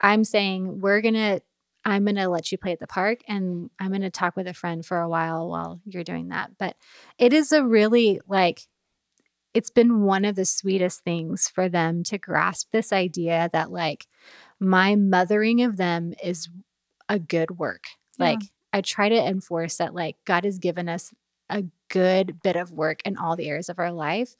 i'm 0.00 0.24
saying 0.24 0.80
we're 0.80 1.02
going 1.02 1.14
to 1.14 1.40
i'm 1.86 2.04
going 2.04 2.16
to 2.16 2.28
let 2.28 2.52
you 2.52 2.58
play 2.58 2.72
at 2.72 2.80
the 2.80 2.86
park 2.86 3.20
and 3.26 3.70
i'm 3.80 3.88
going 3.88 4.02
to 4.02 4.10
talk 4.10 4.36
with 4.36 4.46
a 4.46 4.52
friend 4.52 4.84
for 4.84 5.00
a 5.00 5.08
while 5.08 5.48
while 5.48 5.80
you're 5.86 6.04
doing 6.04 6.28
that 6.28 6.50
but 6.58 6.76
it 7.18 7.32
is 7.32 7.50
a 7.52 7.64
really 7.64 8.20
like 8.28 8.66
it's 9.56 9.70
been 9.70 10.02
one 10.02 10.26
of 10.26 10.36
the 10.36 10.44
sweetest 10.44 11.00
things 11.00 11.48
for 11.48 11.66
them 11.66 12.02
to 12.02 12.18
grasp 12.18 12.72
this 12.72 12.92
idea 12.92 13.48
that 13.54 13.72
like 13.72 14.06
my 14.60 14.94
mothering 14.94 15.62
of 15.62 15.78
them 15.78 16.12
is 16.22 16.50
a 17.08 17.18
good 17.18 17.52
work. 17.52 17.84
Yeah. 18.18 18.26
Like 18.26 18.40
I 18.74 18.82
try 18.82 19.08
to 19.08 19.16
enforce 19.16 19.78
that 19.78 19.94
like 19.94 20.16
God 20.26 20.44
has 20.44 20.58
given 20.58 20.90
us 20.90 21.14
a 21.48 21.64
good 21.88 22.42
bit 22.42 22.56
of 22.56 22.70
work 22.70 23.00
in 23.06 23.16
all 23.16 23.34
the 23.34 23.48
areas 23.48 23.70
of 23.70 23.78
our 23.78 23.92
life 23.92 24.36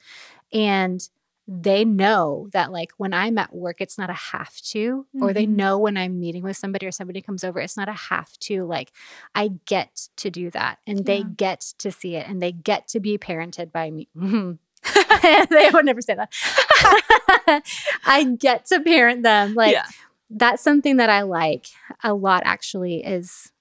and 0.53 1.01
they 1.49 1.85
know 1.85 2.49
that 2.51 2.71
like 2.73 2.91
when 2.97 3.13
I'm 3.13 3.37
at 3.37 3.55
work 3.55 3.77
it's 3.79 3.97
not 3.97 4.09
a 4.09 4.13
have 4.13 4.55
to 4.73 5.05
or 5.21 5.31
they 5.31 5.45
Mhm. 5.47 5.55
know 5.55 5.77
when 5.79 5.95
I'm 5.95 6.19
meeting 6.19 6.43
with 6.43 6.57
somebody 6.57 6.85
or 6.85 6.91
somebody 6.91 7.21
comes 7.21 7.43
over 7.45 7.59
it's 7.61 7.77
not 7.77 7.87
a 7.87 7.93
have 7.93 8.37
to 8.39 8.65
like 8.65 8.91
I 9.33 9.51
get 9.65 10.09
to 10.17 10.29
do 10.29 10.49
that 10.51 10.79
and 10.85 11.05
they 11.05 11.23
get 11.23 11.61
to 11.77 11.89
see 11.91 12.15
it 12.15 12.27
and 12.27 12.41
they 12.41 12.51
get 12.51 12.87
to 12.89 12.99
be 12.99 13.17
parented 13.17 13.71
by 13.71 13.89
me 13.91 14.09
they 15.49 15.69
would 15.73 15.85
never 15.85 16.01
say 16.01 16.15
that. 16.15 16.31
I 18.05 18.23
get 18.39 18.65
to 18.67 18.79
parent 18.81 19.23
them. 19.23 19.53
Like 19.53 19.73
Yeah. 19.73 19.85
that's 20.29 20.61
something 20.61 20.97
that 20.97 21.09
I 21.09 21.21
like 21.23 21.67
a 22.03 22.13
lot 22.13 22.43
actually 22.45 23.03
is 23.03 23.51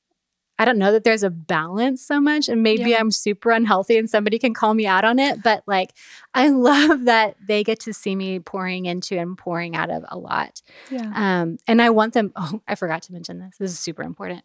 I 0.59 0.65
don't 0.65 0.79
know 0.79 0.91
that 0.93 1.05
there's 1.05 1.23
a 1.23 1.29
balance 1.31 2.01
so 2.03 2.19
much 2.21 2.49
and 2.49 2.63
maybe 2.63 2.91
Yeah. 2.91 2.99
I'm 3.01 3.11
super 3.11 3.51
unhealthy 3.51 3.99
and 3.99 4.09
somebody 4.09 4.39
can 4.39 4.55
call 4.55 4.73
me 4.75 4.87
out 4.87 5.05
on 5.05 5.19
it, 5.19 5.43
but 5.43 5.63
like 5.67 5.91
I 6.35 6.49
love 6.51 7.05
that 7.05 7.37
they 7.47 7.63
get 7.63 7.81
to 7.81 7.93
see 7.93 8.17
me 8.17 8.39
pouring 8.39 8.87
into 8.87 9.19
and 9.19 9.37
pouring 9.37 9.77
out 9.77 9.91
of 9.91 10.05
a 10.09 10.17
lot. 10.17 10.63
Yeah. 10.91 11.13
Um, 11.15 11.59
and 11.67 11.83
I 11.83 11.91
want 11.91 12.15
them, 12.15 12.33
oh, 12.37 12.63
I 12.67 12.75
forgot 12.75 13.03
to 13.03 13.13
mention 13.13 13.39
this. 13.39 13.57
This 13.59 13.73
is 13.73 13.79
super 13.79 14.03
important 14.03 14.45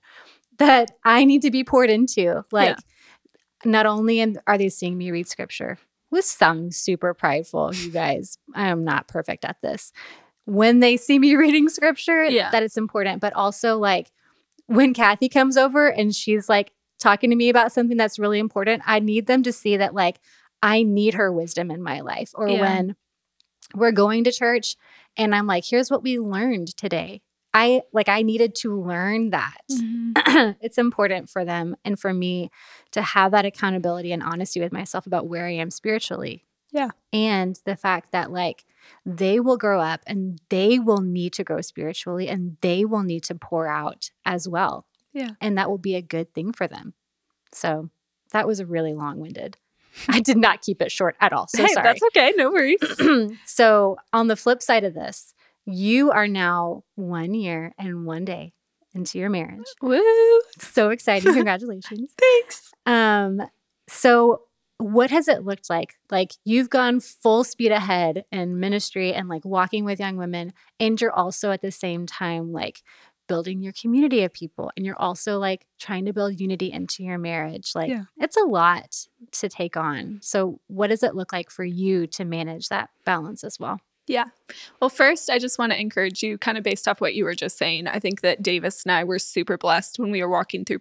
that 0.58 0.92
I 1.06 1.24
need 1.26 1.44
to 1.44 1.52
be 1.52 1.64
poured 1.64 1.90
into. 1.90 2.44
Like, 2.52 2.78
not 3.64 3.86
only 3.86 4.36
are 4.48 4.58
they 4.58 4.70
seeing 4.70 4.98
me 4.98 5.12
read 5.12 5.28
scripture, 5.28 5.78
with 6.12 6.26
some 6.26 6.72
super 6.72 7.14
prideful, 7.14 7.74
you 7.74 7.90
guys, 8.04 8.38
I 8.54 8.68
am 8.68 8.84
not 8.84 9.08
perfect 9.08 9.46
at 9.46 9.62
this. 9.62 9.94
When 10.46 10.82
they 10.82 10.98
see 10.98 11.20
me 11.20 11.36
reading 11.36 11.70
scripture, 11.70 12.26
Yeah. 12.26 12.52
that 12.52 12.64
it's 12.64 12.76
important, 12.76 13.22
but 13.22 13.32
also 13.34 13.78
like 13.78 14.12
when 14.76 14.94
Kathy 14.94 15.30
comes 15.30 15.58
over 15.58 15.88
and 15.88 16.16
she's 16.16 16.48
like 16.50 16.72
talking 17.00 17.30
to 17.30 17.36
me 17.36 17.50
about 17.50 17.72
something 17.72 17.98
that's 17.98 18.20
really 18.20 18.40
important, 18.40 18.84
I 18.86 19.00
need 19.00 19.28
them 19.28 19.44
to 19.44 19.52
see 19.52 19.78
that 19.78 19.94
like 19.94 20.20
I 20.64 20.84
need 20.84 21.16
her 21.16 21.32
wisdom 21.32 21.72
in 21.72 21.82
my 21.82 22.02
life. 22.02 22.32
Or 22.36 22.48
Yeah. 22.48 22.62
when 22.62 22.96
we're 23.74 23.92
going 23.92 24.24
to 24.26 24.32
church 24.32 24.76
and 25.18 25.34
I'm 25.36 25.48
like, 25.48 25.66
here's 25.66 25.90
what 25.92 26.04
we 26.04 26.20
learned 26.20 26.76
today. 26.78 27.22
I 27.54 27.82
like 27.92 28.08
I 28.08 28.22
needed 28.22 28.56
to 28.62 28.80
learn 28.82 29.32
that. 29.32 29.58
Mhm. 29.72 30.56
it's 30.62 30.78
important 30.78 31.30
for 31.30 31.44
them 31.44 31.76
and 31.84 32.00
for 32.00 32.14
me 32.14 32.50
to 32.92 33.02
have 33.02 33.32
that 33.32 33.46
accountability 33.46 34.12
and 34.14 34.24
honesty 34.24 34.62
with 34.62 34.72
myself 34.72 35.06
about 35.06 35.28
where 35.28 35.46
I 35.48 35.52
am 35.52 35.70
spiritually. 35.70 36.46
Yeah. 36.72 36.92
And 37.12 37.60
the 37.66 37.76
fact 37.76 38.12
that 38.14 38.32
like 38.32 38.64
they 39.06 39.40
will 39.40 39.58
grow 39.58 39.80
up 39.82 40.02
and 40.08 40.40
they 40.50 40.80
will 40.80 41.02
need 41.02 41.34
to 41.34 41.44
grow 41.44 41.62
spiritually 41.62 42.28
and 42.28 42.58
they 42.62 42.86
will 42.86 43.04
need 43.04 43.24
to 43.26 43.36
pour 43.36 43.68
out 43.68 44.12
as 44.26 44.48
well. 44.48 44.86
Yeah. 45.14 45.32
And 45.42 45.58
that 45.58 45.70
will 45.70 45.78
be 45.78 45.96
a 45.96 46.02
good 46.02 46.34
thing 46.34 46.54
for 46.54 46.68
them. 46.68 46.94
So 47.54 47.90
that 48.32 48.48
was 48.48 48.60
a 48.60 48.66
really 48.66 48.94
long 48.94 49.20
winded. 49.20 49.58
I 50.08 50.20
did 50.22 50.38
not 50.38 50.62
keep 50.62 50.82
it 50.82 50.92
short 50.92 51.16
at 51.20 51.34
all. 51.34 51.48
So 51.48 51.64
hey, 51.66 51.74
sorry. 51.74 51.84
that's 51.84 52.04
okay. 52.04 52.34
No 52.38 52.52
worries. 52.52 52.80
so 53.46 53.98
on 54.14 54.28
the 54.28 54.36
flip 54.36 54.62
side 54.62 54.84
of 54.84 54.94
this, 54.94 55.34
you 55.66 56.12
are 56.12 56.28
now 56.28 56.84
one 56.96 57.34
year 57.34 57.74
and 57.78 58.06
one 58.06 58.26
day 58.26 58.54
into 58.94 59.20
your 59.20 59.30
marriage. 59.30 59.66
Woo. 59.82 60.42
So 60.60 60.90
exciting. 60.90 61.34
Congratulations. 61.34 62.14
Thanks. 62.18 62.72
Um, 62.86 63.42
so 63.88 64.44
what 64.82 65.12
has 65.12 65.28
it 65.28 65.44
looked 65.46 65.70
like? 65.70 65.96
Like 66.10 66.32
you've 66.44 66.70
gone 66.70 67.00
full 67.00 67.44
speed 67.44 67.72
ahead 67.72 68.26
in 68.32 68.60
ministry 68.60 69.14
and 69.14 69.30
like 69.30 69.46
walking 69.46 69.86
with 69.86 70.00
young 70.00 70.18
women, 70.18 70.54
and 70.80 71.00
you're 71.00 71.12
also 71.14 71.52
at 71.52 71.62
the 71.62 71.72
same 71.72 72.06
time 72.06 72.52
like 72.52 72.82
building 73.28 73.62
your 73.62 73.72
community 73.72 74.24
of 74.24 74.34
people, 74.34 74.72
and 74.76 74.86
you're 74.86 75.00
also 75.00 75.38
like 75.40 75.66
trying 75.80 76.04
to 76.06 76.12
build 76.12 76.40
unity 76.42 76.72
into 76.72 77.04
your 77.04 77.18
marriage. 77.18 77.72
Like 77.74 77.90
Yeah. 77.90 78.04
it's 78.18 78.36
a 78.36 78.44
lot 78.44 79.06
to 79.32 79.48
take 79.48 79.78
on. 79.78 80.20
So 80.22 80.60
what 80.68 80.88
does 80.88 81.02
it 81.04 81.16
look 81.16 81.32
like 81.32 81.50
for 81.50 81.64
you 81.64 82.08
to 82.08 82.26
manage 82.26 82.68
that 82.70 82.90
balance 83.06 83.44
as 83.46 83.58
well? 83.60 83.80
Yeah. 84.08 84.26
Well, 84.82 84.90
first, 84.90 85.30
I 85.30 85.38
just 85.40 85.58
want 85.60 85.72
to 85.72 85.80
encourage 85.80 86.22
you, 86.24 86.38
kind 86.38 86.58
of 86.58 86.64
based 86.66 86.88
off 86.88 87.00
what 87.00 87.14
you 87.16 87.24
were 87.24 87.36
just 87.36 87.58
saying. 87.58 87.88
I 87.88 88.00
think 88.00 88.20
that 88.22 88.44
Davis 88.44 88.84
and 88.84 88.92
I 88.92 89.06
were 89.06 89.20
super 89.20 89.58
blessed 89.58 90.00
when 90.00 90.12
we 90.12 90.22
were 90.22 90.30
walking 90.30 90.66
through 90.66 90.80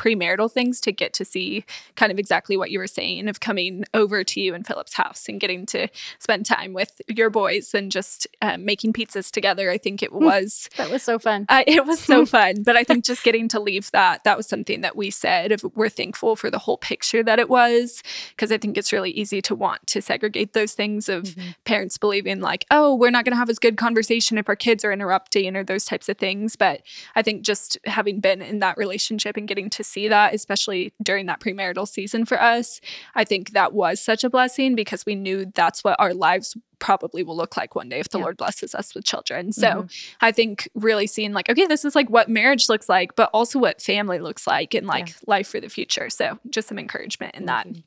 premarital 0.00 0.50
things 0.50 0.80
to 0.80 0.92
get 0.92 1.12
to 1.12 1.26
see 1.26 1.62
kind 1.94 2.10
of 2.10 2.18
exactly 2.18 2.56
what 2.56 2.70
you 2.70 2.78
were 2.78 2.86
saying 2.86 3.28
of 3.28 3.38
coming 3.40 3.84
over 3.92 4.24
to 4.24 4.40
you 4.40 4.54
in 4.54 4.64
Philip's 4.64 4.94
house 4.94 5.28
and 5.28 5.38
getting 5.38 5.66
to 5.66 5.88
spend 6.18 6.46
time 6.46 6.72
with 6.72 7.02
your 7.06 7.28
boys 7.28 7.74
and 7.74 7.92
just 7.92 8.26
um, 8.40 8.64
making 8.64 8.94
pizzas 8.94 9.30
together. 9.30 9.70
I 9.70 9.76
think 9.76 10.02
it 10.02 10.10
was 10.12 10.70
That 10.78 10.90
was 10.90 11.02
so 11.02 11.18
fun. 11.18 11.44
I, 11.50 11.64
it 11.66 11.84
was 11.84 12.00
so 12.00 12.24
fun, 12.36 12.62
but 12.62 12.76
I 12.76 12.82
think 12.84 13.04
just 13.04 13.22
getting 13.22 13.46
to 13.48 13.60
leave 13.60 13.90
that, 13.90 14.24
that 14.24 14.38
was 14.38 14.46
something 14.48 14.80
that 14.80 14.96
we 14.96 15.10
said. 15.10 15.52
If 15.52 15.62
we're 15.74 15.90
thankful 15.90 16.34
for 16.34 16.50
the 16.50 16.58
whole 16.58 16.78
picture 16.78 17.22
that 17.22 17.38
it 17.38 17.50
was, 17.50 18.02
because 18.30 18.50
I 18.50 18.56
think 18.56 18.78
it's 18.78 18.92
really 18.94 19.10
easy 19.10 19.42
to 19.42 19.54
want 19.54 19.86
to 19.88 20.00
segregate 20.00 20.54
those 20.54 20.72
things 20.72 21.08
of 21.10 21.24
Mhm. 21.24 21.54
parents 21.64 21.98
believing, 21.98 22.40
like, 22.40 22.64
oh, 22.70 22.94
we're 22.94 23.10
not 23.10 23.26
going 23.26 23.32
to 23.32 23.36
have 23.38 23.50
as 23.50 23.58
good 23.58 23.76
conversation 23.76 24.38
if 24.38 24.48
our 24.48 24.56
kids 24.56 24.82
are 24.82 24.92
interrupting 24.92 25.54
or 25.56 25.62
those 25.62 25.84
types 25.84 26.08
of 26.08 26.16
things. 26.16 26.56
But 26.56 26.80
I 27.14 27.20
think 27.20 27.42
just 27.42 27.76
having 27.84 28.20
been 28.20 28.40
in 28.40 28.60
that 28.60 28.78
relationship 28.78 29.36
and 29.36 29.46
getting 29.46 29.68
to 29.70 29.84
see 29.90 30.08
that, 30.08 30.34
especially 30.34 30.92
during 31.02 31.26
that 31.26 31.40
premarital 31.40 31.86
season 31.88 32.24
for 32.24 32.40
us, 32.40 32.80
I 33.14 33.24
think 33.24 33.50
that 33.50 33.72
was 33.72 34.00
such 34.00 34.24
a 34.24 34.30
blessing 34.30 34.74
because 34.74 35.04
we 35.04 35.14
knew 35.14 35.46
that's 35.54 35.82
what 35.84 35.96
our 35.98 36.14
lives 36.14 36.56
probably 36.78 37.22
will 37.22 37.36
look 37.36 37.56
like 37.56 37.74
one 37.74 37.88
day 37.90 37.98
if 38.00 38.08
the 38.08 38.18
Yeah. 38.18 38.24
Lord 38.24 38.36
blesses 38.38 38.74
us 38.74 38.94
with 38.94 39.04
children. 39.04 39.52
So 39.52 39.66
Mhm. 39.82 40.06
I 40.20 40.32
think 40.32 40.68
really 40.74 41.06
seeing 41.06 41.32
like, 41.32 41.50
okay, 41.50 41.66
this 41.66 41.84
is 41.84 41.94
like 41.94 42.08
what 42.08 42.28
marriage 42.28 42.68
looks 42.68 42.88
like, 42.88 43.14
but 43.16 43.28
also 43.34 43.58
what 43.58 43.82
family 43.82 44.18
looks 44.18 44.46
like 44.46 44.72
and 44.74 44.86
like 44.86 45.14
life 45.26 45.48
for 45.48 45.60
the 45.60 45.68
future. 45.68 46.08
So 46.08 46.38
just 46.48 46.68
some 46.68 46.78
encouragement 46.78 47.34
in 47.34 47.44
that. 47.46 47.66
Mhm. 47.68 47.82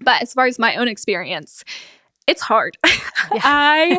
But 0.00 0.22
as 0.22 0.32
far 0.32 0.46
as 0.46 0.58
my 0.58 0.74
own 0.74 0.88
experience, 0.88 1.62
it's 2.26 2.42
hard. 2.42 2.76
I 2.84 3.98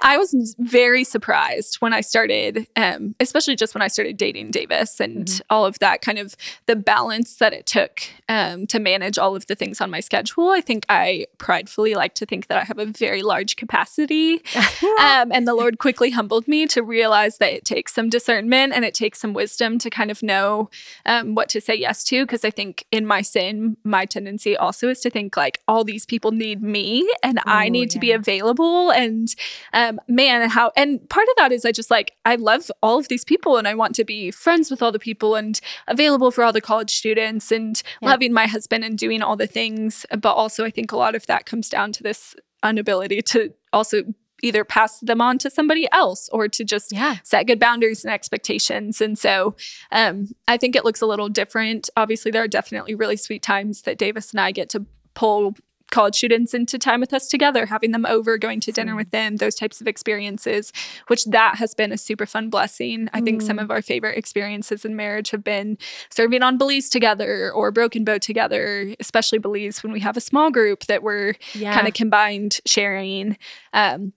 I 0.00 0.16
was 0.18 0.54
very 0.58 1.04
surprised 1.04 1.76
when 1.76 1.92
I 1.92 2.00
started, 2.00 2.66
um, 2.76 3.14
especially 3.20 3.56
just 3.56 3.74
when 3.74 3.82
I 3.82 3.88
started 3.88 4.16
dating 4.16 4.50
Davis 4.50 5.00
and 5.00 5.26
Mhm. 5.26 5.40
all 5.50 5.64
of 5.66 5.78
that 5.80 6.02
kind 6.02 6.18
of 6.18 6.36
the 6.66 6.76
balance 6.76 7.36
that 7.36 7.52
it 7.52 7.66
took 7.66 8.02
um, 8.28 8.66
to 8.68 8.78
manage 8.78 9.18
all 9.18 9.34
of 9.34 9.46
the 9.46 9.54
things 9.54 9.80
on 9.80 9.90
my 9.90 10.00
schedule. 10.00 10.50
I 10.50 10.60
think 10.60 10.84
I 10.88 11.26
pridefully 11.38 11.94
like 11.94 12.14
to 12.14 12.26
think 12.26 12.46
that 12.48 12.58
I 12.58 12.64
have 12.64 12.78
a 12.78 12.86
very 12.86 13.22
large 13.22 13.56
capacity 13.56 14.42
um, 15.00 15.32
and 15.32 15.46
the 15.46 15.54
Lord 15.54 15.78
quickly 15.78 16.10
humbled 16.10 16.46
me 16.48 16.66
to 16.68 16.82
realize 16.82 17.38
that 17.38 17.52
it 17.52 17.64
takes 17.64 17.94
some 17.94 18.08
discernment 18.10 18.72
and 18.74 18.84
it 18.84 18.94
takes 18.94 19.20
some 19.20 19.32
wisdom 19.32 19.78
to 19.78 19.90
kind 19.90 20.10
of 20.10 20.22
know 20.22 20.70
um, 21.06 21.34
what 21.34 21.48
to 21.50 21.60
say 21.60 21.74
yes 21.74 22.04
to. 22.04 22.24
Because 22.24 22.44
I 22.44 22.50
think 22.50 22.84
in 22.92 23.06
my 23.06 23.22
sin, 23.22 23.76
my 23.84 24.04
tendency 24.06 24.56
also 24.56 24.88
is 24.88 25.00
to 25.00 25.10
think 25.10 25.36
like 25.36 25.60
all 25.66 25.84
these 25.84 26.04
people 26.06 26.30
need 26.32 26.62
me 26.62 27.08
and 27.22 27.38
I 27.56 27.68
need 27.68 27.90
to 27.90 27.98
be 27.98 28.12
available. 28.12 28.90
And 28.90 29.28
um, 29.72 30.00
man, 30.08 30.48
how, 30.48 30.72
and 30.76 31.06
part 31.08 31.26
of 31.28 31.34
that 31.38 31.52
is 31.52 31.64
I 31.64 31.72
just 31.72 31.90
like, 31.90 32.12
I 32.24 32.36
love 32.36 32.70
all 32.82 32.98
of 32.98 33.08
these 33.08 33.24
people 33.24 33.56
and 33.56 33.66
I 33.66 33.74
want 33.74 33.94
to 33.96 34.04
be 34.04 34.30
friends 34.30 34.70
with 34.70 34.82
all 34.82 34.92
the 34.92 34.98
people 34.98 35.34
and 35.34 35.60
available 35.88 36.30
for 36.30 36.44
all 36.44 36.52
the 36.52 36.60
college 36.60 36.90
students 36.94 37.50
and 37.52 37.82
Yeah. 38.00 38.10
loving 38.10 38.32
my 38.32 38.46
husband 38.46 38.84
and 38.84 38.96
doing 38.98 39.22
all 39.22 39.36
the 39.36 39.46
things. 39.46 40.06
But 40.10 40.32
also, 40.34 40.64
I 40.64 40.70
think 40.70 40.92
a 40.92 40.96
lot 40.96 41.14
of 41.14 41.26
that 41.26 41.46
comes 41.46 41.68
down 41.68 41.92
to 41.92 42.02
this 42.02 42.34
inability 42.64 43.22
to 43.22 43.52
also 43.72 44.02
either 44.42 44.64
pass 44.64 45.00
them 45.00 45.20
on 45.20 45.38
to 45.38 45.48
somebody 45.48 45.88
else 45.92 46.28
or 46.30 46.46
to 46.46 46.62
just 46.62 46.92
Yeah. 46.92 47.16
set 47.22 47.46
good 47.46 47.58
boundaries 47.58 48.04
and 48.04 48.12
expectations. 48.12 49.00
And 49.00 49.18
so 49.18 49.56
um, 49.90 50.28
I 50.46 50.56
think 50.58 50.76
it 50.76 50.84
looks 50.84 51.00
a 51.00 51.06
little 51.06 51.28
different. 51.30 51.88
Obviously, 51.96 52.30
there 52.30 52.42
are 52.42 52.48
definitely 52.48 52.94
really 52.94 53.16
sweet 53.16 53.42
times 53.42 53.82
that 53.82 53.96
Davis 53.98 54.32
and 54.32 54.40
I 54.40 54.52
get 54.52 54.68
to 54.70 54.84
pull 55.14 55.56
college 55.90 56.16
students 56.16 56.52
into 56.54 56.78
time 56.78 57.00
with 57.00 57.12
us 57.14 57.28
together, 57.28 57.66
having 57.66 57.92
them 57.92 58.04
over, 58.06 58.36
going 58.38 58.60
to 58.60 58.72
dinner 58.72 58.92
Mm. 58.94 58.96
with 58.96 59.10
them, 59.10 59.36
those 59.36 59.54
types 59.54 59.80
of 59.80 59.86
experiences, 59.86 60.72
which 61.06 61.24
that 61.26 61.56
has 61.56 61.74
been 61.74 61.92
a 61.92 61.98
super 61.98 62.26
fun 62.26 62.50
blessing. 62.50 63.08
I 63.14 63.20
think 63.20 63.40
some 63.42 63.58
Mm. 63.58 63.62
of 63.62 63.70
our 63.70 63.82
favorite 63.82 64.18
experiences 64.18 64.84
in 64.84 64.96
marriage 64.96 65.30
have 65.30 65.44
been 65.44 65.78
serving 66.10 66.42
on 66.42 66.58
Belize 66.58 66.88
together 66.88 67.52
or 67.52 67.70
Broken 67.70 68.04
Bow 68.04 68.18
together, 68.18 68.94
especially 69.00 69.38
Belize 69.38 69.82
when 69.82 69.92
we 69.92 70.00
have 70.00 70.16
a 70.16 70.20
small 70.20 70.50
group 70.50 70.86
that 70.86 71.02
we're 71.02 71.34
Yeah. 71.54 71.74
kind 71.74 71.86
of 71.86 71.94
combined 71.94 72.60
sharing. 72.66 73.36
Um, 73.72 74.12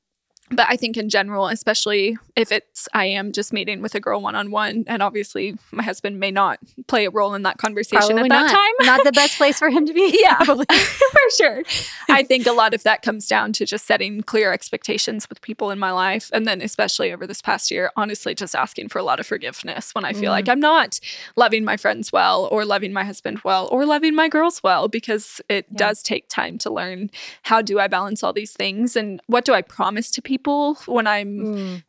but 0.52 0.66
I 0.70 0.76
think 0.76 0.98
in 0.98 1.10
general, 1.10 1.48
especially 1.48 2.18
if 2.36 2.52
it's 2.52 2.88
I 2.94 3.06
am 3.06 3.32
just 3.32 3.54
meeting 3.54 3.82
with 3.82 3.96
a 3.96 4.00
girl 4.00 4.22
one 4.22 4.36
on 4.36 4.52
one, 4.52 4.84
and 4.88 5.02
obviously 5.04 5.58
my 5.72 5.84
husband 5.84 6.20
may 6.20 6.32
not 6.32 6.60
play 6.88 7.06
a 7.06 7.10
role 7.10 7.34
in 7.36 7.44
that 7.44 7.58
conversation 7.58 8.00
Probably 8.16 8.24
at 8.24 8.30
that 8.30 8.42
not. 8.44 8.52
time. 8.52 8.86
Not 8.98 9.04
the 9.06 9.12
best 9.12 9.38
place 9.38 9.60
for 9.60 9.70
him 9.70 9.86
to 9.86 9.94
be. 9.94 10.18
Yeah, 10.22 10.36
Probably. 10.44 10.66
for 10.76 11.30
sure. 11.38 11.64
I 12.10 12.24
think 12.24 12.48
a 12.48 12.52
lot 12.52 12.74
of 12.74 12.84
that 12.84 13.02
comes 13.02 13.28
down 13.28 13.54
to 13.54 13.66
just 13.66 13.86
setting 13.86 14.22
clear 14.24 14.52
expectations 14.52 15.28
with 15.30 15.42
people 15.42 15.70
in 15.72 15.80
my 15.80 15.92
life. 15.92 16.30
And 16.34 16.48
then, 16.48 16.62
especially 16.62 17.12
over 17.14 17.28
this 17.28 17.42
past 17.42 17.70
year, 17.72 17.92
honestly, 17.96 18.34
just 18.36 18.56
asking 18.56 18.90
for 18.90 19.00
a 19.00 19.04
lot 19.04 19.20
of 19.20 19.28
forgiveness 19.28 19.94
when 19.94 20.06
I 20.06 20.14
feel 20.14 20.30
Mm. 20.30 20.36
like 20.40 20.50
I'm 20.50 20.60
not 20.60 21.00
loving 21.36 21.64
my 21.64 21.78
friends 21.78 22.12
well, 22.12 22.48
or 22.52 22.66
loving 22.66 22.92
my 22.94 23.04
husband 23.04 23.42
well, 23.44 23.68
or 23.72 23.86
loving 23.86 24.16
my 24.16 24.28
girls 24.30 24.62
well, 24.64 24.88
because 24.88 25.42
it 25.50 25.66
Yeah. 25.72 25.78
does 25.78 26.02
take 26.04 26.28
time 26.28 26.58
to 26.60 26.70
learn 26.72 27.12
how 27.44 27.62
do 27.62 27.80
I 27.80 27.88
balance 27.88 28.24
all 28.24 28.34
these 28.34 28.52
things 28.54 28.96
and 28.96 29.22
what 29.28 29.46
do 29.46 29.54
I 29.54 29.62
promise 29.62 30.10
to 30.12 30.22
people 30.22 30.39
when 30.48 31.08
I'm 31.08 31.40
Mm. 31.40 31.84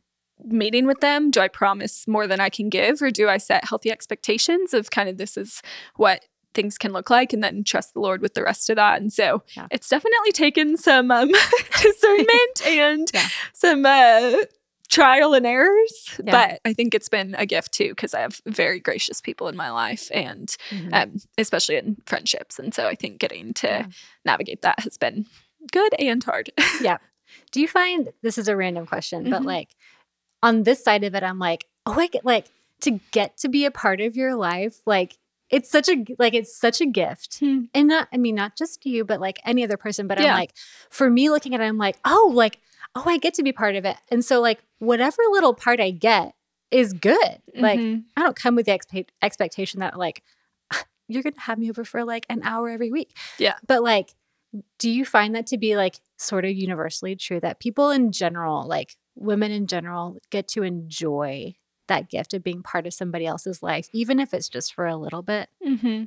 meeting 0.44 0.86
with 0.86 1.00
them? 1.00 1.30
Do 1.30 1.40
I 1.40 1.48
promise 1.48 2.06
more 2.08 2.26
than 2.26 2.40
I 2.40 2.48
can 2.48 2.68
give, 2.70 3.02
or 3.02 3.10
do 3.10 3.28
I 3.28 3.36
set 3.38 3.64
healthy 3.64 3.90
expectations 3.90 4.72
of 4.72 4.90
kind 4.90 5.08
of 5.08 5.18
this 5.18 5.36
is 5.36 5.60
what 5.96 6.24
things 6.54 6.78
can 6.78 6.92
look 6.92 7.10
like, 7.10 7.32
and 7.32 7.44
then 7.44 7.62
trust 7.62 7.92
the 7.94 8.00
Lord 8.00 8.22
with 8.22 8.34
the 8.34 8.42
rest 8.42 8.70
of 8.70 8.76
that? 8.76 9.00
And 9.00 9.12
so 9.12 9.42
Yeah. 9.56 9.66
it's 9.70 9.88
definitely 9.88 10.32
taken 10.32 10.76
some 10.76 11.10
um, 11.10 11.30
discernment 11.82 12.62
and 12.66 13.10
Yeah. 13.12 13.28
some 13.52 13.84
uh, 13.86 14.36
trial 14.88 15.34
and 15.34 15.46
errors, 15.46 16.18
Yeah. 16.24 16.32
but 16.32 16.60
I 16.64 16.72
think 16.72 16.94
it's 16.94 17.08
been 17.08 17.34
a 17.38 17.46
gift 17.46 17.72
too 17.72 17.90
because 17.90 18.14
I 18.14 18.20
have 18.20 18.40
very 18.46 18.80
gracious 18.80 19.20
people 19.20 19.46
in 19.48 19.56
my 19.56 19.70
life, 19.70 20.08
and 20.12 20.48
Mhm. 20.70 20.88
um, 20.94 21.16
especially 21.38 21.76
in 21.76 21.96
friendships. 22.06 22.58
And 22.58 22.74
so 22.74 22.86
I 22.88 22.94
think 22.96 23.18
getting 23.20 23.52
to 23.54 23.66
Yeah. 23.68 23.86
navigate 24.24 24.62
that 24.62 24.80
has 24.80 24.96
been 24.96 25.26
good 25.70 25.94
and 25.98 26.24
hard. 26.24 26.50
Do 27.50 27.60
you 27.60 27.68
find 27.68 28.12
this 28.22 28.38
is 28.38 28.48
a 28.48 28.56
random 28.56 28.86
question, 28.86 29.28
but 29.30 29.42
Mhm. 29.42 29.46
like 29.46 29.68
on 30.42 30.62
this 30.62 30.82
side 30.82 31.04
of 31.04 31.14
it, 31.14 31.22
I'm 31.22 31.38
like, 31.38 31.66
oh, 31.86 31.98
I 31.98 32.06
get 32.08 32.24
like 32.24 32.46
to 32.80 33.00
get 33.10 33.36
to 33.38 33.48
be 33.48 33.64
a 33.64 33.70
part 33.70 34.00
of 34.00 34.16
your 34.16 34.34
life, 34.34 34.80
like 34.86 35.18
it's 35.50 35.68
such 35.70 35.88
a 35.88 36.04
like 36.18 36.32
it's 36.34 36.54
such 36.56 36.80
a 36.80 36.86
gift. 36.86 37.38
Hmm. 37.40 37.64
And 37.74 37.88
not 37.88 38.08
I 38.12 38.16
mean, 38.16 38.34
not 38.36 38.56
just 38.56 38.86
you, 38.86 39.04
but 39.04 39.20
like 39.20 39.38
any 39.44 39.64
other 39.64 39.76
person. 39.76 40.06
But 40.06 40.18
I'm 40.18 40.24
like, 40.38 40.52
for 40.90 41.10
me 41.10 41.28
looking 41.30 41.54
at 41.54 41.60
it, 41.60 41.64
I'm 41.64 41.78
like, 41.78 41.98
oh, 42.04 42.30
like, 42.34 42.58
oh, 42.94 43.04
I 43.06 43.18
get 43.18 43.34
to 43.34 43.42
be 43.42 43.52
part 43.52 43.76
of 43.76 43.84
it. 43.84 43.96
And 44.10 44.24
so 44.24 44.40
like 44.40 44.60
whatever 44.78 45.18
little 45.30 45.52
part 45.54 45.80
I 45.80 45.90
get 45.90 46.34
is 46.70 46.92
good. 46.92 47.42
Like 47.54 47.80
Mhm. 47.80 48.04
I 48.16 48.22
don't 48.22 48.36
come 48.36 48.54
with 48.54 48.66
the 48.66 48.72
expe- 48.78 49.08
expectation 49.22 49.80
that 49.80 49.98
like 49.98 50.22
you're 51.08 51.24
gonna 51.24 51.40
have 51.40 51.58
me 51.58 51.68
over 51.68 51.84
for 51.84 52.04
like 52.04 52.24
an 52.28 52.40
hour 52.44 52.68
every 52.68 52.92
week. 52.92 53.16
Yeah. 53.36 53.56
But 53.66 53.82
like, 53.82 54.14
do 54.78 54.90
you 54.90 55.04
find 55.04 55.34
that 55.34 55.46
to 55.48 55.58
be 55.58 55.76
like 55.76 56.00
sort 56.16 56.44
of 56.44 56.50
universally 56.52 57.16
true 57.16 57.40
that 57.40 57.60
people 57.60 57.90
in 57.90 58.12
general, 58.12 58.66
like 58.66 58.96
women 59.14 59.50
in 59.52 59.66
general, 59.66 60.16
get 60.30 60.48
to 60.48 60.62
enjoy 60.62 61.54
that 61.88 62.08
gift 62.08 62.34
of 62.34 62.42
being 62.44 62.62
part 62.62 62.86
of 62.86 62.94
somebody 62.94 63.26
else's 63.26 63.62
life, 63.62 63.88
even 63.92 64.20
if 64.20 64.32
it's 64.32 64.48
just 64.48 64.72
for 64.74 64.86
a 64.86 64.96
little 64.96 65.22
bit? 65.22 65.48
hmm 65.64 66.04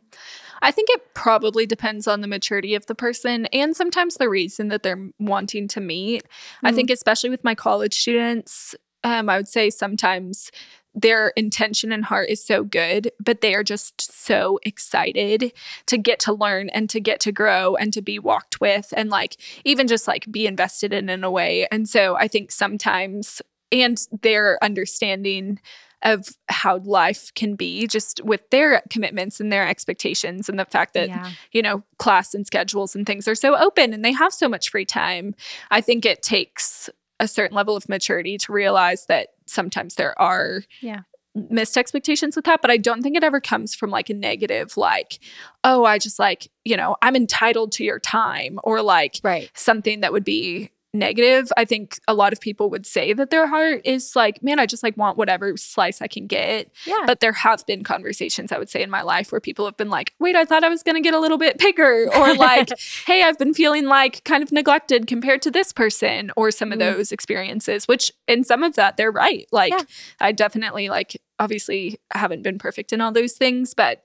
I 0.61 0.71
think 0.71 0.89
it 0.91 1.13
probably 1.13 1.65
depends 1.65 2.07
on 2.07 2.21
the 2.21 2.27
maturity 2.27 2.73
of 2.75 2.85
the 2.85 2.95
person 2.95 3.45
and 3.47 3.75
sometimes 3.75 4.15
the 4.15 4.29
reason 4.29 4.69
that 4.69 4.83
they're 4.83 5.09
wanting 5.19 5.67
to 5.69 5.81
meet. 5.81 6.23
I 6.63 6.71
Mm. 6.71 6.75
think, 6.75 6.89
especially 6.89 7.29
with 7.29 7.43
my 7.43 7.53
college 7.55 7.93
students, 7.93 8.75
um, 9.03 9.29
I 9.29 9.37
would 9.37 9.47
say 9.49 9.69
sometimes 9.69 10.51
their 10.95 11.29
intention 11.29 11.91
and 11.91 12.05
heart 12.05 12.29
is 12.29 12.43
so 12.43 12.63
good, 12.63 13.11
but 13.19 13.41
they 13.41 13.55
are 13.55 13.63
just 13.63 14.01
so 14.01 14.59
excited 14.63 15.51
to 15.87 15.97
get 15.97 16.19
to 16.19 16.33
learn 16.33 16.69
and 16.69 16.89
to 16.89 16.99
get 16.99 17.19
to 17.21 17.31
grow 17.31 17.75
and 17.75 17.91
to 17.93 18.01
be 18.01 18.19
walked 18.19 18.61
with 18.61 18.93
and 18.95 19.09
like 19.09 19.37
even 19.65 19.87
just 19.87 20.07
like 20.07 20.31
be 20.31 20.45
invested 20.45 20.93
in 20.93 21.09
in 21.09 21.23
a 21.23 21.31
way. 21.31 21.67
And 21.71 21.89
so 21.89 22.15
I 22.15 22.27
think 22.27 22.51
sometimes, 22.51 23.41
and 23.71 23.99
their 24.21 24.63
understanding 24.63 25.59
of 26.03 26.27
how 26.49 26.77
life 26.79 27.33
can 27.33 27.55
be 27.55 27.87
just 27.87 28.21
with 28.23 28.49
their 28.49 28.83
commitments 28.89 29.39
and 29.39 29.51
their 29.51 29.67
expectations 29.67 30.49
and 30.49 30.59
the 30.59 30.65
fact 30.65 30.93
that 30.93 31.07
yeah. 31.07 31.31
you 31.53 31.61
know 31.61 31.81
class 31.97 32.33
and 32.33 32.45
schedules 32.45 32.95
and 32.95 33.07
things 33.07 33.27
are 33.27 33.35
so 33.35 33.55
open 33.57 33.93
and 33.93 34.03
they 34.03 34.11
have 34.11 34.33
so 34.33 34.49
much 34.49 34.69
free 34.69 34.85
time 34.85 35.33
i 35.71 35.79
think 35.79 36.05
it 36.05 36.21
takes 36.21 36.89
a 37.19 37.27
certain 37.27 37.55
level 37.55 37.75
of 37.75 37.87
maturity 37.87 38.37
to 38.37 38.51
realize 38.51 39.05
that 39.05 39.29
sometimes 39.45 39.95
there 39.95 40.19
are 40.21 40.63
Yeah. 40.81 41.01
missed 41.49 41.77
expectations 41.77 42.35
with 42.35 42.45
that 42.45 42.61
but 42.61 42.69
i 42.69 42.77
don't 42.77 43.01
think 43.01 43.17
it 43.17 43.23
ever 43.23 43.41
comes 43.41 43.73
from 43.73 43.89
like 43.89 44.09
a 44.09 44.13
negative 44.13 44.77
like 44.77 45.19
oh 45.63 45.83
i 45.83 45.97
just 45.97 46.19
like 46.19 46.47
you 46.63 46.77
know 46.77 46.95
i'm 47.01 47.15
entitled 47.15 47.71
to 47.71 47.83
your 47.83 47.99
time 47.99 48.59
or 48.63 48.81
like 48.83 49.19
Right. 49.23 49.49
something 49.55 50.01
that 50.01 50.11
would 50.13 50.23
be 50.23 50.69
negative 50.93 51.51
i 51.57 51.65
think 51.65 51.99
a 52.07 52.13
lot 52.13 52.33
of 52.33 52.39
people 52.39 52.69
would 52.69 52.85
say 52.85 53.13
that 53.13 53.31
their 53.31 53.47
heart 53.47 53.81
is 53.83 54.15
like 54.15 54.43
man 54.43 54.59
i 54.59 54.65
just 54.65 54.83
like 54.83 54.95
want 54.95 55.17
whatever 55.17 55.57
slice 55.57 56.01
i 56.03 56.07
can 56.07 56.27
get 56.27 56.69
Yeah. 56.85 56.99
but 57.07 57.19
there 57.19 57.33
have 57.33 57.65
been 57.65 57.83
conversations 57.83 58.51
i 58.51 58.59
would 58.59 58.69
say 58.69 58.83
in 58.83 58.91
my 58.91 59.01
life 59.01 59.31
where 59.31 59.41
people 59.41 59.65
have 59.65 59.75
been 59.75 59.89
like 59.89 60.13
wait 60.19 60.35
i 60.35 60.45
thought 60.45 60.63
i 60.63 60.69
was 60.69 60.83
going 60.83 60.95
to 60.95 61.01
get 61.01 61.15
a 61.15 61.19
little 61.19 61.39
bit 61.39 61.57
bigger 61.57 62.07
or 62.15 62.33
like 62.35 62.69
hey 63.07 63.23
i've 63.23 63.39
been 63.39 63.53
feeling 63.55 63.85
like 63.87 64.23
kind 64.23 64.43
of 64.43 64.51
neglected 64.51 65.07
compared 65.07 65.41
to 65.41 65.49
this 65.51 65.73
person 65.73 66.31
or 66.37 66.51
some 66.51 66.71
of 66.71 66.77
Mm. 66.77 66.93
those 66.95 67.11
experiences 67.11 67.87
which 67.87 68.11
in 68.27 68.43
some 68.43 68.61
of 68.63 68.75
that 68.75 68.95
they're 68.97 69.11
right 69.11 69.47
like 69.51 69.73
Yeah. 69.73 69.81
i 70.19 70.31
definitely 70.31 70.89
like 70.89 71.19
obviously 71.39 71.99
haven't 72.13 72.43
been 72.43 72.59
perfect 72.59 72.93
in 72.93 73.01
all 73.01 73.11
those 73.11 73.33
things 73.33 73.73
but 73.73 74.03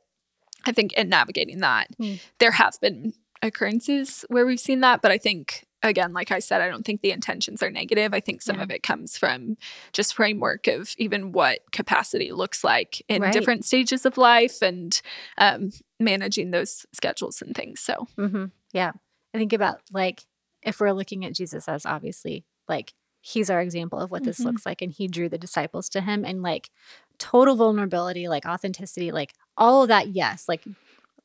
i 0.64 0.72
think 0.72 0.92
in 0.94 1.08
navigating 1.10 1.58
that 1.60 1.88
Mm. 2.00 2.18
there 2.40 2.52
have 2.52 2.80
been 2.80 3.12
occurrences 3.42 4.24
where 4.28 4.44
we've 4.46 4.58
seen 4.60 4.80
that 4.80 5.00
but 5.02 5.10
i 5.10 5.18
think 5.18 5.64
again 5.82 6.12
like 6.12 6.30
i 6.32 6.38
said 6.38 6.60
i 6.60 6.68
don't 6.68 6.84
think 6.84 7.00
the 7.02 7.10
intentions 7.12 7.62
are 7.62 7.70
negative 7.70 8.12
i 8.12 8.20
think 8.20 8.42
some 8.42 8.56
Yeah. 8.56 8.62
of 8.64 8.70
it 8.70 8.82
comes 8.82 9.16
from 9.16 9.56
just 9.92 10.14
framework 10.14 10.66
of 10.66 10.92
even 10.98 11.32
what 11.32 11.60
capacity 11.72 12.32
looks 12.32 12.64
like 12.64 13.02
in 13.08 13.22
Right. 13.22 13.32
different 13.32 13.64
stages 13.64 14.04
of 14.04 14.16
life 14.18 14.60
and 14.62 15.00
um, 15.38 15.70
managing 16.00 16.50
those 16.50 16.84
schedules 16.92 17.40
and 17.42 17.54
things 17.54 17.80
so 17.80 18.06
hmm 18.16 18.46
Yeah. 18.72 18.92
I 19.34 19.38
think 19.38 19.52
about 19.52 19.80
like 19.92 20.24
if 20.62 20.80
we're 20.80 20.92
looking 20.92 21.24
at 21.24 21.34
Jesus 21.34 21.68
as 21.68 21.86
obviously 21.86 22.44
like 22.66 22.92
he's 23.20 23.50
our 23.50 23.60
example 23.60 23.98
of 24.00 24.10
what 24.10 24.24
this 24.24 24.40
Mhm. 24.40 24.44
looks 24.46 24.64
like, 24.66 24.80
and 24.80 24.90
he 24.92 25.06
drew 25.06 25.28
the 25.28 25.38
disciples 25.38 25.88
to 25.90 26.00
him, 26.00 26.24
and 26.24 26.40
like 26.42 26.70
total 27.18 27.56
vulnerability, 27.56 28.26
like 28.28 28.46
authenticity, 28.46 29.10
like 29.12 29.34
all 29.56 29.82
of 29.82 29.88
that. 29.88 30.08
Yes, 30.08 30.48
like 30.48 30.64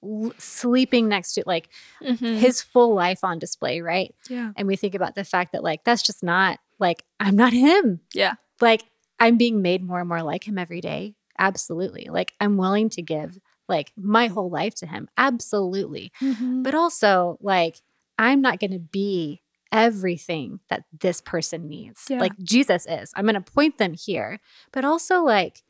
l- 0.03 0.33
sleeping 0.37 1.07
next 1.09 1.33
to 1.33 1.43
like 1.45 1.69
mm-hmm. 2.01 2.35
his 2.35 2.61
full 2.61 2.93
life 2.93 3.23
on 3.23 3.39
display, 3.39 3.81
right? 3.81 4.13
yeah 4.29 4.51
And 4.55 4.67
we 4.67 4.75
think 4.75 4.95
about 4.95 5.15
the 5.15 5.23
fact 5.23 5.51
that 5.53 5.63
like 5.63 5.83
that's 5.83 6.01
just 6.03 6.23
not 6.23 6.59
like 6.79 7.03
I'm 7.19 7.35
not 7.35 7.53
him. 7.53 8.01
yeah 8.13 8.33
Like 8.61 8.83
I'm 9.19 9.37
being 9.37 9.61
made 9.61 9.83
more 9.83 9.99
and 9.99 10.09
more 10.09 10.21
like 10.23 10.47
him 10.47 10.57
every 10.57 10.81
day. 10.81 11.15
Absolutely. 11.39 12.07
Like 12.11 12.33
I'm 12.39 12.57
willing 12.57 12.89
to 12.89 13.01
give 13.01 13.39
like 13.69 13.91
my 13.95 14.27
whole 14.27 14.49
life 14.49 14.75
to 14.75 14.85
him. 14.85 15.07
Absolutely 15.17 16.11
mm-hmm. 16.21 16.63
but 16.63 16.75
also 16.75 17.37
like 17.41 17.81
i'm 18.19 18.41
not 18.41 18.59
going 18.59 18.71
to 18.71 18.79
be 18.79 19.41
everything 19.71 20.59
that 20.69 20.83
this 20.99 21.19
person 21.21 21.67
needs 21.67 22.05
Yeah. 22.09 22.19
like 22.19 22.37
jesus 22.37 22.85
is 22.87 23.11
i'm 23.15 23.25
going 23.25 23.35
to 23.35 23.41
point 23.41 23.77
them 23.79 23.93
here 23.93 24.39
but 24.71 24.85
also 24.85 25.23
like 25.23 25.63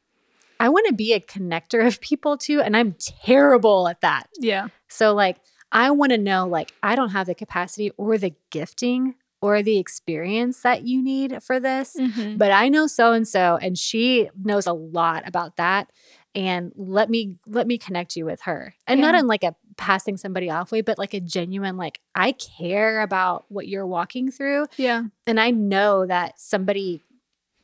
i 0.59 0.69
want 0.69 0.85
to 0.87 0.93
be 0.93 1.13
a 1.13 1.19
connector 1.19 1.85
of 1.85 1.99
people 2.01 2.37
too 2.37 2.61
and 2.61 2.75
i'm 2.77 2.95
terrible 2.99 3.87
at 3.87 4.01
that 4.01 4.27
yeah 4.39 4.67
so 4.87 5.13
like 5.13 5.37
i 5.71 5.89
want 5.91 6.11
to 6.11 6.17
know 6.17 6.47
like 6.47 6.71
i 6.83 6.95
don't 6.95 7.09
have 7.09 7.27
the 7.27 7.35
capacity 7.35 7.91
or 7.97 8.17
the 8.17 8.33
gifting 8.51 9.15
or 9.41 9.61
the 9.61 9.77
experience 9.77 10.61
that 10.61 10.83
you 10.87 11.01
need 11.03 11.43
for 11.43 11.59
this 11.59 11.97
Mhm. 11.99 12.37
but 12.37 12.51
I 12.51 12.69
know 12.69 12.87
so 12.87 13.11
and 13.11 13.27
so 13.27 13.57
and 13.61 13.77
she 13.77 14.29
knows 14.41 14.65
a 14.67 14.71
lot 14.73 15.27
about 15.27 15.57
that 15.57 15.91
and 16.33 16.71
let 16.77 17.09
me 17.09 17.35
let 17.45 17.67
me 17.67 17.77
connect 17.77 18.15
you 18.15 18.23
with 18.25 18.43
her. 18.43 18.73
And 18.87 19.01
not 19.01 19.13
Yeah. 19.15 19.19
in 19.19 19.27
like 19.27 19.43
a 19.43 19.53
passing 19.75 20.15
somebody 20.15 20.49
off 20.49 20.71
way 20.71 20.79
but 20.79 20.97
like 20.97 21.13
a 21.13 21.19
genuine 21.19 21.75
like 21.75 21.99
I 22.15 22.31
care 22.31 23.01
about 23.01 23.43
what 23.49 23.67
you're 23.67 23.85
walking 23.85 24.31
through 24.31 24.67
yeah 24.77 25.03
and 25.27 25.41
I 25.41 25.51
know 25.51 26.05
that 26.05 26.39
somebody 26.39 27.03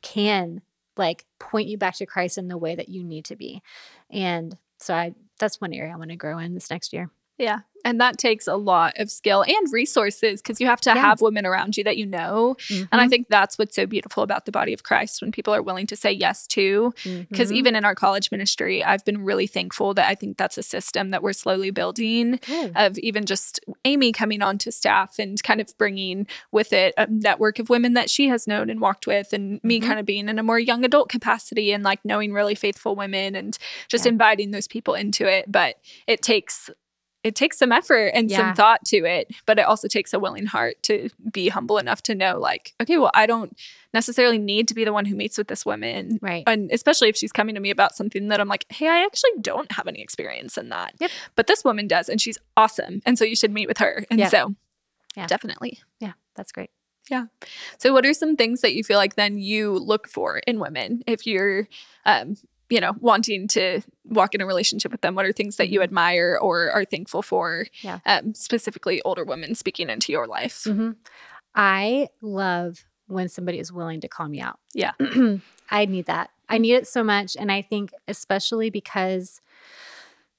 can 0.01 0.61
like 0.99 1.25
point 1.39 1.67
you 1.67 1.77
back 1.77 1.95
to 1.95 2.05
Christ 2.05 2.37
in 2.37 2.47
the 2.47 2.57
way 2.57 2.75
that 2.75 2.89
you 2.89 3.03
need 3.03 3.25
to 3.25 3.35
be. 3.35 3.63
And 4.11 4.57
so 4.79 4.93
I 4.93 5.15
that's 5.39 5.61
one 5.61 5.73
area 5.73 5.93
I 5.93 5.97
want 5.97 6.11
to 6.11 6.17
grow 6.17 6.37
in 6.37 6.53
this 6.53 6.69
next 6.69 6.93
year. 6.93 7.09
Yeah. 7.39 7.59
And 7.85 8.01
that 8.01 8.17
takes 8.17 8.45
a 8.45 8.57
lot 8.57 8.95
of 8.97 9.09
skill 9.09 9.41
and 9.47 9.71
resources 9.71 10.41
because 10.41 10.59
you 10.59 10.67
have 10.67 10.81
to 10.81 10.89
Yeah. 10.89 10.95
have 10.99 11.21
women 11.21 11.45
around 11.45 11.77
you 11.77 11.85
that 11.85 11.95
you 11.95 12.05
know. 12.05 12.57
And 12.69 12.89
I 12.91 13.05
Mhm. 13.05 13.09
think 13.09 13.27
that's 13.29 13.57
what's 13.57 13.73
so 13.73 13.85
beautiful 13.85 14.21
about 14.21 14.45
the 14.45 14.51
body 14.51 14.73
of 14.73 14.83
Christ 14.83 15.21
when 15.21 15.31
people 15.31 15.55
are 15.55 15.61
willing 15.61 15.87
to 15.87 15.95
say 15.95 16.11
yes 16.11 16.45
to. 16.47 16.93
Because 17.29 17.51
Mhm. 17.51 17.55
even 17.55 17.75
in 17.77 17.85
our 17.85 17.95
college 17.95 18.31
ministry, 18.31 18.83
I've 18.83 19.05
been 19.05 19.23
really 19.23 19.47
thankful 19.47 19.93
that 19.93 20.09
I 20.09 20.13
think 20.15 20.35
that's 20.37 20.57
a 20.57 20.61
system 20.61 21.11
that 21.11 21.23
we're 21.23 21.31
slowly 21.31 21.71
building 21.71 22.41
Good. 22.45 22.73
of 22.75 22.97
even 22.97 23.23
just 23.25 23.61
Amy 23.85 24.11
coming 24.11 24.41
onto 24.41 24.71
staff 24.71 25.17
and 25.17 25.41
kind 25.41 25.61
of 25.61 25.69
bringing 25.77 26.27
with 26.51 26.73
it 26.73 26.93
a 26.97 27.07
network 27.09 27.59
of 27.59 27.69
women 27.69 27.93
that 27.93 28.09
she 28.09 28.27
has 28.27 28.45
known 28.45 28.69
and 28.69 28.81
walked 28.81 29.07
with, 29.07 29.31
and 29.31 29.63
me 29.63 29.79
Mhm. 29.79 29.85
kind 29.85 29.99
of 30.01 30.05
being 30.05 30.27
in 30.27 30.37
a 30.37 30.43
more 30.43 30.59
young 30.59 30.83
adult 30.83 31.07
capacity 31.07 31.71
and 31.71 31.85
like 31.85 32.03
knowing 32.03 32.33
really 32.33 32.55
faithful 32.55 32.93
women 32.97 33.35
and 33.35 33.57
just 33.87 34.05
Yeah. 34.05 34.11
inviting 34.11 34.51
those 34.51 34.67
people 34.67 34.95
into 34.95 35.25
it. 35.25 35.49
But 35.49 35.77
it 36.07 36.21
takes 36.21 36.69
it 37.23 37.35
takes 37.35 37.57
some 37.57 37.71
effort 37.71 38.11
and 38.13 38.29
Yeah. 38.31 38.37
some 38.37 38.55
thought 38.55 38.85
to 38.85 38.97
it, 39.05 39.31
but 39.45 39.59
it 39.59 39.63
also 39.63 39.87
takes 39.87 40.13
a 40.13 40.19
willing 40.19 40.45
heart 40.45 40.81
to 40.83 41.09
be 41.31 41.49
humble 41.49 41.77
enough 41.77 42.01
to 42.03 42.15
know, 42.15 42.39
like, 42.39 42.73
okay, 42.81 42.97
well, 42.97 43.11
I 43.13 43.25
don't 43.25 43.57
necessarily 43.93 44.37
need 44.37 44.67
to 44.69 44.73
be 44.73 44.85
the 44.85 44.93
one 44.93 45.05
who 45.05 45.15
meets 45.15 45.37
with 45.37 45.47
this 45.49 45.65
woman. 45.65 46.19
right. 46.21 46.43
And 46.47 46.71
especially 46.71 47.09
if 47.09 47.17
she's 47.17 47.31
coming 47.33 47.55
to 47.55 47.61
me 47.61 47.71
about 47.71 47.93
something 47.95 48.29
that 48.29 48.39
I'm 48.39 48.47
like, 48.47 48.65
hey, 48.71 48.87
I 48.87 49.03
actually 49.03 49.31
don't 49.41 49.71
have 49.73 49.87
any 49.87 50.01
experience 50.01 50.57
in 50.57 50.69
that. 50.69 50.93
Yep. 50.99 51.11
But 51.35 51.47
this 51.47 51.65
woman 51.65 51.87
does, 51.87 52.07
and 52.07 52.21
she's 52.21 52.37
awesome. 52.55 53.01
And 53.05 53.17
so 53.19 53.25
you 53.25 53.35
should 53.35 53.51
meet 53.51 53.67
with 53.67 53.79
her. 53.79 54.05
And 54.09 54.19
Yeah. 54.19 54.29
so, 54.29 54.55
Yeah. 55.17 55.27
definitely. 55.27 55.79
Yeah, 55.99 56.13
that's 56.35 56.51
great. 56.53 56.69
Yeah. 57.09 57.25
So, 57.79 57.91
what 57.91 58.05
are 58.05 58.13
some 58.13 58.35
things 58.35 58.61
that 58.61 58.75
you 58.75 58.83
feel 58.83 58.97
like 58.97 59.15
then 59.15 59.39
you 59.39 59.71
look 59.73 60.07
for 60.07 60.37
in 60.45 60.59
women 60.59 61.01
if 61.07 61.25
you're, 61.25 61.67
um, 62.05 62.35
you 62.69 62.79
know, 62.79 62.93
wanting 62.99 63.47
to 63.49 63.81
walk 64.05 64.35
in 64.35 64.41
a 64.41 64.45
relationship 64.45 64.91
with 64.91 65.01
them? 65.01 65.15
What 65.15 65.25
are 65.25 65.31
things 65.31 65.57
that 65.57 65.69
you 65.69 65.79
Mhm. 65.79 65.83
admire 65.83 66.37
or 66.41 66.69
are 66.71 66.85
thankful 66.85 67.21
for? 67.21 67.65
Yeah. 67.81 67.99
Um, 68.05 68.33
specifically, 68.33 69.01
older 69.03 69.23
women 69.23 69.55
speaking 69.55 69.89
into 69.89 70.11
your 70.11 70.27
life. 70.27 70.63
hmm 70.65 70.91
I 71.55 72.07
love 72.21 72.85
when 73.07 73.27
somebody 73.27 73.57
is 73.59 73.71
willing 73.73 74.01
to 74.01 74.07
call 74.07 74.27
me 74.29 74.39
out. 74.39 74.59
Yeah. 74.73 74.91
I 75.71 75.85
need 75.85 76.05
that. 76.05 76.29
I 76.47 76.57
need 76.59 76.73
it 76.73 76.87
so 76.87 77.03
much. 77.03 77.35
And 77.35 77.51
I 77.51 77.61
think, 77.63 77.91
especially 78.07 78.69
because 78.69 79.41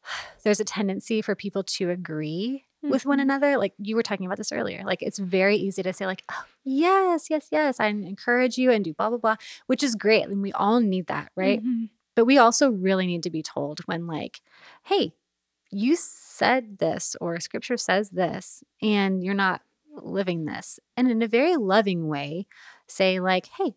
there's 0.44 0.60
a 0.60 0.64
tendency 0.64 1.20
for 1.22 1.34
people 1.34 1.62
to 1.64 1.90
agree 1.90 2.64
with 2.82 3.04
one 3.04 3.18
Mhm. 3.18 3.22
another. 3.22 3.58
Like 3.58 3.74
you 3.78 3.94
were 3.96 4.02
talking 4.02 4.24
about 4.26 4.38
this 4.38 4.52
earlier. 4.52 4.82
Like 4.84 5.02
it's 5.02 5.18
very 5.18 5.56
easy 5.56 5.82
to 5.82 5.92
say, 5.92 6.06
like, 6.06 6.22
oh, 6.30 6.44
yes, 6.64 7.28
yes, 7.28 7.48
yes. 7.50 7.78
I 7.80 7.86
encourage 7.88 8.56
you 8.56 8.70
and 8.70 8.84
do 8.84 8.94
blah, 8.94 9.08
blah, 9.10 9.18
blah, 9.18 9.36
which 9.66 9.82
is 9.82 9.94
great. 9.94 10.24
And 10.24 10.40
we 10.42 10.52
all 10.52 10.80
need 10.80 11.06
that, 11.08 11.30
right? 11.36 11.62
Mhm. 11.62 11.90
But 12.20 12.26
we 12.26 12.36
also 12.36 12.70
really 12.70 13.06
need 13.06 13.22
to 13.22 13.30
be 13.30 13.42
told 13.42 13.80
when, 13.86 14.06
like, 14.06 14.42
hey, 14.84 15.14
you 15.70 15.96
said 15.96 16.78
this 16.78 17.16
or 17.20 17.40
scripture 17.40 17.78
says 17.78 18.10
this, 18.10 18.62
and 18.82 19.24
you're 19.24 19.34
not 19.34 19.62
living 19.94 20.44
this? 20.44 20.78
And 20.98 21.10
in 21.10 21.22
a 21.22 21.28
very 21.28 21.56
loving 21.56 22.08
way, 22.08 22.46
say, 22.88 23.20
like, 23.20 23.46
hey, 23.58 23.72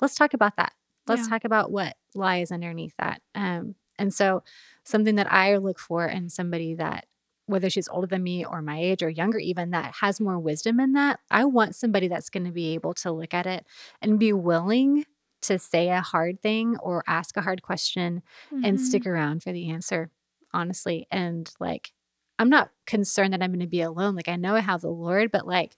let's 0.00 0.14
talk 0.14 0.34
about 0.34 0.56
that. 0.56 0.72
Let's 1.08 1.24
Yeah. 1.24 1.30
talk 1.30 1.44
about 1.44 1.70
what 1.72 1.96
lies 2.14 2.52
underneath 2.52 2.94
that. 2.98 3.22
Um, 3.34 3.74
and 3.98 4.14
so, 4.14 4.42
something 4.84 5.16
that 5.16 5.32
I 5.32 5.56
look 5.56 5.78
for 5.78 6.06
in 6.06 6.28
somebody 6.30 6.74
that, 6.76 7.06
whether 7.46 7.70
she's 7.70 7.88
older 7.88 8.06
than 8.06 8.22
me 8.22 8.44
or 8.44 8.62
my 8.62 8.78
age 8.80 9.02
or 9.02 9.10
younger, 9.10 9.38
even 9.38 9.70
that 9.72 9.96
has 10.00 10.20
more 10.20 10.38
wisdom 10.38 10.80
in 10.80 10.92
that, 10.92 11.20
I 11.30 11.44
want 11.44 11.74
somebody 11.74 12.08
that's 12.08 12.30
going 12.30 12.44
to 12.46 12.52
be 12.52 12.74
able 12.74 12.94
to 12.94 13.12
look 13.12 13.34
at 13.34 13.46
it 13.46 13.66
and 14.00 14.18
be 14.18 14.32
willing 14.32 15.04
to 15.42 15.58
say 15.58 15.88
a 15.90 16.00
hard 16.00 16.40
thing 16.42 16.76
or 16.78 17.04
ask 17.06 17.36
a 17.36 17.42
hard 17.42 17.62
question 17.62 18.22
and 18.52 18.78
Mhm. 18.78 18.80
stick 18.80 19.06
around 19.06 19.42
for 19.42 19.52
the 19.52 19.70
answer, 19.70 20.10
honestly. 20.52 21.06
And 21.10 21.50
like, 21.60 21.92
I'm 22.38 22.48
not 22.48 22.70
concerned 22.86 23.32
that 23.32 23.42
I'm 23.42 23.50
going 23.50 23.60
to 23.60 23.66
be 23.66 23.82
alone. 23.82 24.14
Like, 24.16 24.28
I 24.28 24.36
know 24.36 24.54
I 24.56 24.60
have 24.60 24.80
the 24.80 24.90
Lord, 24.90 25.30
but 25.30 25.46
like, 25.46 25.76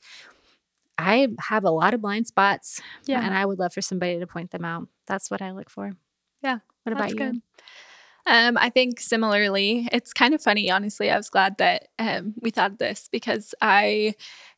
I 0.97 1.29
have 1.41 1.65
a 1.65 1.71
lot 1.71 1.93
of 1.95 2.01
blind 2.01 2.27
spots 2.29 2.81
Yeah. 3.05 3.21
and 3.25 3.35
I 3.35 3.45
would 3.45 3.59
love 3.59 3.73
for 3.73 3.83
somebody 3.83 4.19
to 4.19 4.27
point 4.27 4.51
them 4.53 4.65
out. 4.65 4.89
That's 5.07 5.31
what 5.31 5.43
I 5.43 5.51
look 5.51 5.69
for. 5.69 5.93
Yeah, 6.43 6.59
What 6.85 6.93
about 6.93 7.11
you? 7.11 7.17
good. 7.17 7.43
Um, 8.27 8.57
I 8.59 8.71
think 8.71 9.01
similarly, 9.01 9.87
it's 9.93 10.13
kind 10.15 10.33
of 10.35 10.41
funny, 10.43 10.71
honestly. 10.71 11.11
I 11.11 11.17
was 11.17 11.29
glad 11.29 11.59
that 11.59 11.89
um, 11.99 12.35
we 12.41 12.51
thought 12.51 12.71
of 12.73 12.79
this 12.79 13.09
because 13.13 13.55
I, 13.61 14.15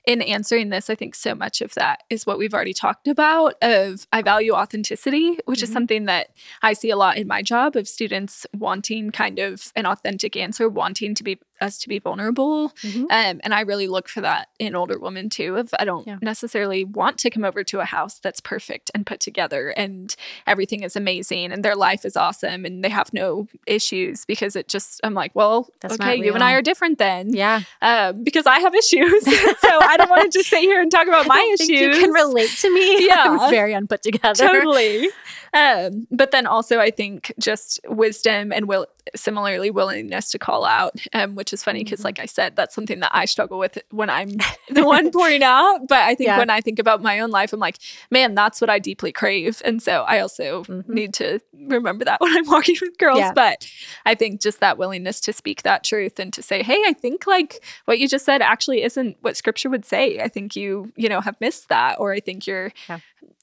in 0.06 0.22
answering 0.22 0.70
this, 0.70 0.88
I 0.88 0.94
think 0.94 1.14
so 1.14 1.34
much 1.34 1.60
of 1.60 1.74
that 1.74 2.02
is 2.08 2.24
what 2.26 2.38
we've 2.38 2.54
already 2.54 2.72
talked 2.72 3.08
about. 3.08 3.54
Of 3.60 4.06
I 4.12 4.22
value 4.22 4.52
authenticity, 4.52 5.38
which 5.46 5.62
is 5.62 5.70
Mhm. 5.70 5.72
something 5.72 6.04
that 6.06 6.28
I 6.62 6.72
see 6.74 6.90
a 6.90 6.96
lot 6.96 7.18
in 7.18 7.26
my 7.26 7.42
job 7.42 7.76
of 7.76 7.88
students 7.88 8.46
wanting 8.56 9.10
kind 9.10 9.38
of 9.40 9.72
an 9.74 9.84
authentic 9.86 10.36
answer, 10.36 10.68
wanting 10.68 11.14
to 11.16 11.24
be 11.24 11.38
us 11.58 11.78
to 11.78 11.88
be 11.88 11.98
vulnerable. 11.98 12.68
Mhm. 12.82 13.04
Um, 13.04 13.40
and 13.42 13.54
I 13.54 13.62
really 13.62 13.88
look 13.88 14.10
for 14.10 14.20
that 14.20 14.48
in 14.58 14.76
older 14.76 14.98
women 14.98 15.30
too. 15.30 15.56
Of 15.56 15.70
I 15.78 15.86
don't 15.86 16.06
Yeah. 16.06 16.18
necessarily 16.20 16.84
want 16.84 17.16
to 17.20 17.30
come 17.30 17.46
over 17.46 17.64
to 17.64 17.80
a 17.80 17.86
house 17.86 18.18
that's 18.18 18.40
perfect 18.40 18.90
and 18.94 19.06
put 19.06 19.20
together 19.20 19.70
and 19.70 20.14
everything 20.46 20.82
is 20.82 20.96
amazing 20.96 21.52
and 21.52 21.64
their 21.64 21.74
life 21.74 22.04
is 22.04 22.14
awesome 22.14 22.66
and 22.66 22.84
they 22.84 22.90
have 22.90 23.10
no 23.14 23.48
issues 23.66 24.26
because 24.26 24.54
it 24.54 24.68
just 24.68 25.00
I'm 25.02 25.14
like, 25.14 25.34
well, 25.34 25.70
That's 25.80 25.94
okay, 25.94 26.16
you 26.16 26.34
and 26.34 26.44
I 26.44 26.52
are 26.52 26.60
different 26.60 26.98
then. 26.98 27.32
Yeah. 27.32 27.62
Um, 27.80 28.22
because 28.22 28.44
I 28.46 28.60
have 28.60 28.74
issues. 28.74 29.24
so 29.60 29.78
I 29.80 29.95
don't 29.96 30.10
want 30.10 30.22
to 30.30 30.38
just 30.38 30.48
sit 30.50 30.60
here 30.60 30.80
and 30.80 30.90
talk 30.90 31.06
about 31.08 31.24
I 31.26 31.28
my 31.28 31.50
issues. 31.54 31.66
think 31.66 31.80
you 31.80 31.90
can 31.90 32.10
relate 32.12 32.50
to 32.58 32.72
me. 32.74 33.06
Yeah. 33.06 33.24
I'm 33.40 33.50
very 33.50 33.72
unput 33.72 34.02
together. 34.02 34.46
totally. 34.48 35.08
Um, 35.54 36.06
but 36.10 36.32
then 36.32 36.46
also, 36.46 36.80
I 36.80 36.90
think 36.90 37.32
just 37.38 37.80
wisdom 37.88 38.52
and 38.52 38.68
will 38.68 38.88
similarly 39.14 39.70
willingness 39.70 40.30
to 40.32 40.38
call 40.38 40.66
out, 40.66 41.00
um, 41.14 41.34
which 41.34 41.50
is 41.54 41.64
funny 41.64 41.82
because, 41.82 42.00
Mhm. 42.00 42.04
like 42.04 42.18
I 42.18 42.26
said, 42.26 42.56
that's 42.56 42.74
something 42.74 43.00
that 43.00 43.10
I 43.14 43.24
struggle 43.24 43.58
with 43.58 43.78
when 43.90 44.10
I'm 44.10 44.28
the 44.68 44.84
one 44.84 45.10
pouring 45.10 45.42
out. 45.42 45.86
But 45.88 46.00
I 46.00 46.14
think 46.14 46.26
Yeah. 46.26 46.38
when 46.38 46.50
I 46.50 46.60
think 46.60 46.78
about 46.78 47.00
my 47.00 47.20
own 47.20 47.30
life, 47.30 47.54
I'm 47.54 47.60
like, 47.60 47.78
man, 48.10 48.34
that's 48.34 48.60
what 48.60 48.68
I 48.68 48.78
deeply 48.78 49.12
crave. 49.12 49.62
And 49.64 49.80
so 49.82 50.02
I 50.02 50.18
also 50.18 50.64
Mhm. 50.64 50.88
need 50.88 51.14
to 51.14 51.40
remember 51.54 52.04
that 52.04 52.20
when 52.20 52.36
I'm 52.36 52.46
walking 52.46 52.76
with 52.82 52.98
girls. 52.98 53.20
Yeah. 53.20 53.32
But 53.32 53.66
I 54.04 54.14
think 54.14 54.42
just 54.42 54.60
that 54.60 54.76
willingness 54.76 55.20
to 55.22 55.32
speak 55.32 55.62
that 55.62 55.84
truth 55.84 56.18
and 56.18 56.34
to 56.34 56.42
say, 56.42 56.62
hey, 56.62 56.82
I 56.86 56.92
think 56.92 57.26
like 57.26 57.64
what 57.86 57.98
you 57.98 58.08
just 58.08 58.26
said 58.26 58.42
actually 58.42 58.82
isn't 58.82 59.16
what 59.22 59.38
scripture 59.38 59.70
would 59.70 59.85
say. 59.86 60.20
I 60.20 60.28
think 60.28 60.56
you, 60.56 60.92
you 60.96 61.08
know, 61.08 61.20
have 61.20 61.40
missed 61.40 61.68
that, 61.68 61.98
or 61.98 62.12
I 62.12 62.20
think 62.20 62.46
you're 62.46 62.72
Yeah. 62.88 62.98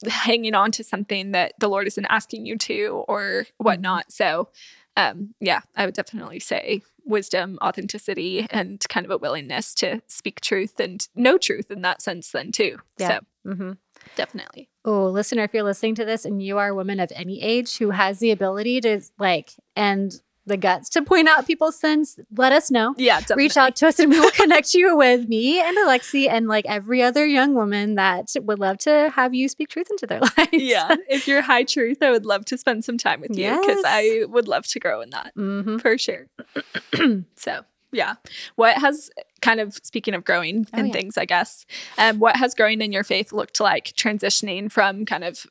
hanging 0.06 0.54
on 0.54 0.70
to 0.72 0.84
something 0.84 1.32
that 1.32 1.54
the 1.58 1.68
Lord 1.68 1.86
isn't 1.86 2.06
asking 2.06 2.46
you 2.46 2.56
to 2.58 3.04
or 3.08 3.46
whatnot. 3.58 4.12
So, 4.12 4.48
um, 4.96 5.34
yeah, 5.40 5.60
I 5.76 5.84
would 5.86 5.94
definitely 5.94 6.40
say 6.40 6.82
wisdom, 7.04 7.58
authenticity, 7.62 8.46
and 8.50 8.80
kind 8.88 9.04
of 9.04 9.10
a 9.10 9.18
willingness 9.18 9.74
to 9.74 10.00
speak 10.06 10.40
truth 10.40 10.78
and 10.80 11.06
know 11.14 11.36
truth 11.38 11.70
in 11.70 11.82
that 11.82 12.00
sense, 12.02 12.30
then 12.30 12.52
too. 12.52 12.78
Yeah. 12.98 13.20
So, 13.44 13.52
hmm 13.52 13.72
definitely. 14.16 14.68
Oh, 14.84 15.06
listener, 15.08 15.44
if 15.44 15.54
you're 15.54 15.62
listening 15.62 15.94
to 15.96 16.04
this 16.04 16.24
and 16.24 16.42
you 16.42 16.58
are 16.58 16.68
a 16.68 16.74
woman 16.74 17.00
of 17.00 17.10
any 17.14 17.42
age 17.42 17.78
who 17.78 17.90
has 17.90 18.18
the 18.18 18.30
ability 18.30 18.80
to 18.82 19.00
like 19.18 19.52
and 19.74 20.12
the 20.46 20.56
guts 20.56 20.88
to 20.90 21.02
point 21.02 21.28
out 21.28 21.46
people's 21.46 21.76
sins, 21.78 22.18
let 22.36 22.52
us 22.52 22.70
know. 22.70 22.94
Yeah, 22.98 23.20
definitely. 23.20 23.44
Reach 23.44 23.56
out 23.56 23.76
to 23.76 23.88
us 23.88 23.98
and 23.98 24.10
we 24.10 24.20
will 24.20 24.30
connect 24.42 24.74
you 24.74 24.96
with 24.96 25.28
me 25.28 25.60
and 25.60 25.76
Alexi 25.78 26.28
and 26.28 26.46
like 26.48 26.66
every 26.66 27.02
other 27.02 27.24
young 27.26 27.54
woman 27.54 27.94
that 27.94 28.34
would 28.42 28.58
love 28.58 28.78
to 28.78 29.10
have 29.14 29.34
you 29.34 29.48
speak 29.48 29.68
truth 29.68 29.88
into 29.90 30.06
their 30.06 30.20
lives. 30.36 30.50
Yeah, 30.52 30.94
if 31.08 31.26
you're 31.26 31.42
high 31.42 31.64
truth, 31.64 32.02
I 32.02 32.10
would 32.10 32.26
love 32.26 32.44
to 32.46 32.58
spend 32.58 32.84
some 32.84 32.98
time 32.98 33.20
with 33.20 33.30
you 33.38 33.50
because 33.58 33.80
Yes. 33.82 33.84
I 33.86 34.24
would 34.26 34.46
love 34.48 34.66
to 34.68 34.78
grow 34.80 35.00
in 35.00 35.10
that 35.10 35.32
hmm 35.34 35.78
for 35.78 35.96
sure. 35.96 36.26
so, 37.36 37.62
yeah. 37.92 38.14
What 38.56 38.78
has 38.78 39.10
kind 39.40 39.60
of 39.60 39.74
speaking 39.82 40.14
of 40.14 40.24
growing 40.24 40.66
Oh, 40.72 40.78
and 40.78 40.88
yeah. 40.88 40.92
things, 40.92 41.16
I 41.18 41.24
guess, 41.24 41.64
um, 41.98 42.18
what 42.18 42.36
has 42.36 42.54
growing 42.54 42.80
in 42.80 42.92
your 42.92 43.04
faith 43.04 43.32
looked 43.32 43.60
like 43.60 43.92
transitioning 43.96 44.70
from 44.70 45.04
kind 45.04 45.24
of 45.24 45.46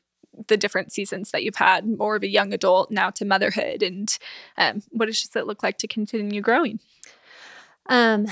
the 0.48 0.56
different 0.56 0.92
seasons 0.92 1.30
that 1.30 1.42
you've 1.42 1.56
had, 1.56 1.86
more 1.86 2.16
of 2.16 2.22
a 2.22 2.28
young 2.28 2.52
adult 2.52 2.90
now 2.90 3.10
to 3.10 3.24
motherhood, 3.24 3.82
and 3.82 4.16
um, 4.56 4.82
what 4.90 5.06
does 5.06 5.28
it 5.34 5.46
look 5.46 5.62
like 5.62 5.78
to 5.78 5.86
continue 5.88 6.40
growing? 6.40 6.80
Um, 7.88 8.26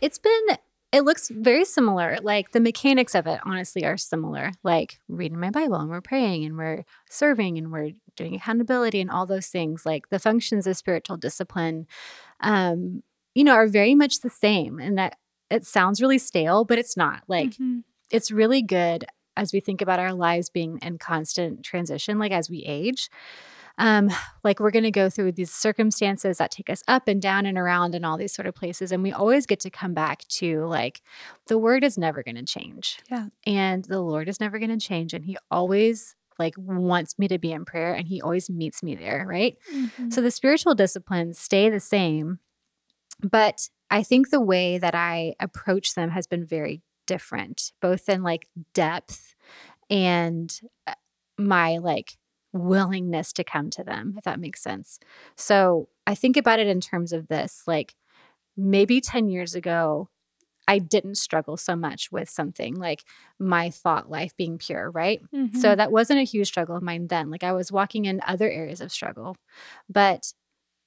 it's 0.00 0.18
been 0.18 0.46
it 0.92 1.02
looks 1.02 1.28
very 1.28 1.64
similar. 1.64 2.18
Like 2.22 2.52
the 2.52 2.60
mechanics 2.60 3.16
of 3.16 3.26
it 3.26 3.40
honestly 3.44 3.84
are 3.84 3.96
similar. 3.96 4.52
Like 4.62 5.00
reading 5.08 5.40
my 5.40 5.50
Bible 5.50 5.74
and 5.76 5.90
we're 5.90 6.00
praying 6.00 6.44
and 6.44 6.56
we're 6.56 6.84
serving 7.10 7.58
and 7.58 7.72
we're 7.72 7.90
doing 8.14 8.36
accountability 8.36 9.00
and 9.00 9.10
all 9.10 9.26
those 9.26 9.48
things. 9.48 9.84
Like 9.84 10.08
the 10.10 10.20
functions 10.20 10.68
of 10.68 10.76
spiritual 10.76 11.16
discipline 11.16 11.88
um, 12.40 13.02
you 13.34 13.42
know, 13.42 13.54
are 13.54 13.66
very 13.66 13.96
much 13.96 14.20
the 14.20 14.30
same. 14.30 14.78
And 14.78 14.96
that 14.96 15.16
it 15.50 15.66
sounds 15.66 16.00
really 16.00 16.18
stale, 16.18 16.64
but 16.64 16.78
it's 16.78 16.96
not. 16.96 17.24
Like 17.26 17.56
Mhm. 17.56 17.82
it's 18.12 18.30
really 18.30 18.62
good 18.62 19.04
as 19.36 19.52
we 19.52 19.60
think 19.60 19.80
about 19.80 19.98
our 19.98 20.12
lives 20.12 20.50
being 20.50 20.78
in 20.82 20.98
constant 20.98 21.62
transition, 21.62 22.18
like 22.18 22.32
as 22.32 22.50
we 22.50 22.64
age. 22.64 23.08
Um, 23.76 24.08
like 24.44 24.60
we're 24.60 24.70
going 24.70 24.84
to 24.84 24.92
go 24.92 25.10
through 25.10 25.32
these 25.32 25.50
circumstances 25.50 26.38
that 26.38 26.52
take 26.52 26.70
us 26.70 26.82
up 26.86 27.08
and 27.08 27.20
down 27.20 27.44
and 27.44 27.58
around 27.58 27.94
and 27.96 28.06
all 28.06 28.16
these 28.16 28.32
sort 28.32 28.46
of 28.46 28.54
places. 28.54 28.92
And 28.92 29.02
we 29.02 29.10
always 29.12 29.46
get 29.46 29.58
to 29.60 29.70
come 29.70 29.94
back 29.94 30.26
to 30.28 30.64
like 30.66 31.02
the 31.48 31.58
word 31.58 31.82
is 31.82 31.98
never 31.98 32.22
going 32.22 32.36
to 32.36 32.44
change. 32.44 33.00
Yeah. 33.10 33.26
And 33.44 33.84
the 33.84 34.00
Lord 34.00 34.28
is 34.28 34.38
never 34.38 34.60
going 34.60 34.70
to 34.70 34.86
change. 34.86 35.12
And 35.12 35.24
He 35.24 35.36
always 35.50 36.14
like 36.38 36.54
wants 36.56 37.18
me 37.18 37.26
to 37.28 37.38
be 37.38 37.50
in 37.50 37.64
prayer 37.64 37.94
and 37.94 38.06
He 38.06 38.22
always 38.22 38.48
meets 38.48 38.80
me 38.80 38.94
there. 38.94 39.26
Right. 39.28 39.56
So 40.08 40.20
the 40.20 40.30
spiritual 40.30 40.76
disciplines 40.76 41.40
stay 41.40 41.68
the 41.68 41.80
same, 41.80 42.38
but 43.22 43.68
I 43.90 44.02
think 44.02 44.30
the 44.30 44.40
way 44.40 44.78
that 44.78 44.94
I 44.94 45.34
approach 45.40 45.94
them 45.94 46.10
has 46.10 46.26
been 46.26 46.44
very 46.46 46.82
different, 47.06 47.72
both 47.80 48.08
in 48.08 48.22
like 48.22 48.48
depth 48.74 49.34
and 49.90 50.60
uh, 50.86 50.94
my 51.38 51.78
like 51.78 52.16
willingness 52.52 53.32
to 53.34 53.44
come 53.44 53.70
to 53.70 53.84
them, 53.84 54.14
if 54.18 54.24
that 54.24 54.40
makes 54.40 54.62
sense. 54.62 54.98
So 55.36 55.88
I 56.06 56.14
think 56.14 56.36
about 56.36 56.60
it 56.60 56.66
in 56.68 56.80
terms 56.80 57.12
of 57.12 57.28
this 57.28 57.64
like 57.66 57.94
maybe 58.56 59.00
10 59.00 59.28
years 59.28 59.54
ago, 59.54 60.08
I 60.66 60.78
didn't 60.78 61.16
struggle 61.16 61.56
so 61.58 61.76
much 61.76 62.10
with 62.12 62.30
something 62.30 62.74
like 62.76 63.04
my 63.38 63.70
thought 63.70 64.10
life 64.10 64.36
being 64.36 64.58
pure, 64.58 64.90
right? 64.90 65.20
Mhm. 65.34 65.54
So 65.56 65.74
that 65.76 65.92
wasn't 65.92 66.20
a 66.20 66.24
huge 66.24 66.48
struggle 66.48 66.76
of 66.76 66.82
mine 66.82 67.08
then. 67.08 67.30
Like 67.30 67.44
I 67.44 67.52
was 67.52 67.70
walking 67.72 68.06
in 68.06 68.22
other 68.26 68.50
areas 68.50 68.80
of 68.80 68.92
struggle. 68.92 69.36
But 69.90 70.32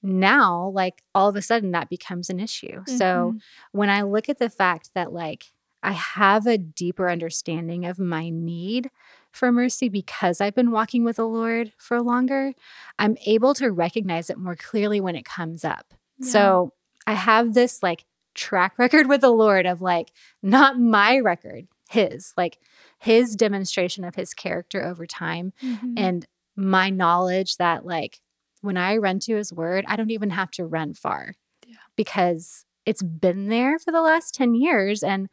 now, 0.04 0.70
like 0.70 1.04
all 1.16 1.30
of 1.30 1.36
a 1.36 1.42
sudden, 1.42 1.72
that 1.72 1.90
becomes 1.90 2.30
an 2.30 2.40
issue. 2.40 2.84
So 2.88 3.34
Mhm. 3.34 3.42
when 3.72 3.90
I 3.90 4.04
look 4.04 4.30
at 4.30 4.40
the 4.40 4.50
fact 4.50 4.92
that, 4.96 5.12
like, 5.14 5.54
I 5.84 5.92
have 5.92 6.48
a 6.48 6.58
deeper 6.58 7.10
understanding 7.10 7.86
of 7.86 8.00
my 8.00 8.30
need 8.30 8.90
for 9.32 9.52
mercy 9.52 9.90
because 9.90 10.42
I've 10.42 10.56
been 10.56 10.72
walking 10.72 11.04
with 11.04 11.18
the 11.18 11.28
Lord 11.28 11.72
for 11.78 12.02
longer, 12.02 12.54
I'm 12.98 13.18
able 13.26 13.54
to 13.56 13.72
recognize 13.72 14.30
it 14.30 14.38
more 14.38 14.56
clearly 14.56 15.00
when 15.00 15.16
it 15.16 15.26
comes 15.26 15.64
up. 15.64 15.94
Yeah. 16.20 16.30
So 16.30 16.74
I 17.06 17.14
have 17.14 17.54
this 17.54 17.84
like 17.84 18.06
track 18.34 18.78
record 18.80 19.08
with 19.08 19.22
the 19.22 19.30
Lord 19.32 19.66
of 19.66 19.82
like, 19.82 20.12
not 20.42 20.80
my 20.80 21.20
record, 21.20 21.68
His, 21.90 22.34
like 22.36 22.58
His 23.00 23.36
demonstration 23.36 24.04
of 24.04 24.16
His 24.16 24.34
character 24.34 24.84
over 24.84 25.06
time 25.06 25.54
Mhm. 25.62 25.94
and 25.98 26.26
my 26.56 26.90
knowledge 26.90 27.58
that 27.58 27.86
like 27.86 28.20
when 28.62 28.78
I 28.78 28.98
run 28.98 29.20
to 29.20 29.36
his 29.36 29.54
word, 29.54 29.86
I 29.88 29.96
don't 29.96 30.10
even 30.10 30.32
have 30.32 30.50
to 30.52 30.66
run 30.66 30.96
far. 30.96 31.36
Yeah. 31.68 31.76
Because 31.96 32.66
it's 32.88 33.04
been 33.04 33.50
there 33.50 33.78
for 33.78 33.92
the 33.92 34.02
last 34.02 34.34
10 34.34 34.56
years 34.56 35.04
and 35.04 35.30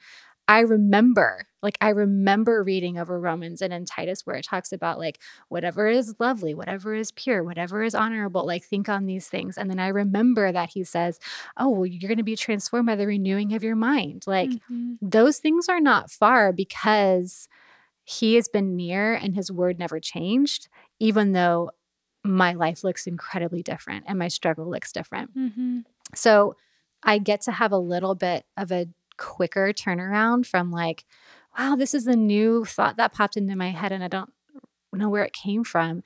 I 0.47 0.61
remember, 0.61 1.47
like 1.62 1.78
I 1.80 1.88
remember 1.90 2.62
reading 2.62 2.99
over 2.99 3.18
Romans 3.18 3.62
and 3.62 3.72
in 3.72 3.86
Titus 3.86 4.26
where 4.26 4.36
it 4.36 4.45
talks 4.45 4.72
about 4.72 4.99
like 4.99 5.18
whatever 5.49 5.86
is 5.88 6.14
lovely, 6.18 6.53
whatever 6.55 6.95
is 6.95 7.11
pure, 7.12 7.42
whatever 7.42 7.82
is 7.82 7.95
honorable, 7.95 8.47
like 8.47 8.62
think 8.64 8.88
on 8.88 9.07
these 9.07 9.26
things. 9.28 9.57
And 9.57 9.70
then 9.70 9.78
I 9.78 9.88
remember 9.88 10.53
that 10.53 10.70
he 10.70 10.84
says, 10.84 11.18
"Oh, 11.57 11.70
well, 11.70 11.86
you're 11.86 12.09
going 12.09 12.18
to 12.18 12.22
be 12.24 12.36
transformed 12.36 12.86
by 12.86 12.97
the 12.97 13.07
renewing 13.07 13.55
of 13.55 13.64
your 13.64 13.76
mind." 13.76 14.24
Like 14.26 14.59
Mhm. 14.70 14.99
those 15.01 15.38
things 15.38 15.68
are 15.68 15.80
not 15.80 16.11
far 16.11 16.53
because 16.53 17.49
he 18.05 18.34
has 18.36 18.49
been 18.49 18.76
near 18.76 19.14
and 19.14 19.34
his 19.34 19.51
word 19.53 19.78
never 19.78 20.01
changed, 20.01 20.68
even 21.01 21.32
though 21.32 21.70
my 22.24 22.53
life 22.55 22.84
looks 22.84 23.07
incredibly 23.07 23.62
different 23.62 24.05
and 24.09 24.18
my 24.18 24.28
struggle 24.28 24.68
looks 24.70 24.92
different. 24.92 25.30
Mhm. 25.36 25.84
So 26.14 26.57
I 27.03 27.18
get 27.18 27.42
to 27.42 27.53
have 27.53 27.72
a 27.72 27.78
little 27.78 28.14
bit 28.14 28.47
of 28.57 28.72
a 28.72 28.88
quicker 29.16 29.72
turnaround 29.72 30.46
from 30.46 30.70
like, 30.70 31.04
wow, 31.58 31.76
this 31.76 31.94
is 31.94 32.06
a 32.06 32.16
new 32.16 32.64
thought 32.64 32.96
that 32.96 33.12
popped 33.12 33.36
into 33.36 33.56
my 33.56 33.70
head 33.70 33.92
and 33.92 34.02
I 34.02 34.08
don't 34.08 34.32
know 34.92 35.08
where 35.08 35.24
it 35.24 35.32
came 35.32 35.64
from. 35.64 36.02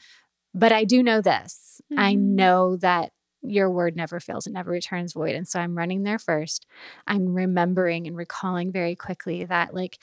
But 0.55 0.73
I 0.73 0.85
do 0.85 1.03
know 1.03 1.21
this. 1.21 1.81
Mm-hmm. 1.93 2.01
I 2.01 2.15
know 2.15 2.77
that 2.77 3.13
your 3.43 3.71
word 3.71 3.97
never 3.97 4.19
fails, 4.19 4.47
it 4.47 4.53
never 4.53 4.71
returns 4.71 5.13
void. 5.13 5.35
And 5.35 5.47
so 5.47 5.61
I'm 5.61 5.77
running 5.77 6.03
there 6.03 6.19
first. 6.19 6.67
I'm 7.07 7.35
remembering 7.35 8.07
and 8.07 8.17
recalling 8.17 8.73
very 8.73 8.97
quickly 8.97 9.45
that, 9.45 9.75
like, 9.75 9.99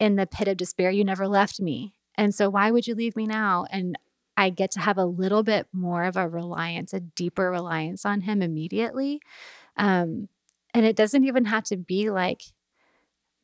in 0.00 0.16
the 0.16 0.26
pit 0.26 0.48
of 0.48 0.56
despair, 0.56 0.90
you 0.90 1.04
never 1.04 1.28
left 1.28 1.60
me. 1.60 1.94
And 2.16 2.34
so 2.34 2.50
why 2.50 2.70
would 2.70 2.86
you 2.86 2.94
leave 2.94 3.14
me 3.14 3.26
now? 3.26 3.66
And 3.70 3.96
I 4.36 4.50
get 4.50 4.70
to 4.72 4.80
have 4.80 4.98
a 4.98 5.04
little 5.04 5.42
bit 5.42 5.68
more 5.72 6.04
of 6.04 6.16
a 6.16 6.28
reliance, 6.28 6.92
a 6.92 7.00
deeper 7.00 7.50
reliance 7.50 8.04
on 8.04 8.22
him 8.22 8.42
immediately. 8.42 9.20
Um, 9.76 10.28
and 10.74 10.86
it 10.86 10.96
doesn't 10.96 11.24
even 11.24 11.46
have 11.46 11.64
to 11.64 11.76
be 11.76 12.10
like, 12.10 12.42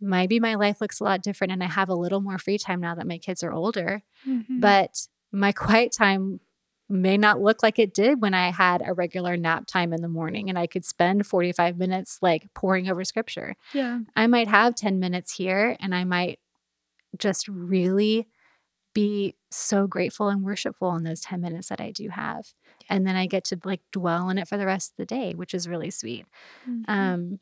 maybe 0.01 0.41
my 0.41 0.55
life 0.55 0.81
looks 0.81 1.01
a 1.01 1.05
lot 1.05 1.23
different 1.23 1.53
and 1.53 1.63
I 1.63 1.67
have 1.67 1.89
a 1.89 1.95
little 1.95 2.21
more 2.21 2.39
free 2.39 2.59
time 2.59 2.81
now 2.81 2.95
that 2.95 3.07
my 3.07 3.19
kids 3.19 3.43
are 3.43 3.53
older. 3.53 4.03
Mm-hmm. 4.27 4.61
But 4.61 5.07
my 5.33 5.53
quiet 5.53 5.93
time 5.93 6.41
may 6.89 7.19
not 7.19 7.41
look 7.41 7.63
like 7.63 7.79
it 7.79 7.93
did 7.93 8.23
when 8.23 8.33
I 8.33 8.51
had 8.51 8.83
a 8.85 8.95
regular 8.95 9.37
nap 9.37 9.67
time 9.67 9.93
in 9.93 10.01
the 10.01 10.09
morning 10.09 10.49
and 10.49 10.59
I 10.59 10.67
could 10.67 10.87
spend 10.87 11.27
45 11.27 11.77
minutes 11.77 12.19
like 12.23 12.47
poring 12.55 12.89
over 12.89 13.05
scripture. 13.05 13.57
Yeah. 13.75 14.01
I 14.17 14.27
might 14.27 14.49
have 14.49 14.75
10 14.75 14.99
minutes 14.99 15.35
here 15.35 15.77
and 15.81 15.95
I 15.95 16.05
might 16.05 16.39
just 17.19 17.47
really 17.49 18.27
be 18.95 19.37
so 19.51 19.87
grateful 19.87 20.29
and 20.29 20.43
worshipful 20.43 20.95
in 20.97 21.05
those 21.05 21.21
10 21.21 21.41
minutes 21.41 21.69
that 21.69 21.81
I 21.81 21.91
do 21.91 22.09
have. 22.09 22.55
And 22.89 23.07
then 23.07 23.17
I 23.17 23.27
get 23.27 23.45
to 23.47 23.59
like 23.65 23.81
dwell 23.93 24.31
in 24.31 24.39
it 24.39 24.49
for 24.49 24.57
the 24.57 24.67
rest 24.67 24.93
of 24.93 24.97
the 24.97 25.07
day, 25.07 25.35
which 25.35 25.55
is 25.55 25.69
really 25.69 25.91
sweet. 25.91 26.27
Mm-hmm. 26.69 26.91
Um, 26.91 27.39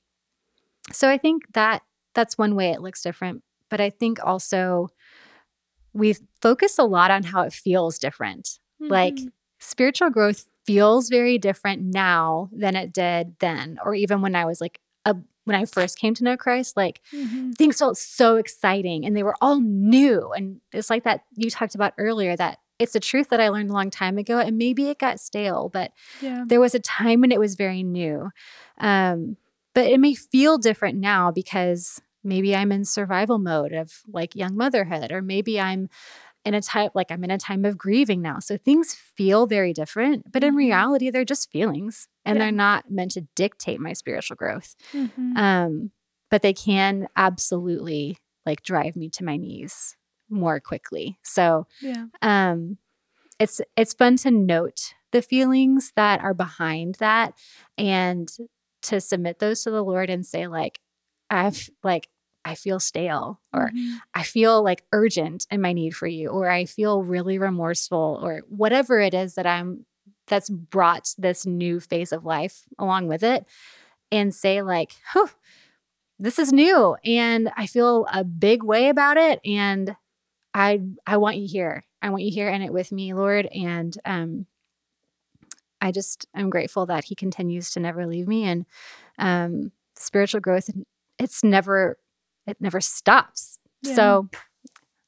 so 0.92 1.09
I 1.09 1.18
think 1.18 1.53
that 1.55 1.82
that's 2.14 2.38
one 2.38 2.55
way 2.55 2.70
it 2.70 2.82
looks 2.82 3.03
different. 3.03 3.42
But 3.68 3.80
I 3.80 3.90
think 3.90 4.18
also 4.24 4.88
we 5.92 6.16
focus 6.40 6.78
a 6.78 6.84
lot 6.84 7.11
on 7.11 7.22
how 7.22 7.42
it 7.42 7.53
feels 7.53 7.99
different. 7.99 8.59
Mm-hmm. 8.82 8.92
Like 8.92 9.18
spiritual 9.59 10.11
growth 10.11 10.47
feels 10.64 11.09
very 11.09 11.38
different 11.38 11.82
now 11.82 12.51
than 12.53 12.76
it 12.76 12.92
did 12.92 13.36
then, 13.38 13.78
or 13.84 13.94
even 13.94 14.20
when 14.20 14.34
I 14.34 14.44
was 14.44 14.61
like 14.61 14.80
a 15.05 15.16
when 15.44 15.57
I 15.57 15.64
first 15.64 15.99
came 15.99 16.12
to 16.14 16.24
know 16.24 16.36
Christ, 16.36 16.76
like 16.76 17.01
mm-hmm. 17.14 17.53
things 17.53 17.78
felt 17.78 17.97
so 17.97 18.34
exciting 18.36 19.07
and 19.07 19.16
they 19.16 19.22
were 19.22 19.36
all 19.40 19.61
new. 19.61 20.32
And 20.32 20.61
it's 20.72 20.90
like 20.90 21.05
that 21.05 21.22
you 21.36 21.51
talked 21.51 21.76
about 21.76 21.94
earlier 21.99 22.36
that 22.36 22.59
it's 22.79 22.95
a 22.95 23.01
truth 23.01 23.31
that 23.31 23.41
I 23.41 23.49
learned 23.49 23.70
a 23.70 23.74
long 23.74 23.91
time 23.91 24.18
ago 24.18 24.39
and 24.39 24.59
maybe 24.59 24.89
it 24.89 24.99
got 24.99 25.20
stale, 25.20 25.70
but 25.72 25.93
yeah. 26.20 26.45
there 26.47 26.61
was 26.61 26.74
a 26.74 26.81
time 26.81 27.20
when 27.20 27.33
it 27.33 27.41
was 27.41 27.55
very 27.55 27.83
new. 27.83 28.31
Um, 28.79 29.37
but 29.74 29.87
it 29.87 30.01
may 30.01 30.14
feel 30.14 30.59
different 30.59 30.99
now 30.99 31.31
because 31.31 32.01
maybe 32.24 32.55
I'm 32.55 32.72
in 32.72 32.85
survival 32.85 33.39
mode 33.39 33.72
of 33.72 34.03
like 34.09 34.35
young 34.35 34.57
motherhood, 34.57 35.12
or 35.12 35.22
maybe 35.22 35.61
I'm 35.61 35.89
in 36.45 36.55
a 36.55 36.62
time 36.62 36.91
like 36.95 37.11
I'm 37.11 37.24
in 37.24 37.31
a 37.31 37.39
time 37.39 37.64
of 37.64 37.77
grieving 37.77 38.22
now. 38.22 38.39
So 38.39 38.57
things 38.57 38.95
feel 38.95 39.47
very 39.47 39.72
different, 39.72 40.31
but 40.33 40.45
in 40.45 40.51
mm-hmm. 40.51 40.59
reality, 40.59 41.11
they're 41.11 41.24
just 41.24 41.51
feelings 41.51 42.09
and 42.24 42.37
yeah. 42.37 42.45
they're 42.45 42.53
not 42.53 42.91
meant 42.91 43.12
to 43.12 43.22
dictate 43.35 43.81
my 43.81 43.93
spiritual 43.93 44.37
growth. 44.37 44.77
Mm-hmm. 44.93 45.37
Um, 45.37 45.91
but 46.31 46.43
they 46.43 46.53
can 46.53 47.09
absolutely 47.16 48.18
like 48.45 48.62
drive 48.62 48.97
me 48.97 49.11
to 49.11 49.24
my 49.24 49.37
knees 49.37 49.97
more 50.29 50.61
quickly. 50.61 51.18
So 51.22 51.66
yeah. 51.81 52.07
um 52.22 52.79
it's 53.39 53.61
it's 53.77 53.95
fun 53.95 54.16
to 54.18 54.31
note 54.31 54.95
the 55.12 55.22
feelings 55.22 55.93
that 55.97 56.20
are 56.20 56.35
behind 56.35 56.97
that 56.97 57.35
and 57.79 58.31
to 58.83 59.01
submit 59.01 59.39
those 59.39 59.62
to 59.62 59.70
the 59.70 59.85
Lord 59.85 60.11
and 60.11 60.24
say 60.24 60.47
like 60.47 60.81
I've 61.31 61.70
like 61.83 62.09
I 62.45 62.55
feel 62.55 62.79
stale 62.79 63.41
or 63.53 63.70
mm-hmm. 63.70 63.97
I 64.14 64.22
feel 64.22 64.62
like 64.62 64.85
urgent 64.93 65.47
in 65.51 65.61
my 65.61 65.72
need 65.72 65.97
for 65.97 66.07
you 66.07 66.29
or 66.29 66.49
I 66.49 66.64
feel 66.64 67.03
really 67.03 67.39
remorseful 67.39 68.20
or 68.22 68.43
whatever 68.49 69.01
it 69.01 69.14
is 69.14 69.35
that 69.35 69.47
I'm 69.47 69.85
that's 70.29 70.49
brought 70.49 71.14
this 71.18 71.47
new 71.47 71.81
phase 71.81 72.12
of 72.12 72.24
life 72.24 72.62
along 72.79 73.09
with 73.09 73.22
it 73.22 73.47
and 74.12 74.35
say 74.35 74.62
like, 74.62 74.93
this 76.18 76.39
is 76.39 76.53
new 76.53 76.97
and 77.05 77.51
I 77.57 77.66
feel 77.66 78.07
a 78.12 78.24
big 78.24 78.62
way 78.62 78.89
about 78.89 79.16
it 79.16 79.41
and 79.45 79.97
I 80.57 80.80
I 81.07 81.18
want 81.18 81.36
you 81.36 81.46
here. 81.46 81.84
I 82.00 82.09
want 82.09 82.22
you 82.22 82.32
here 82.32 82.48
in 82.48 82.62
it 82.62 82.72
with 82.72 82.90
me, 82.90 83.12
Lord, 83.12 83.46
and 83.46 83.96
um 84.07 84.46
I 85.82 85.92
just 85.92 86.26
I'm 86.34 86.48
grateful 86.48 86.86
that 86.86 87.04
he 87.04 87.14
continues 87.14 87.70
to 87.72 87.80
never 87.80 88.07
leave 88.07 88.26
me 88.26 88.44
and 88.44 88.64
um 89.18 89.72
spiritual 89.96 90.40
growth 90.40 90.70
it's 91.18 91.44
never 91.44 91.98
it 92.46 92.57
never 92.59 92.80
stops. 92.80 93.59
Yeah. 93.82 93.94
So 93.94 94.28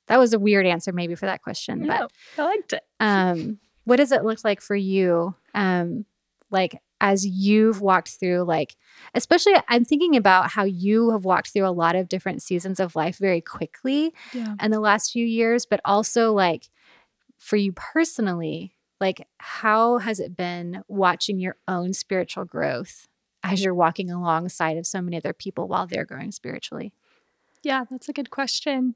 that 0.09 0.19
was 0.19 0.35
a 0.35 0.39
weird 0.39 0.67
answer 0.67 0.93
maybe 0.93 1.15
for 1.15 1.27
that 1.27 1.43
question. 1.43 1.81
No, 1.81 2.09
but 2.37 2.43
I 2.43 2.47
liked 2.47 2.73
it. 2.75 2.83
Um, 3.01 3.59
what 3.85 3.97
does 3.97 4.13
it 4.13 4.25
look 4.25 4.45
like 4.45 4.61
for 4.61 4.77
you? 4.77 5.35
Um, 5.55 6.05
like 6.51 6.81
as 7.01 7.27
you've 7.27 7.81
walked 7.81 8.09
through 8.09 8.43
like 8.43 8.77
especially 9.15 9.55
i'm 9.69 9.85
thinking 9.85 10.17
about 10.17 10.51
how 10.51 10.65
you 10.65 11.11
have 11.11 11.25
walked 11.25 11.53
through 11.53 11.67
a 11.67 11.71
lot 11.71 11.95
of 11.95 12.09
different 12.09 12.43
seasons 12.43 12.81
of 12.81 12.97
life 12.97 13.19
very 13.19 13.41
quickly 13.41 14.13
yeah. 14.33 14.55
in 14.63 14.71
the 14.71 14.81
last 14.81 15.13
few 15.13 15.25
years 15.25 15.67
but 15.67 15.81
also 15.85 16.33
like 16.33 16.69
for 17.37 17.57
you 17.57 17.73
personally 17.73 18.75
like 19.01 19.27
how 19.39 19.99
has 19.99 20.19
it 20.19 20.37
been 20.37 20.83
watching 20.89 21.39
your 21.39 21.57
own 21.69 21.93
spiritual 21.93 22.45
growth 22.45 23.07
as 23.45 23.63
you're 23.63 23.75
walking 23.75 24.11
alongside 24.11 24.77
of 24.77 24.87
so 24.87 25.01
many 25.01 25.17
other 25.17 25.33
people 25.33 25.69
while 25.69 25.87
they're 25.87 26.05
growing 26.05 26.33
spiritually 26.33 26.93
yeah, 27.63 27.85
that's 27.91 28.09
a 28.09 28.13
good 28.13 28.31
question. 28.31 28.95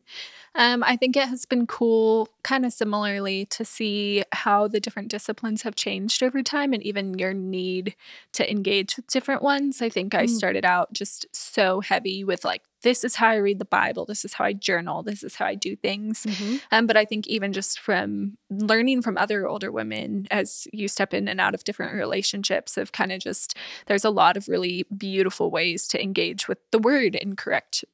Um, 0.54 0.82
I 0.84 0.96
think 0.96 1.16
it 1.16 1.28
has 1.28 1.46
been 1.46 1.66
cool, 1.66 2.28
kind 2.42 2.66
of 2.66 2.72
similarly, 2.72 3.46
to 3.46 3.64
see 3.64 4.22
how 4.32 4.68
the 4.68 4.80
different 4.80 5.08
disciplines 5.08 5.62
have 5.62 5.74
changed 5.74 6.22
over 6.22 6.42
time 6.42 6.72
and 6.72 6.82
even 6.82 7.18
your 7.18 7.32
need 7.32 7.96
to 8.32 8.50
engage 8.50 8.96
with 8.96 9.06
different 9.06 9.42
ones. 9.42 9.80
I 9.80 9.88
think 9.88 10.14
I 10.14 10.26
mm. 10.26 10.30
started 10.30 10.64
out 10.64 10.92
just 10.92 11.26
so 11.34 11.80
heavy 11.80 12.22
with 12.22 12.44
like, 12.44 12.62
this 12.82 13.04
is 13.04 13.14
how 13.14 13.28
I 13.28 13.36
read 13.36 13.60
the 13.60 13.64
Bible, 13.64 14.04
this 14.04 14.24
is 14.24 14.34
how 14.34 14.44
I 14.44 14.52
journal, 14.52 15.02
this 15.02 15.22
is 15.22 15.36
how 15.36 15.46
I 15.46 15.54
do 15.54 15.76
things. 15.76 16.24
Mm-hmm. 16.24 16.56
Um, 16.72 16.86
but 16.86 16.96
I 16.96 17.04
think 17.04 17.28
even 17.28 17.52
just 17.52 17.78
from 17.78 18.36
learning 18.50 19.02
from 19.02 19.16
other 19.16 19.46
older 19.46 19.70
women 19.70 20.26
as 20.30 20.66
you 20.72 20.88
step 20.88 21.14
in 21.14 21.28
and 21.28 21.40
out 21.40 21.54
of 21.54 21.64
different 21.64 21.94
relationships, 21.94 22.76
of 22.76 22.92
kind 22.92 23.12
of 23.12 23.20
just, 23.20 23.56
there's 23.86 24.04
a 24.04 24.10
lot 24.10 24.36
of 24.36 24.48
really 24.48 24.84
beautiful 24.94 25.50
ways 25.50 25.86
to 25.88 26.02
engage 26.02 26.48
with 26.48 26.58
the 26.72 26.78
word 26.78 27.14
in 27.14 27.36
correct 27.36 27.84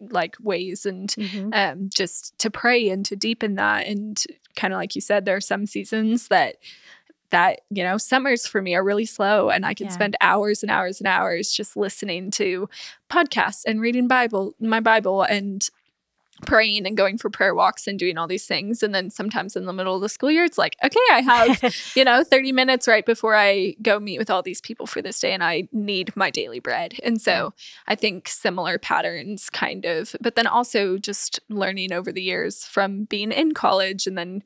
like 0.00 0.36
ways 0.40 0.86
and 0.86 1.10
mm-hmm. 1.10 1.50
um, 1.52 1.90
just 1.92 2.38
to 2.38 2.50
pray 2.50 2.88
and 2.88 3.04
to 3.06 3.16
deepen 3.16 3.56
that 3.56 3.86
and 3.86 4.24
kind 4.56 4.72
of 4.72 4.78
like 4.78 4.94
you 4.94 5.00
said 5.00 5.24
there 5.24 5.36
are 5.36 5.40
some 5.40 5.66
seasons 5.66 6.28
that 6.28 6.56
that 7.30 7.60
you 7.70 7.82
know 7.82 7.98
summers 7.98 8.46
for 8.46 8.62
me 8.62 8.74
are 8.74 8.84
really 8.84 9.04
slow 9.04 9.50
and 9.50 9.66
i 9.66 9.74
can 9.74 9.86
yeah. 9.86 9.92
spend 9.92 10.16
hours 10.20 10.62
and 10.62 10.70
hours 10.70 11.00
and 11.00 11.06
hours 11.06 11.52
just 11.52 11.76
listening 11.76 12.30
to 12.30 12.68
podcasts 13.10 13.62
and 13.66 13.80
reading 13.80 14.08
bible 14.08 14.54
my 14.60 14.80
bible 14.80 15.22
and 15.22 15.70
praying 16.46 16.86
and 16.86 16.96
going 16.96 17.18
for 17.18 17.30
prayer 17.30 17.54
walks 17.54 17.86
and 17.86 17.98
doing 17.98 18.18
all 18.18 18.26
these 18.26 18.46
things. 18.46 18.82
And 18.82 18.94
then 18.94 19.10
sometimes 19.10 19.56
in 19.56 19.66
the 19.66 19.72
middle 19.72 19.94
of 19.94 20.02
the 20.02 20.08
school 20.08 20.30
year 20.30 20.44
it's 20.44 20.58
like 20.58 20.76
okay 20.84 21.00
i 21.10 21.20
have 21.20 21.74
you 21.96 22.04
know 22.04 22.24
30 22.24 22.52
minutes 22.52 22.88
right 22.88 23.04
before 23.04 23.34
i 23.34 23.74
go 23.82 23.98
meet 23.98 24.18
with 24.18 24.30
all 24.30 24.42
these 24.42 24.60
people 24.60 24.86
for 24.86 25.02
this 25.02 25.20
day 25.20 25.32
and 25.32 25.42
i 25.42 25.68
need 25.72 26.14
my 26.16 26.30
daily 26.30 26.60
bread. 26.60 26.94
And 27.02 27.20
so 27.20 27.52
i 27.86 27.94
think 27.94 28.28
similar 28.28 28.78
patterns 28.78 29.50
kind 29.50 29.84
of 29.84 30.14
but 30.20 30.34
then 30.34 30.46
also 30.46 30.98
just 30.98 31.40
learning 31.48 31.92
over 31.92 32.12
the 32.12 32.22
years 32.22 32.64
from 32.64 33.04
being 33.04 33.32
in 33.32 33.52
college 33.52 34.06
and 34.06 34.16
then 34.16 34.42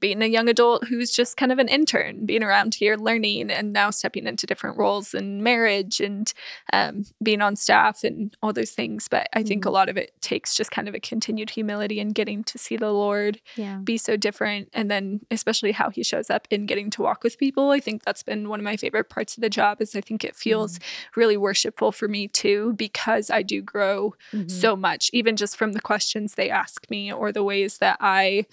being 0.00 0.20
a 0.20 0.26
young 0.26 0.48
adult 0.48 0.84
who's 0.88 1.12
just 1.12 1.36
kind 1.36 1.52
of 1.52 1.58
an 1.58 1.68
intern, 1.68 2.26
being 2.26 2.42
around 2.42 2.74
here 2.74 2.96
learning 2.96 3.50
and 3.50 3.72
now 3.72 3.90
stepping 3.90 4.26
into 4.26 4.46
different 4.46 4.76
roles 4.76 5.14
in 5.14 5.42
marriage 5.42 6.00
and 6.00 6.32
um, 6.72 7.04
being 7.22 7.40
on 7.40 7.54
staff 7.54 8.02
and 8.02 8.36
all 8.42 8.52
those 8.52 8.72
things. 8.72 9.06
But 9.08 9.28
I 9.32 9.44
think 9.44 9.62
mm-hmm. 9.62 9.68
a 9.68 9.72
lot 9.72 9.88
of 9.88 9.96
it 9.96 10.10
takes 10.20 10.56
just 10.56 10.72
kind 10.72 10.88
of 10.88 10.94
a 10.94 11.00
continued 11.00 11.50
humility 11.50 12.00
and 12.00 12.14
getting 12.14 12.42
to 12.44 12.58
see 12.58 12.76
the 12.76 12.90
Lord 12.90 13.40
yeah. 13.54 13.76
be 13.76 13.96
so 13.96 14.16
different. 14.16 14.68
And 14.72 14.90
then, 14.90 15.20
especially 15.30 15.72
how 15.72 15.90
he 15.90 16.02
shows 16.02 16.30
up 16.30 16.48
in 16.50 16.66
getting 16.66 16.90
to 16.90 17.02
walk 17.02 17.22
with 17.22 17.38
people. 17.38 17.70
I 17.70 17.78
think 17.78 18.02
that's 18.02 18.24
been 18.24 18.48
one 18.48 18.58
of 18.58 18.64
my 18.64 18.76
favorite 18.76 19.08
parts 19.08 19.36
of 19.36 19.40
the 19.40 19.50
job 19.50 19.80
is 19.80 19.94
I 19.94 20.00
think 20.00 20.24
it 20.24 20.34
feels 20.34 20.78
mm-hmm. 20.78 21.20
really 21.20 21.36
worshipful 21.36 21.92
for 21.92 22.08
me 22.08 22.26
too, 22.26 22.74
because 22.74 23.30
I 23.30 23.42
do 23.42 23.62
grow 23.62 24.14
mm-hmm. 24.32 24.48
so 24.48 24.74
much, 24.74 25.10
even 25.12 25.36
just 25.36 25.56
from 25.56 25.72
the 25.72 25.80
questions 25.80 26.34
they 26.34 26.50
ask 26.50 26.90
me 26.90 27.12
or 27.12 27.30
the 27.30 27.44
ways 27.44 27.78
that 27.78 27.98
I 28.00 28.46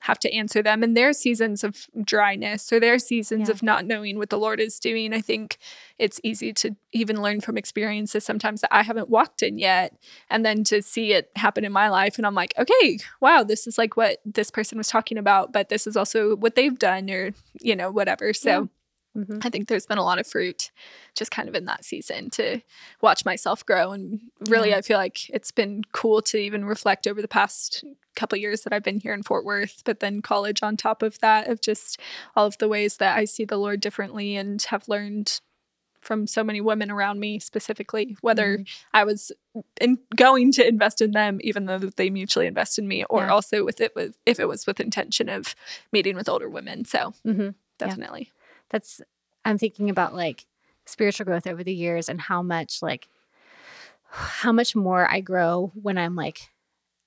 have 0.00 0.18
to 0.20 0.32
answer 0.32 0.62
them 0.62 0.82
in 0.82 0.94
their 0.94 1.12
seasons 1.12 1.64
of 1.64 1.86
dryness 2.02 2.72
or 2.72 2.78
their 2.78 2.98
seasons 2.98 3.48
yeah. 3.48 3.52
of 3.52 3.62
not 3.62 3.84
knowing 3.84 4.16
what 4.18 4.30
the 4.30 4.38
Lord 4.38 4.60
is 4.60 4.78
doing. 4.78 5.12
I 5.12 5.20
think 5.20 5.58
it's 5.98 6.20
easy 6.22 6.52
to 6.54 6.76
even 6.92 7.20
learn 7.20 7.40
from 7.40 7.58
experiences 7.58 8.24
sometimes 8.24 8.60
that 8.60 8.74
I 8.74 8.82
haven't 8.82 9.08
walked 9.08 9.42
in 9.42 9.58
yet. 9.58 9.94
And 10.30 10.44
then 10.44 10.64
to 10.64 10.82
see 10.82 11.12
it 11.12 11.30
happen 11.36 11.64
in 11.64 11.72
my 11.72 11.88
life. 11.88 12.16
And 12.16 12.26
I'm 12.26 12.34
like, 12.34 12.54
okay, 12.58 12.98
wow, 13.20 13.42
this 13.42 13.66
is 13.66 13.76
like 13.76 13.96
what 13.96 14.18
this 14.24 14.50
person 14.50 14.78
was 14.78 14.88
talking 14.88 15.18
about, 15.18 15.52
but 15.52 15.68
this 15.68 15.86
is 15.86 15.96
also 15.96 16.36
what 16.36 16.54
they've 16.54 16.78
done 16.78 17.10
or, 17.10 17.32
you 17.60 17.74
know, 17.74 17.90
whatever. 17.90 18.32
So, 18.32 18.68
Mhm. 19.18 19.44
I 19.44 19.50
think 19.50 19.68
there's 19.68 19.86
been 19.86 19.98
a 19.98 20.04
lot 20.04 20.18
of 20.18 20.26
fruit 20.26 20.70
just 21.14 21.30
kind 21.32 21.48
of 21.48 21.54
in 21.54 21.64
that 21.64 21.84
season 21.84 22.30
to 22.30 22.60
watch 23.00 23.24
myself 23.24 23.66
grow. 23.66 23.90
And 23.92 24.20
really, 24.48 24.70
Yeah. 24.70 24.76
I 24.78 24.82
feel 24.82 24.96
like 24.98 25.28
it's 25.30 25.50
been 25.50 25.82
cool 25.92 26.22
to 26.22 26.38
even 26.38 26.64
reflect 26.64 27.06
over 27.06 27.20
the 27.20 27.26
past 27.28 27.84
couple 28.14 28.38
years 28.38 28.62
that 28.62 28.72
I've 28.72 28.82
been 28.82 29.00
here 29.00 29.12
in 29.14 29.22
Fort 29.22 29.44
Worth, 29.44 29.82
but 29.84 30.00
then 30.00 30.22
college 30.22 30.62
on 30.62 30.76
top 30.76 31.02
of 31.02 31.18
that, 31.20 31.48
of 31.48 31.60
just 31.60 31.98
all 32.36 32.46
of 32.46 32.58
the 32.58 32.68
ways 32.68 32.96
that 32.98 33.16
I 33.18 33.24
see 33.24 33.44
the 33.44 33.56
Lord 33.58 33.80
differently 33.80 34.36
and 34.36 34.62
have 34.62 34.88
learned 34.88 35.40
from 36.00 36.26
so 36.28 36.44
many 36.44 36.60
women 36.60 36.90
around 36.92 37.18
me 37.18 37.38
specifically, 37.40 38.16
whether 38.20 38.64
I 38.94 39.02
was 39.04 39.32
in 39.80 39.98
going 40.16 40.52
to 40.52 40.66
invest 40.66 41.00
in 41.00 41.10
them, 41.10 41.38
even 41.42 41.66
though 41.66 41.78
they 41.78 42.08
mutually 42.08 42.46
invest 42.46 42.78
in 42.78 42.86
me, 42.86 43.04
or 43.10 43.22
Yeah. 43.24 43.32
also 43.32 43.64
with 43.64 43.80
it 43.80 43.94
with 43.96 44.16
if 44.24 44.38
it 44.38 44.46
was 44.46 44.64
with 44.66 44.78
intention 44.80 45.28
of 45.28 45.56
meeting 45.92 46.14
with 46.14 46.28
older 46.28 46.48
women. 46.48 46.84
So 46.84 47.14
Mhm. 47.26 47.54
definitely. 47.78 48.30
That's 48.70 49.00
i'm 49.44 49.58
thinking 49.58 49.90
about 49.90 50.14
like 50.14 50.46
spiritual 50.86 51.24
growth 51.26 51.46
over 51.46 51.62
the 51.64 51.74
years 51.74 52.08
and 52.08 52.20
how 52.20 52.42
much 52.42 52.80
like 52.82 53.08
how 54.10 54.52
much 54.52 54.74
more 54.74 55.08
i 55.10 55.20
grow 55.20 55.70
when 55.74 55.98
i'm 55.98 56.14
like 56.14 56.48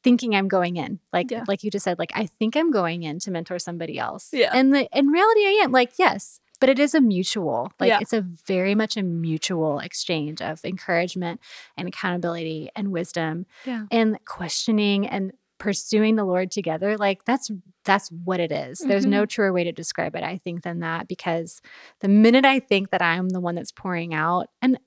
thinking 0.03 0.35
i'm 0.35 0.47
going 0.47 0.77
in 0.77 0.99
like 1.13 1.31
Yeah. 1.31 1.43
like 1.47 1.63
you 1.63 1.71
just 1.71 1.83
said 1.83 1.97
like 1.99 2.11
i 2.15 2.25
think 2.25 2.55
i'm 2.55 2.71
going 2.71 3.03
in 3.03 3.19
to 3.19 3.31
mentor 3.31 3.59
somebody 3.59 3.97
else 3.97 4.29
Yeah. 4.33 4.51
and 4.53 4.73
the, 4.73 4.87
in 4.97 5.07
reality 5.07 5.41
i 5.41 5.61
am 5.63 5.71
like 5.71 5.93
yes 5.97 6.39
but 6.59 6.69
it 6.69 6.77
is 6.77 6.93
a 6.93 7.01
mutual 7.01 7.71
like 7.79 7.89
Yeah. 7.89 7.99
it's 8.01 8.13
a 8.13 8.21
very 8.21 8.75
much 8.75 8.97
a 8.97 9.01
mutual 9.03 9.79
exchange 9.79 10.41
of 10.41 10.63
encouragement 10.63 11.39
and 11.75 11.87
accountability 11.87 12.69
and 12.75 12.91
wisdom 12.91 13.45
Yeah. 13.65 13.85
and 13.89 14.23
questioning 14.25 15.07
and 15.07 15.33
pursuing 15.61 16.15
the 16.15 16.25
lord 16.25 16.49
together 16.49 16.97
like 16.97 17.23
that's 17.25 17.51
that's 17.85 18.09
what 18.25 18.39
it 18.39 18.51
is 18.51 18.79
there's 18.79 19.03
Mm-hmm. 19.03 19.11
no 19.11 19.25
truer 19.27 19.53
way 19.53 19.63
to 19.63 19.71
describe 19.71 20.15
it 20.15 20.23
i 20.23 20.37
think 20.37 20.63
than 20.63 20.79
that 20.79 21.07
because 21.07 21.61
the 21.99 22.07
minute 22.07 22.45
i 22.45 22.59
think 22.59 22.89
that 22.89 23.01
i'm 23.01 23.29
the 23.29 23.39
one 23.39 23.53
that's 23.55 23.71
pouring 23.71 24.13
out 24.13 24.47
and 24.61 24.79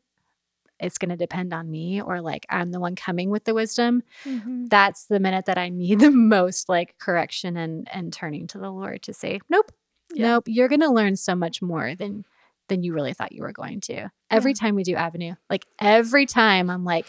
it's 0.81 0.99
going 0.99 1.11
to 1.11 1.17
depend 1.17 1.55
on 1.55 1.71
me 1.71 2.03
or 2.03 2.21
like 2.21 2.45
i'm 2.51 2.73
the 2.73 2.81
one 2.81 2.97
coming 2.97 3.31
with 3.31 3.45
the 3.45 3.55
wisdom 3.55 4.03
Mm-hmm. 4.27 4.67
that's 4.67 5.07
the 5.07 5.21
minute 5.21 5.45
that 5.47 5.59
i 5.59 5.69
need 5.69 6.01
the 6.01 6.11
most 6.11 6.69
like 6.69 6.97
correction 6.99 7.57
and 7.57 7.89
and 7.93 8.13
turning 8.13 8.47
to 8.49 8.59
the 8.59 8.71
lord 8.71 9.03
to 9.03 9.15
say 9.15 9.39
nope 9.49 9.71
Yeah. 10.13 10.27
nope 10.27 10.45
you're 10.49 10.69
going 10.69 10.81
to 10.81 10.91
learn 10.91 11.15
so 11.17 11.37
much 11.37 11.63
more 11.63 11.95
than 11.95 12.25
than 12.69 12.83
you 12.83 12.95
really 12.95 13.13
thought 13.13 13.31
you 13.33 13.43
were 13.43 13.53
going 13.53 13.81
to 13.83 14.11
every 14.31 14.51
Yeah. 14.53 14.61
time 14.61 14.75
we 14.75 14.83
do 14.83 14.97
avenue 14.97 15.35
like 15.49 15.67
every 15.79 16.27
time 16.27 16.69
i'm 16.69 16.85
like 16.85 17.07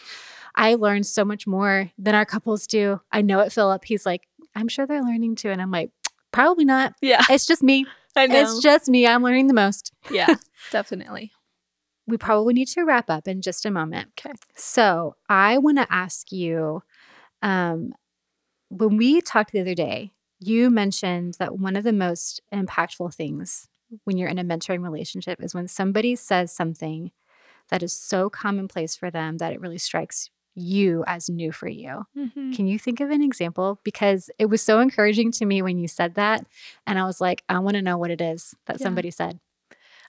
i 0.55 0.75
learn 0.75 1.03
so 1.03 1.23
much 1.25 1.45
more 1.47 1.91
than 1.97 2.15
our 2.15 2.25
couples 2.25 2.65
do 2.67 2.99
i 3.11 3.21
know 3.21 3.39
it 3.39 3.51
philip 3.51 3.83
he's 3.85 4.05
like 4.05 4.27
i'm 4.55 4.67
sure 4.67 4.85
they're 4.87 5.03
learning 5.03 5.35
too 5.35 5.49
and 5.49 5.61
i'm 5.61 5.71
like 5.71 5.91
probably 6.31 6.65
not 6.65 6.93
Yeah. 7.01 7.23
it's 7.29 7.45
just 7.45 7.61
me 7.63 7.85
I 8.15 8.27
know. 8.27 8.39
it's 8.41 8.59
just 8.61 8.87
me 8.89 9.05
i'm 9.07 9.23
learning 9.23 9.47
the 9.47 9.53
most 9.53 9.91
yeah, 10.11 10.35
definitely. 10.71 11.31
we 12.07 12.17
probably 12.17 12.53
need 12.53 12.67
to 12.69 12.83
wrap 12.83 13.09
up 13.09 13.27
in 13.27 13.41
just 13.41 13.65
a 13.65 13.71
moment. 13.71 14.09
Okay. 14.19 14.33
So 14.55 15.15
I 15.27 15.57
want 15.57 15.77
to 15.79 15.87
ask 15.91 16.31
you 16.31 16.81
um, 17.41 17.93
when 18.69 18.97
we 18.97 19.21
talked 19.21 19.51
the 19.51 19.59
other 19.61 19.73
day, 19.75 20.11
you 20.39 20.69
mentioned 20.69 21.35
that 21.39 21.57
one 21.57 21.75
of 21.75 21.83
the 21.83 21.91
most 21.93 22.41
impactful 22.53 23.13
things 23.15 23.67
when 24.03 24.17
you're 24.17 24.29
in 24.29 24.37
a 24.39 24.43
mentoring 24.43 24.83
relationship 24.83 25.41
is 25.43 25.53
when 25.55 25.67
somebody 25.67 26.15
says 26.15 26.51
something 26.51 27.11
that 27.69 27.81
is 27.83 27.93
so 27.93 28.29
commonplace 28.29 28.95
for 28.95 29.09
them 29.09 29.37
that 29.37 29.51
it 29.53 29.59
really 29.61 29.77
strikes 29.79 30.29
you 30.55 31.03
as 31.05 31.29
new 31.29 31.51
for 31.51 31.67
you. 31.67 32.05
Mm-hmm. 32.17 32.53
Can 32.53 32.67
you 32.67 32.79
think 32.79 32.99
of 33.01 33.11
an 33.11 33.21
example? 33.21 33.79
Because 33.83 34.29
it 34.39 34.45
was 34.45 34.61
so 34.61 34.79
encouraging 34.79 35.31
to 35.33 35.45
me 35.45 35.61
when 35.61 35.77
you 35.77 35.87
said 35.87 36.15
that. 36.15 36.45
And 36.87 36.97
I 36.97 37.05
was 37.05 37.19
like, 37.21 37.43
I 37.49 37.59
want 37.59 37.75
to 37.75 37.81
know 37.81 37.97
what 37.97 38.09
it 38.11 38.21
is 38.21 38.55
that 38.65 38.79
Yeah. 38.79 38.83
somebody 38.85 39.11
said. 39.11 39.39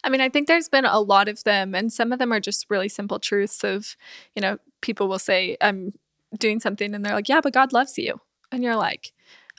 I 0.04 0.08
mean, 0.08 0.20
I 0.20 0.28
think 0.28 0.46
there's 0.46 0.68
been 0.68 0.84
a 0.84 1.00
lot 1.00 1.26
of 1.28 1.42
them, 1.42 1.74
and 1.74 1.92
some 1.92 2.12
of 2.12 2.18
them 2.20 2.32
are 2.32 2.38
just 2.38 2.66
really 2.70 2.88
simple 2.88 3.18
truths 3.18 3.64
of, 3.64 3.96
you 4.36 4.42
know, 4.42 4.58
people 4.80 5.08
will 5.08 5.18
say, 5.18 5.56
I'm 5.60 5.94
doing 6.38 6.60
something, 6.60 6.94
and 6.94 7.04
they're 7.04 7.14
like, 7.14 7.28
yeah, 7.28 7.40
but 7.40 7.52
God 7.52 7.72
loves 7.72 7.98
you. 7.98 8.20
And 8.52 8.62
you're 8.62 8.76
like, 8.76 9.12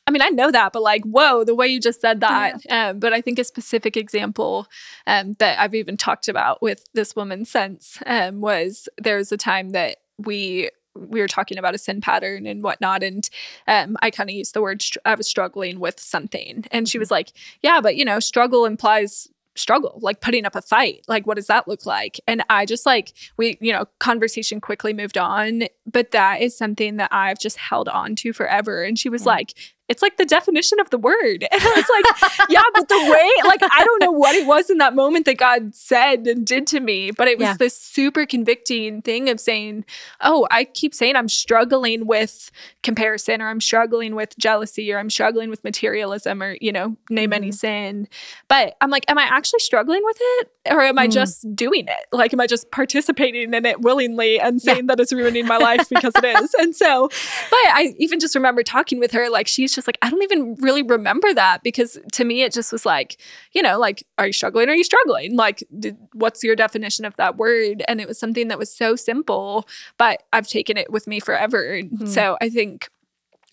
I 0.05 0.11
mean, 0.11 0.21
I 0.21 0.29
know 0.29 0.49
that, 0.51 0.71
but 0.71 0.81
like, 0.81 1.03
whoa, 1.03 1.43
the 1.43 1.55
way 1.55 1.67
you 1.67 1.81
just 1.81 1.99
said 1.99 2.21
that. 2.21 2.61
Um, 2.69 2.99
but 2.99 3.11
I 3.11 3.19
think 3.19 3.39
a 3.39 3.43
specific 3.43 3.97
example 3.97 4.67
um, 5.05 5.33
that 5.39 5.59
I've 5.59 5.75
even 5.75 5.97
talked 5.97 6.29
about 6.29 6.61
with 6.61 6.85
this 6.93 7.13
woman 7.13 7.43
since 7.43 7.97
um, 8.05 8.39
was 8.39 8.87
there 8.97 9.17
was 9.17 9.33
a 9.33 9.37
time 9.37 9.71
that 9.71 9.97
we 10.17 10.69
we 10.95 11.19
were 11.21 11.27
talking 11.27 11.59
about 11.59 11.75
a 11.75 11.77
sin 11.77 12.01
pattern 12.01 12.47
and 12.47 12.63
whatnot, 12.63 13.03
and 13.03 13.29
um, 13.67 13.97
I 14.01 14.09
kind 14.09 14.29
of 14.29 14.35
used 14.35 14.53
the 14.55 14.61
word 14.63 14.81
str- 14.81 14.99
I 15.05 15.13
was 15.15 15.27
struggling 15.27 15.79
with 15.79 15.99
something, 15.99 16.65
and 16.71 16.89
she 16.89 16.97
was 16.97 17.11
like, 17.11 17.31
"Yeah, 17.61 17.81
but 17.81 17.95
you 17.95 18.05
know, 18.05 18.19
struggle 18.19 18.65
implies." 18.65 19.27
struggle 19.55 19.97
like 20.03 20.21
putting 20.21 20.45
up 20.45 20.55
a 20.55 20.61
fight 20.61 21.01
like 21.07 21.25
what 21.25 21.33
does 21.35 21.47
that 21.47 21.67
look 21.67 21.83
like 21.87 22.19
and 22.27 22.43
i 22.47 22.63
just 22.63 22.85
like 22.85 23.11
we 23.37 23.57
you 23.59 23.73
know 23.73 23.85
conversation 23.97 24.61
quickly 24.61 24.93
moved 24.93 25.17
on 25.17 25.63
but 25.91 26.11
that 26.11 26.41
is 26.43 26.55
something 26.55 26.97
that 26.97 27.11
i've 27.11 27.39
just 27.39 27.57
held 27.57 27.89
on 27.89 28.15
to 28.15 28.31
forever 28.31 28.83
and 28.83 28.99
she 28.99 29.09
was 29.09 29.23
Yeah. 29.23 29.29
like 29.31 29.55
it's 29.89 30.01
like 30.01 30.17
the 30.17 30.25
definition 30.25 30.79
of 30.79 30.89
the 30.89 30.97
word 30.97 31.47
and 31.51 31.61
i 31.61 31.73
was 31.75 31.85
like 31.89 32.49
yeah 32.49 32.61
but 32.73 32.87
the 32.89 32.97
way 33.11 33.31
like 33.47 33.61
i 33.63 33.83
don't 33.85 34.01
know 34.01 34.11
what 34.11 34.35
it 34.35 34.45
was 34.45 34.69
in 34.69 34.77
that 34.79 34.95
moment 34.95 35.25
that 35.25 35.37
god 35.37 35.73
said 35.75 36.27
and 36.27 36.45
did 36.45 36.67
to 36.67 36.79
me 36.79 37.11
but 37.11 37.27
it 37.27 37.37
was 37.37 37.45
Yeah. 37.47 37.55
this 37.57 37.79
super 37.79 38.25
convicting 38.25 39.01
thing 39.01 39.29
of 39.29 39.39
saying 39.39 39.85
oh 40.21 40.47
i 40.51 40.63
keep 40.65 40.93
saying 40.93 41.15
i'm 41.15 41.29
struggling 41.29 42.05
with 42.07 42.51
comparison 42.83 43.41
or 43.41 43.47
i'm 43.49 43.61
struggling 43.61 44.15
with 44.15 44.37
jealousy 44.37 44.91
or 44.91 44.99
i'm 44.99 45.09
struggling 45.09 45.49
with 45.49 45.63
materialism 45.63 46.41
or 46.43 46.57
you 46.61 46.71
know 46.71 46.95
name 47.09 47.33
any 47.33 47.49
Mhm. 47.49 47.53
sin 47.53 48.07
but 48.47 48.75
i'm 48.81 48.89
like 48.89 49.05
am 49.09 49.17
i 49.17 49.23
actually 49.23 49.59
struggling 49.59 50.01
with 50.03 50.17
it 50.19 50.51
or 50.69 50.81
am 50.81 50.97
i 50.99 51.07
Mm. 51.07 51.11
just 51.11 51.55
doing 51.55 51.87
it? 51.87 52.05
Like 52.11 52.33
am 52.33 52.39
i 52.39 52.47
just 52.47 52.69
participating 52.71 53.53
in 53.53 53.65
it 53.65 53.81
willingly 53.81 54.39
and 54.39 54.61
saying 54.61 54.87
that 54.87 54.99
it's 54.99 55.13
ruining 55.13 55.45
my 55.47 55.57
life 55.57 55.87
because 55.89 56.13
it 56.15 56.25
is? 56.25 56.53
And 56.55 56.75
so 56.75 57.07
but 57.09 57.59
i 57.73 57.93
even 57.97 58.19
just 58.19 58.35
remember 58.35 58.63
talking 58.63 58.99
with 58.99 59.11
her 59.11 59.29
like 59.29 59.47
she's 59.47 59.73
just 59.73 59.87
like 59.87 59.97
i 60.01 60.09
don't 60.09 60.23
even 60.23 60.55
really 60.59 60.81
remember 60.83 61.33
that 61.33 61.63
because 61.63 61.97
to 62.13 62.23
me 62.23 62.41
it 62.43 62.51
just 62.53 62.71
was 62.71 62.85
like 62.85 63.17
you 63.53 63.61
know 63.61 63.77
like 63.79 64.05
are 64.17 64.27
you 64.27 64.33
struggling? 64.33 64.67
Are 64.69 64.75
you 64.75 64.83
struggling? 64.83 65.35
Like 65.35 65.63
did, 65.79 65.95
what's 66.13 66.43
your 66.43 66.55
definition 66.55 67.05
of 67.05 67.15
that 67.17 67.37
word? 67.37 67.83
And 67.87 68.01
it 68.01 68.07
was 68.07 68.19
something 68.19 68.47
that 68.49 68.57
was 68.59 68.71
so 68.75 68.95
simple 68.95 69.67
but 69.97 70.23
i've 70.33 70.47
taken 70.47 70.77
it 70.77 70.91
with 70.91 71.07
me 71.07 71.19
forever. 71.19 71.79
Hmm. 71.81 72.05
so 72.05 72.37
i 72.41 72.49
think 72.49 72.89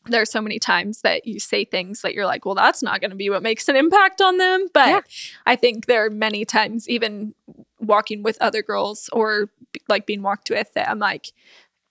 there 0.06 0.22
are 0.22 0.26
so 0.26 0.40
many 0.40 0.58
times 0.58 1.00
that 1.02 1.26
you 1.26 1.40
say 1.40 1.64
things 1.64 2.02
that 2.02 2.14
you're 2.14 2.26
like, 2.26 2.44
well, 2.44 2.54
that's 2.54 2.82
not 2.82 3.00
going 3.00 3.10
to 3.10 3.16
be 3.16 3.30
what 3.30 3.42
makes 3.42 3.68
an 3.68 3.76
impact 3.76 4.20
on 4.20 4.36
them. 4.38 4.68
But 4.72 4.88
Yeah. 4.88 5.00
I 5.46 5.56
think 5.56 5.86
there 5.86 6.04
are 6.04 6.10
many 6.10 6.44
times, 6.44 6.88
even 6.88 7.34
walking 7.80 8.22
with 8.22 8.36
other 8.40 8.62
girls 8.62 9.08
or 9.12 9.48
like 9.88 10.06
being 10.06 10.22
walked 10.22 10.50
with, 10.50 10.72
that 10.74 10.88
I'm 10.88 10.98
like, 10.98 11.32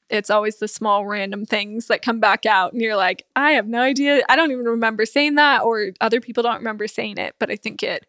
it's 0.10 0.30
always 0.30 0.58
the 0.58 0.68
small 0.68 1.08
random 1.08 1.46
things 1.46 1.88
that 1.88 2.02
come 2.02 2.20
back 2.20 2.46
out. 2.46 2.74
And 2.74 2.82
you're 2.82 2.96
like, 2.96 3.26
I 3.36 3.52
have 3.54 3.68
no 3.68 3.82
idea. 3.82 4.22
I 4.30 4.36
don't 4.36 4.52
even 4.52 4.66
remember 4.66 5.06
saying 5.06 5.36
that, 5.36 5.64
or 5.64 5.92
other 6.02 6.22
people 6.22 6.44
don't 6.44 6.58
remember 6.58 6.88
saying 6.88 7.18
it. 7.18 7.36
But 7.40 7.50
I 7.50 7.56
think 7.56 7.82
it, 7.82 8.06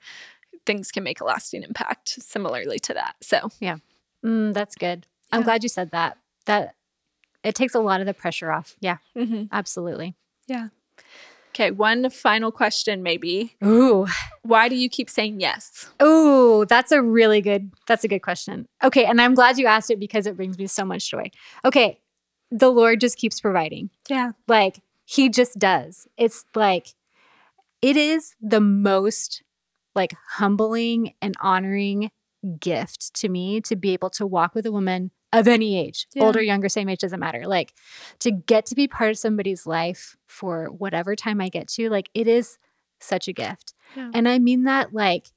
things 0.67 0.91
can 0.91 1.03
make 1.03 1.21
a 1.21 1.25
lasting 1.25 1.63
impact 1.63 2.09
similarly 2.23 2.79
to 2.81 2.95
that. 2.95 3.17
So, 3.23 3.49
Mm, 4.25 4.55
that's 4.55 4.75
good. 4.75 5.07
I'm 5.33 5.43
glad 5.43 5.63
you 5.63 5.69
said 5.69 5.91
that. 5.91 6.19
That 6.47 6.75
it 7.45 7.55
takes 7.55 7.75
a 7.75 7.81
lot 7.81 8.01
of 8.01 8.07
the 8.07 8.15
pressure 8.15 8.51
off. 8.51 8.77
Yeah, 8.81 8.97
mhm. 9.17 9.49
absolutely. 9.53 10.15
Yeah. 10.49 10.69
Okay. 11.51 11.71
One 11.71 12.11
final 12.11 12.51
question, 12.51 13.03
maybe. 13.05 13.55
Ooh, 13.65 14.07
Why 14.43 14.69
do 14.69 14.75
you 14.75 14.89
keep 14.89 15.09
saying 15.09 15.39
yes? 15.39 15.89
ooh, 16.03 16.65
that's 16.69 16.91
a 16.91 17.01
really 17.01 17.41
good. 17.41 17.71
That's 17.87 18.03
a 18.03 18.09
good 18.09 18.21
question. 18.23 18.67
Okay, 18.83 19.05
and 19.05 19.21
I'm 19.21 19.35
glad 19.35 19.57
you 19.59 19.67
asked 19.67 19.91
it 19.91 20.01
because 20.01 20.27
it 20.27 20.37
brings 20.37 20.59
me 20.59 20.67
so 20.67 20.85
much 20.85 21.09
joy. 21.09 21.31
Okay, 21.65 22.01
the 22.51 22.71
Lord 22.71 23.01
just 23.01 23.17
keeps 23.19 23.41
providing. 23.41 23.91
Yeah. 24.09 24.33
Like 24.49 24.81
He 25.05 25.29
just 25.29 25.59
does. 25.59 26.09
It's 26.17 26.45
like 26.57 26.95
it 27.83 27.97
is 27.97 28.35
the 28.41 28.61
most 28.61 29.43
like 29.95 30.15
humbling 30.39 31.15
and 31.23 31.35
honoring 31.41 32.11
gift 32.59 33.15
to 33.15 33.29
me 33.29 33.61
to 33.61 33.77
be 33.77 33.93
able 33.93 34.11
to 34.11 34.27
walk 34.27 34.55
with 34.55 34.67
a 34.67 34.73
woman 34.73 35.11
of 35.39 35.49
any 35.49 35.79
age, 35.79 36.07
Yeah. 36.15 36.25
older, 36.25 36.43
younger, 36.43 36.69
same 36.69 36.89
age, 36.89 37.01
doesn't 37.01 37.21
matter. 37.21 37.47
Like 37.47 37.75
to 38.21 38.31
get 38.31 38.67
to 38.67 38.75
be 38.75 38.89
part 38.89 39.11
of 39.11 39.19
somebody's 39.19 39.67
life 39.67 40.17
for 40.27 40.67
whatever 40.67 41.15
time 41.17 41.41
I 41.41 41.49
get 41.49 41.69
to, 41.69 41.89
like 41.91 42.11
it 42.15 42.27
is 42.27 42.59
such 43.01 43.29
a 43.29 43.33
gift. 43.33 43.75
Yeah. 43.97 44.11
And 44.15 44.29
I 44.29 44.39
mean 44.39 44.65
that 44.65 44.93
like 44.95 45.29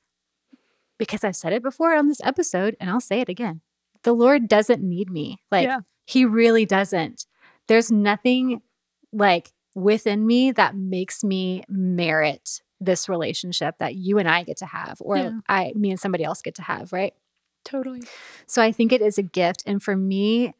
because 0.98 1.24
I've 1.24 1.36
said 1.36 1.54
it 1.54 1.62
before 1.64 1.96
on 1.96 2.08
this 2.08 2.22
episode 2.24 2.76
and 2.80 2.90
I'll 2.90 3.02
say 3.02 3.22
it 3.22 3.30
again. 3.30 3.62
The 4.04 4.14
Lord 4.14 4.48
doesn't 4.48 4.82
need 4.82 5.10
me. 5.12 5.40
Like 5.52 5.66
Yeah. 5.68 5.80
he 6.06 6.26
really 6.26 6.66
doesn't. 6.66 7.26
There's 7.68 7.92
nothing 7.92 8.62
like 9.12 9.52
within 9.76 10.26
me 10.26 10.52
that 10.54 10.76
makes 10.76 11.24
me 11.24 11.64
merit 11.70 12.62
this 12.80 13.10
relationship 13.10 13.76
that 13.80 13.96
you 13.96 14.18
and 14.18 14.28
I 14.28 14.44
get 14.44 14.58
to 14.58 14.66
have 14.66 14.98
or. 15.02 15.42
I 15.50 15.74
me 15.76 15.90
and 15.92 16.00
somebody 16.00 16.24
else 16.24 16.42
get 16.42 16.56
to 16.56 16.62
have, 16.62 16.94
right? 16.94 17.14
Totally. 17.68 18.02
So 18.46 18.62
I 18.62 18.72
think 18.72 18.94
it 18.94 19.02
is 19.02 19.18
a 19.18 19.24
gift. 19.24 19.62
And 19.66 19.84
for 19.84 19.96
me, 19.96 20.54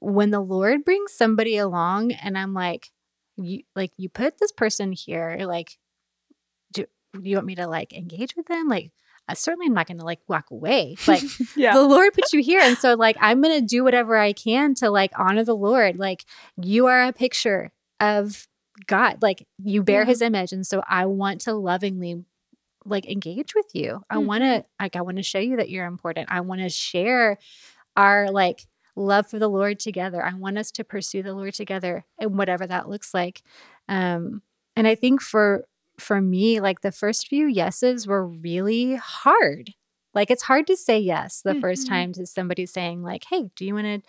when 0.00 0.30
the 0.30 0.40
Lord 0.40 0.84
brings 0.84 1.12
somebody 1.12 1.56
along 1.56 2.12
and 2.12 2.38
I'm 2.38 2.54
like, 2.54 2.90
you 3.36 3.62
like 3.74 3.90
you 3.96 4.08
put 4.08 4.38
this 4.38 4.52
person 4.52 4.92
here, 4.92 5.38
like, 5.40 5.76
do, 6.72 6.84
do 7.14 7.20
you 7.28 7.36
want 7.36 7.46
me 7.46 7.56
to 7.56 7.66
like 7.66 7.92
engage 7.92 8.36
with 8.36 8.46
them? 8.46 8.68
Like, 8.68 8.92
I 9.28 9.34
certainly 9.34 9.66
am 9.66 9.74
not 9.74 9.86
going 9.88 9.98
to 9.98 10.04
like 10.04 10.20
walk 10.28 10.50
away. 10.50 10.96
Like 11.06 11.22
Yeah. 11.56 11.74
the 11.74 11.82
Lord 11.82 12.12
put 12.14 12.32
you 12.32 12.42
here. 12.42 12.60
And 12.60 12.76
so 12.78 12.94
like 12.94 13.16
I'm 13.20 13.40
going 13.42 13.58
to 13.60 13.66
do 13.66 13.82
whatever 13.82 14.16
I 14.16 14.32
can 14.32 14.74
to 14.76 14.88
like 14.90 15.10
honor 15.18 15.44
the 15.44 15.56
Lord. 15.56 15.98
Like 15.98 16.24
you 16.56 16.86
are 16.86 17.02
a 17.02 17.12
picture 17.12 17.72
of 17.98 18.46
God. 18.86 19.20
Like 19.22 19.46
you 19.58 19.82
bear 19.82 20.02
Yeah. 20.02 20.06
his 20.06 20.22
image. 20.22 20.52
And 20.52 20.66
so 20.66 20.82
I 20.88 21.06
want 21.06 21.40
to 21.42 21.54
lovingly 21.54 22.24
like 22.90 23.06
engage 23.08 23.54
with 23.54 23.66
you. 23.74 24.02
I 24.10 24.18
want 24.18 24.42
to 24.44 24.64
like 24.80 24.96
I 24.96 25.02
want 25.02 25.16
to 25.18 25.22
show 25.22 25.38
you 25.38 25.56
that 25.56 25.70
you're 25.70 25.86
important. 25.86 26.28
I 26.30 26.40
want 26.40 26.60
to 26.62 26.68
share 26.68 27.38
our 27.96 28.30
like 28.30 28.66
love 28.96 29.28
for 29.28 29.38
the 29.38 29.48
Lord 29.48 29.78
together. 29.80 30.24
I 30.24 30.34
want 30.34 30.58
us 30.58 30.70
to 30.72 30.84
pursue 30.84 31.22
the 31.22 31.34
Lord 31.34 31.54
together 31.54 32.04
and 32.18 32.36
whatever 32.38 32.66
that 32.66 32.88
looks 32.88 33.14
like. 33.14 33.42
Um 33.88 34.42
and 34.76 34.86
I 34.88 34.94
think 34.94 35.20
for 35.22 35.64
for 35.98 36.20
me 36.20 36.60
like 36.60 36.80
the 36.80 36.92
first 36.92 37.28
few 37.28 37.46
yeses 37.46 38.06
were 38.06 38.26
really 38.26 38.96
hard. 38.96 39.70
Like 40.14 40.30
it's 40.30 40.42
hard 40.44 40.66
to 40.68 40.76
say 40.76 40.98
yes 40.98 41.42
the 41.42 41.54
first 41.54 41.86
Mhm. 41.86 41.88
time 41.88 42.12
to 42.14 42.26
somebody 42.26 42.66
saying 42.66 43.02
like, 43.02 43.24
"Hey, 43.30 43.50
do 43.54 43.64
you 43.64 43.74
want 43.74 43.86
to 43.86 44.02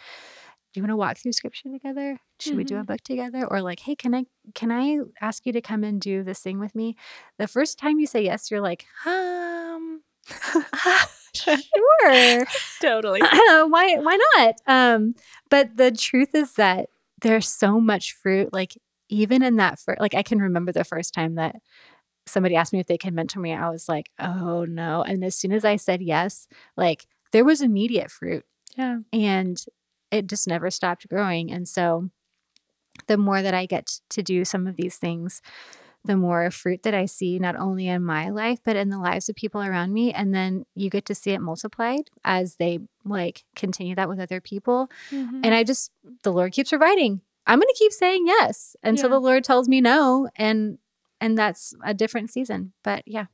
do 0.74 0.80
you 0.80 0.84
want 0.84 0.91
to 0.91 0.95
walk 0.97 1.17
through 1.17 1.34
scripture 1.34 1.69
together? 1.69 2.17
Should 2.39 2.55
we 2.57 2.63
do 2.63 2.78
a 2.78 2.84
book 2.84 3.01
together?" 3.01 3.45
Or 3.45 3.61
like, 3.61 3.82
"Hey, 3.82 3.95
can 3.95 4.13
I 4.15 4.26
can 4.55 4.72
I 4.72 4.99
ask 5.22 5.45
you 5.45 5.53
to 5.53 5.61
come 5.61 5.84
and 5.84 5.99
do 6.01 6.24
this 6.24 6.39
thing 6.39 6.59
with 6.59 6.74
me?" 6.76 6.95
The 7.38 7.47
first 7.47 7.78
time 7.78 7.99
you 7.99 8.07
say 8.07 8.24
yes, 8.24 8.49
you're 8.49 8.61
like, 8.61 8.86
"Um, 9.05 10.01
sure." 11.34 12.45
totally. 12.82 13.19
why 13.22 13.95
why 13.99 14.17
not 14.38 14.55
um 14.67 15.13
but 15.49 15.78
the 15.78 15.91
truth 15.91 16.34
is 16.36 16.53
that 16.53 16.89
there's 17.22 17.47
so 17.47 17.80
much 17.80 18.13
fruit 18.13 18.51
like 18.53 18.78
even 19.09 19.43
in 19.43 19.57
that 19.57 19.80
first, 19.80 19.99
like 20.01 20.13
i 20.15 20.24
can 20.24 20.39
remember 20.39 20.72
the 20.72 20.84
first 20.84 21.13
time 21.13 21.36
that 21.36 21.55
somebody 22.26 22.55
asked 22.55 22.74
me 22.74 22.80
if 22.80 22.88
they 22.88 22.97
can 22.97 23.15
mentor 23.15 23.39
me 23.39 23.53
i 23.53 23.69
was 23.69 23.88
like 23.88 24.09
oh 24.19 24.65
no 24.65 25.03
and 25.03 25.24
as 25.24 25.36
soon 25.36 25.51
as 25.51 25.63
i 25.65 25.76
said 25.76 26.01
yes 26.01 26.47
like 26.76 27.05
there 27.32 27.45
was 27.45 27.61
immediate 27.61 28.11
fruit 28.11 28.43
Yeah. 28.76 28.99
and 29.13 29.63
it 30.12 30.28
just 30.28 30.47
never 30.47 30.70
stopped 30.70 31.07
growing 31.09 31.51
and 31.51 31.68
so 31.68 32.09
the 33.07 33.18
more 33.18 33.41
that 33.41 33.53
i 33.53 33.66
get 33.66 33.99
to 34.09 34.22
do 34.22 34.43
some 34.45 34.68
of 34.68 34.76
these 34.76 34.97
things 34.97 35.41
the 36.03 36.18
more 36.18 36.49
fruit 36.51 36.84
that 36.84 36.93
i 36.93 37.05
see 37.05 37.38
not 37.39 37.55
only 37.55 37.88
in 37.88 38.03
my 38.03 38.30
life 38.30 38.59
but 38.64 38.76
in 38.76 38.89
the 38.89 38.97
lives 38.99 39.30
of 39.30 39.36
people 39.36 39.62
around 39.62 39.93
me 39.93 40.12
and 40.12 40.34
then 40.34 40.66
you 40.76 40.89
get 40.89 41.05
to 41.05 41.16
see 41.16 41.32
it 41.32 41.39
multiplied 41.41 42.09
as 42.26 42.55
they 42.57 42.80
like 43.05 43.43
continue 43.55 43.95
that 43.95 44.09
with 44.09 44.20
other 44.20 44.41
people 44.41 44.89
Mhm. 45.12 45.41
and 45.43 45.53
i 45.55 45.64
just 45.64 45.91
the 46.24 46.32
lord 46.34 46.51
keeps 46.53 46.70
providing 46.72 47.22
i'm 47.47 47.59
going 47.59 47.68
to 47.74 47.76
keep 47.80 47.91
saying 47.93 48.26
yes 48.28 48.76
until 48.84 49.09
Yeah. 49.09 49.16
the 49.16 49.20
lord 49.22 49.43
tells 49.43 49.70
me 49.70 49.80
no 49.82 50.28
and 50.36 50.78
and 51.20 51.38
that's 51.38 51.74
a 51.86 51.93
different 51.93 52.30
season 52.32 52.74
but 52.84 53.03
yeah 53.05 53.26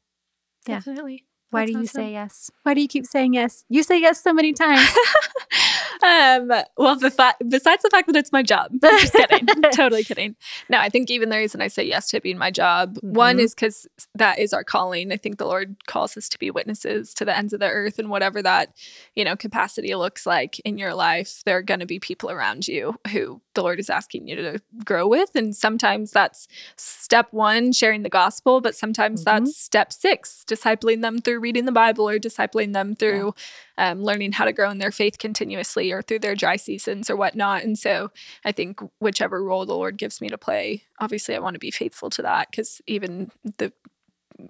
yeah. 0.68 0.76
Definitely. 0.80 1.24
why 1.52 1.62
That's 1.62 1.72
do 1.72 1.78
you 1.80 1.84
awesome. 1.86 2.02
say 2.04 2.12
yes 2.12 2.52
why 2.64 2.74
do 2.74 2.82
you 2.82 2.88
keep 2.90 3.06
saying 3.06 3.34
yes 3.34 3.64
you 3.70 3.82
say 3.84 4.00
yes 4.02 4.22
so 4.22 4.34
many 4.34 4.52
times 4.52 4.86
um, 6.04 6.52
well, 6.78 6.96
the 6.96 7.10
fa- 7.12 7.36
besides 7.48 7.84
the 7.84 7.90
fact 7.90 8.08
that 8.08 8.16
it's 8.16 8.32
my 8.32 8.44
job, 8.44 8.72
I'm 8.84 9.00
just 9.00 9.14
kidding, 9.14 9.46
totally 9.74 10.04
kidding. 10.04 10.36
No, 10.70 10.78
I 10.80 10.90
think 10.90 11.10
even 11.10 11.30
the 11.30 11.38
reason 11.38 11.62
I 11.62 11.68
say 11.68 11.84
yes 11.84 12.10
to 12.10 12.18
it 12.18 12.24
being 12.24 12.38
my 12.38 12.52
job, 12.52 12.98
one 13.02 13.38
Mhm. 13.38 13.42
is 13.42 13.54
because 13.56 13.88
that 14.16 14.40
is 14.40 14.54
our 14.54 14.64
calling. 14.64 15.12
I 15.12 15.18
think 15.18 15.38
the 15.38 15.46
Lord 15.46 15.76
calls 15.88 16.16
us 16.18 16.30
to 16.30 16.40
be 16.40 16.52
witnesses 16.52 17.14
to 17.16 17.26
the 17.26 17.36
ends 17.38 17.54
of 17.54 17.60
the 17.60 17.70
earth, 17.70 18.00
and 18.00 18.10
whatever 18.10 18.42
that 18.42 18.70
you 19.16 19.24
know 19.26 19.36
capacity 19.36 19.94
looks 19.96 20.26
like 20.26 20.60
in 20.60 20.78
your 20.78 20.94
life, 20.94 21.42
there 21.46 21.58
are 21.58 21.62
going 21.64 21.80
to 21.80 21.86
be 21.86 22.00
people 22.00 22.30
around 22.30 22.68
you 22.68 22.96
who 23.12 23.42
the 23.56 23.64
Lord 23.64 23.80
is 23.80 23.90
asking 23.90 24.28
you 24.28 24.36
to 24.36 24.60
grow 24.86 25.08
with, 25.08 25.32
and 25.36 25.56
sometimes 25.56 26.12
that's 26.12 26.48
step 26.76 27.28
one, 27.32 27.72
sharing 27.72 28.04
the 28.04 28.10
gospel, 28.10 28.62
but 28.62 28.76
sometimes 28.76 29.22
Mhm. 29.22 29.26
that's 29.26 29.58
step 29.58 29.92
six, 29.92 30.44
discipling 30.48 31.02
them 31.02 31.20
through 31.20 31.40
reading 31.40 31.66
the 31.66 31.72
Bible 31.72 32.08
or 32.08 32.20
discipling 32.20 32.74
them 32.74 32.96
through 32.96 33.34
um, 33.80 34.02
learning 34.04 34.32
how 34.32 34.44
to 34.46 34.52
grow 34.52 34.72
in 34.72 34.80
their 34.80 34.92
faith 34.92 35.20
continuously 35.20 35.87
or 35.92 36.02
through 36.02 36.20
their 36.20 36.36
dry 36.36 36.56
seasons 36.56 37.10
or 37.10 37.16
whatnot. 37.16 37.64
And 37.64 37.78
so 37.78 38.12
I 38.46 38.52
think 38.52 38.80
whichever 39.00 39.44
role 39.44 39.66
the 39.66 39.74
Lord 39.74 39.98
gives 39.98 40.22
me 40.22 40.30
to 40.30 40.38
play, 40.38 40.84
obviously 41.00 41.36
I 41.36 41.40
want 41.40 41.56
to 41.56 41.60
be 41.60 41.72
faithful 41.72 42.10
to 42.12 42.22
that 42.24 42.50
because 42.52 42.82
even 42.88 43.32
the 43.58 43.72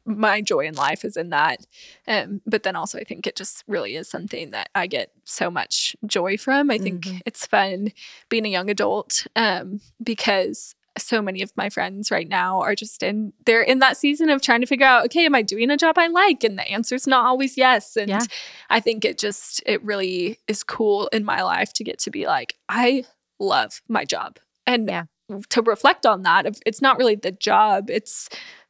my 0.05 0.41
joy 0.41 0.65
in 0.67 0.75
life 0.75 1.05
is 1.05 1.15
in 1.15 1.29
that. 1.29 1.65
Um, 2.07 2.41
but 2.45 2.63
then 2.63 2.75
also 2.75 2.99
I 2.99 3.05
think 3.05 3.25
it 3.25 3.37
just 3.37 3.63
really 3.67 3.95
is 3.95 4.09
something 4.09 4.51
that 4.51 4.69
I 4.75 4.85
get 4.87 5.11
so 5.23 5.49
much 5.49 5.95
joy 6.05 6.37
from. 6.37 6.69
I 6.69 6.77
think 6.77 7.05
Mhm. 7.05 7.21
it's 7.25 7.45
fun 7.45 7.93
being 8.27 8.45
a 8.45 8.49
young 8.49 8.69
adult 8.69 9.25
um, 9.35 9.79
because 10.03 10.75
so 10.97 11.21
many 11.21 11.41
of 11.41 11.51
my 11.55 11.69
friends 11.69 12.11
right 12.11 12.27
now 12.27 12.59
are 12.59 12.75
just 12.75 13.01
in 13.03 13.33
they're 13.45 13.61
in 13.61 13.79
that 13.79 13.97
season 13.97 14.29
of 14.29 14.41
trying 14.41 14.61
to 14.61 14.67
figure 14.67 14.85
out 14.85 15.05
okay 15.05 15.25
am 15.25 15.35
i 15.35 15.41
doing 15.41 15.69
a 15.69 15.77
job 15.77 15.97
i 15.97 16.07
like 16.07 16.43
and 16.43 16.57
the 16.57 16.67
answer's 16.69 17.07
not 17.07 17.25
always 17.25 17.57
yes 17.57 17.95
and 17.95 18.09
Yeah. 18.09 18.21
i 18.69 18.79
think 18.79 19.05
it 19.05 19.17
just 19.17 19.61
it 19.65 19.83
really 19.83 20.39
is 20.47 20.63
cool 20.63 21.07
in 21.07 21.23
my 21.25 21.41
life 21.43 21.73
to 21.73 21.83
get 21.83 21.99
to 21.99 22.09
be 22.11 22.25
like 22.27 22.55
i 22.69 23.03
love 23.39 23.81
my 23.87 24.05
job 24.05 24.37
and 24.65 24.89
Yeah. 24.89 25.03
to 25.49 25.61
reflect 25.61 26.05
on 26.05 26.23
that 26.23 26.45
it's 26.65 26.81
not 26.81 26.97
really 26.97 27.15
the 27.15 27.31
job 27.31 27.89
it's 27.89 28.29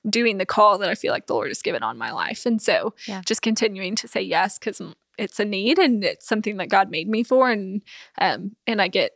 doing 0.10 0.38
the 0.38 0.46
call 0.46 0.78
that 0.78 0.90
i 0.90 0.96
feel 0.96 1.12
like 1.12 1.28
the 1.28 1.34
lord 1.34 1.50
has 1.50 1.62
given 1.62 1.84
on 1.84 1.98
my 1.98 2.12
life 2.12 2.46
and 2.46 2.62
so 2.62 2.94
Yeah. 3.08 3.22
just 3.26 3.42
continuing 3.42 3.96
to 3.96 4.08
say 4.08 4.22
yes 4.22 4.58
because 4.60 4.82
it's 5.18 5.40
a 5.40 5.46
need 5.46 5.80
and 5.80 6.04
it's 6.04 6.28
something 6.28 6.58
that 6.58 6.70
god 6.70 6.90
made 6.92 7.08
me 7.10 7.24
for 7.24 7.50
and 7.50 7.82
um 8.20 8.56
and 8.68 8.82
i 8.82 8.88
get 8.88 9.12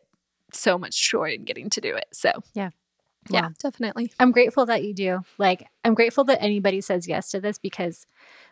so 0.54 0.78
much 0.78 1.10
joy 1.10 1.32
in 1.32 1.46
getting 1.46 1.70
to 1.70 1.80
do 1.80 1.96
it 1.96 2.06
so 2.12 2.32
Yeah. 2.54 2.72
Yeah 3.30 3.50
definitely 3.62 4.12
I'm 4.20 4.32
grateful 4.32 4.66
that 4.68 4.84
you 4.84 4.94
do. 4.94 5.20
Like, 5.38 5.68
I'm 5.84 5.94
grateful 5.94 6.24
that 6.26 6.42
anybody 6.42 6.82
says 6.82 7.08
yes 7.08 7.32
to 7.32 7.40
this 7.40 7.58
because, 7.58 8.06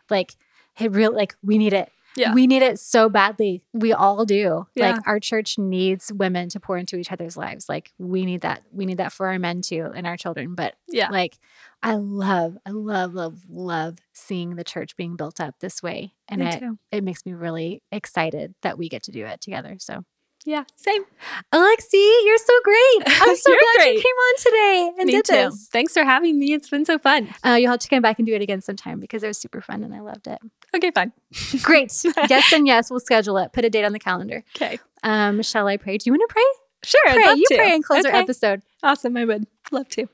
like, 0.09 0.35
it 0.79 0.91
really 0.91 1.15
like 1.15 1.35
we 1.43 1.57
need 1.57 1.73
it. 1.73 1.91
Yeah. 2.17 2.33
We 2.33 2.47
need 2.47 2.63
it 2.63 2.79
so 2.79 3.07
badly. 3.07 3.61
We 3.71 3.93
all 3.93 4.25
do. 4.25 4.67
Yeah. 4.75 4.91
Like, 4.91 5.07
our 5.07 5.19
church 5.19 5.57
needs 5.57 6.11
women 6.11 6.49
to 6.49 6.59
pour 6.59 6.77
into 6.77 6.97
each 6.97 7.11
other's 7.11 7.37
lives. 7.37 7.69
Like, 7.69 7.93
we 7.99 8.25
need 8.25 8.41
that. 8.41 8.63
We 8.71 8.85
need 8.85 8.97
that 8.97 9.13
for 9.13 9.27
our 9.27 9.37
men 9.37 9.61
too 9.61 9.91
and 9.95 10.07
our 10.07 10.17
children. 10.17 10.55
But 10.55 10.73
yeah 10.87 11.09
like, 11.09 11.37
I 11.81 11.95
love, 11.95 12.57
I 12.65 12.71
love, 12.71 13.13
love, 13.13 13.41
love 13.47 13.99
seeing 14.11 14.55
the 14.55 14.63
church 14.63 14.97
being 14.97 15.15
built 15.15 15.39
up 15.39 15.55
this 15.59 15.81
way, 15.81 16.13
and 16.27 16.41
me 16.41 16.47
it 16.47 16.59
too 16.59 16.77
it 16.91 17.03
makes 17.03 17.25
me 17.25 17.33
really 17.33 17.81
excited 17.91 18.53
that 18.63 18.77
we 18.77 18.89
get 18.89 19.03
to 19.03 19.11
do 19.11 19.25
it 19.25 19.39
together. 19.39 19.75
So, 19.79 20.03
yeah 20.45 20.63
same 20.75 21.03
Alexi, 21.53 22.11
you're 22.25 22.37
so 22.37 22.53
great. 22.63 23.03
I'm 23.21 23.35
so 23.35 23.51
glad 23.75 23.85
you 23.87 24.01
came 24.01 24.03
on 24.05 24.35
today 24.37 24.91
and 24.99 25.05
me 25.07 25.11
did 25.13 25.25
too 25.25 25.33
this. 25.33 25.67
thanks 25.71 25.93
for 25.93 26.03
having 26.03 26.39
me 26.39 26.53
it's 26.53 26.69
been 26.69 26.85
so 26.85 26.97
fun 26.97 27.27
Uh, 27.45 27.51
you'll 27.59 27.71
have 27.71 27.79
to 27.81 27.89
come 27.89 28.01
back 28.01 28.19
and 28.19 28.25
do 28.25 28.33
it 28.33 28.41
again 28.41 28.61
sometime 28.61 28.99
because 28.99 29.23
it 29.23 29.27
was 29.27 29.37
super 29.37 29.61
fun 29.61 29.83
and 29.83 29.93
I 29.93 29.99
loved 29.99 30.27
it. 30.27 30.39
okay 30.75 30.91
fine 30.91 31.11
Great. 31.61 31.93
yes 32.29 32.51
and 32.53 32.65
yes. 32.65 32.89
We'll 32.89 32.99
schedule 32.99 33.37
it. 33.37 33.51
Put 33.53 33.65
a 33.65 33.69
date 33.69 33.83
on 33.85 33.91
the 33.93 33.99
calendar. 33.99 34.43
okay 34.55 34.79
Um, 35.03 35.41
shall 35.43 35.67
I 35.67 35.77
pray? 35.77 35.97
Do 35.97 36.09
you 36.09 36.13
want 36.13 36.27
to 36.29 36.33
pray? 36.33 36.43
sure 36.83 37.01
pray. 37.13 37.33
You 37.35 37.45
to. 37.49 37.55
pray 37.55 37.73
and 37.75 37.83
close 37.83 38.05
our 38.05 38.15
episode. 38.15 38.61
Awesome. 38.81 39.17
I 39.17 39.25
would 39.25 39.45
love 39.71 39.89
to. 39.89 40.07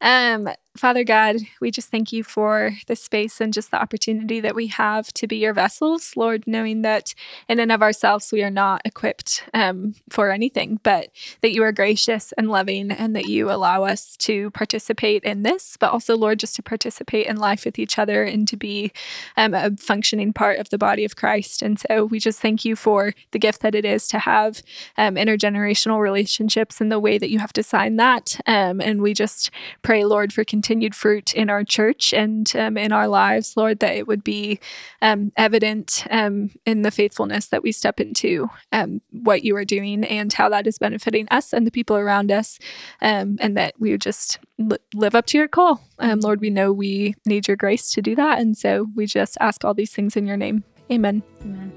Um, 0.00 0.48
Father 0.78 1.02
God, 1.02 1.38
we 1.60 1.72
just 1.72 1.90
thank 1.90 2.12
you 2.12 2.22
for 2.22 2.70
the 2.86 2.94
space 2.94 3.40
and 3.40 3.52
just 3.52 3.72
the 3.72 3.82
opportunity 3.82 4.38
that 4.38 4.54
we 4.54 4.68
have 4.68 5.12
to 5.14 5.26
be 5.26 5.38
your 5.38 5.52
vessels, 5.52 6.12
Lord, 6.14 6.44
knowing 6.46 6.82
that 6.82 7.16
in 7.48 7.58
and 7.58 7.72
of 7.72 7.82
ourselves 7.82 8.30
we 8.30 8.44
are 8.44 8.50
not 8.50 8.82
equipped 8.84 9.42
um, 9.52 9.96
for 10.08 10.30
anything, 10.30 10.78
but 10.84 11.08
that 11.40 11.50
you 11.50 11.64
are 11.64 11.72
gracious 11.72 12.32
and 12.38 12.48
loving 12.48 12.92
and 12.92 13.16
that 13.16 13.26
you 13.26 13.50
allow 13.50 13.82
us 13.82 14.16
to 14.18 14.52
participate 14.52 15.24
in 15.24 15.42
this, 15.42 15.76
but 15.76 15.90
also, 15.90 16.16
Lord, 16.16 16.38
just 16.38 16.54
to 16.54 16.62
participate 16.62 17.26
in 17.26 17.38
life 17.38 17.64
with 17.64 17.76
each 17.76 17.98
other 17.98 18.22
and 18.22 18.46
to 18.46 18.56
be 18.56 18.92
um, 19.36 19.54
a 19.54 19.76
functioning 19.76 20.32
part 20.32 20.60
of 20.60 20.70
the 20.70 20.78
body 20.78 21.04
of 21.04 21.16
Christ. 21.16 21.60
And 21.60 21.80
so 21.80 22.04
we 22.04 22.20
just 22.20 22.40
thank 22.40 22.64
you 22.64 22.76
for 22.76 23.14
the 23.32 23.40
gift 23.40 23.62
that 23.62 23.74
it 23.74 23.84
is 23.84 24.06
to 24.08 24.20
have 24.20 24.62
um, 24.96 25.16
intergenerational 25.16 26.00
relationships 26.00 26.80
and 26.80 26.92
the 26.92 27.00
way 27.00 27.18
that 27.18 27.30
you 27.30 27.40
have 27.40 27.52
designed 27.52 27.98
that. 27.98 28.38
Um, 28.46 28.80
and 28.80 29.02
we 29.02 29.12
just 29.12 29.50
pray, 29.82 30.04
Lord, 30.04 30.32
for 30.32 30.44
continued 30.68 30.94
fruit 30.94 31.32
in 31.32 31.48
our 31.48 31.64
church 31.64 32.12
and 32.12 32.54
um, 32.54 32.76
in 32.76 32.92
our 32.92 33.08
lives, 33.08 33.56
Lord, 33.56 33.78
that 33.78 33.96
it 33.96 34.06
would 34.06 34.22
be 34.22 34.60
um, 35.00 35.32
evident 35.34 36.04
um, 36.10 36.50
in 36.66 36.82
the 36.82 36.90
faithfulness 36.90 37.46
that 37.46 37.62
we 37.62 37.72
step 37.72 37.98
into 37.98 38.50
um, 38.70 39.00
what 39.10 39.42
you 39.42 39.56
are 39.56 39.64
doing 39.64 40.04
and 40.04 40.30
how 40.30 40.50
that 40.50 40.66
is 40.66 40.76
benefiting 40.78 41.26
us 41.30 41.54
and 41.54 41.66
the 41.66 41.70
people 41.70 41.96
around 41.96 42.30
us. 42.30 42.58
Um, 43.00 43.38
and 43.40 43.56
that 43.56 43.76
we 43.78 43.92
would 43.92 44.02
just 44.02 44.40
li- 44.58 44.76
live 44.92 45.14
up 45.14 45.24
to 45.28 45.38
your 45.38 45.48
call. 45.48 45.80
Um, 46.00 46.20
Lord, 46.20 46.42
we 46.42 46.50
know 46.50 46.70
we 46.70 47.14
need 47.24 47.48
your 47.48 47.56
grace 47.56 47.90
to 47.92 48.02
do 48.02 48.14
that. 48.16 48.38
And 48.38 48.54
so 48.54 48.88
we 48.94 49.06
just 49.06 49.38
ask 49.40 49.64
all 49.64 49.72
these 49.72 49.92
things 49.94 50.16
in 50.18 50.26
your 50.26 50.36
name. 50.36 50.64
Amen. 50.92 51.22
Amen. 51.40 51.72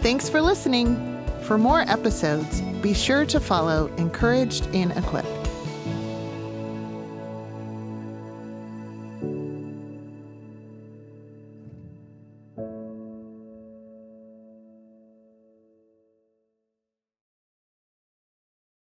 Thanks 0.00 0.30
for 0.30 0.40
listening. 0.40 0.96
For 1.42 1.58
more 1.58 1.80
episodes, 1.80 2.62
be 2.80 2.94
sure 2.94 3.26
to 3.26 3.38
follow 3.38 3.88
Encouraged 3.96 4.66
and 4.74 4.92
Equipped. 4.92 5.39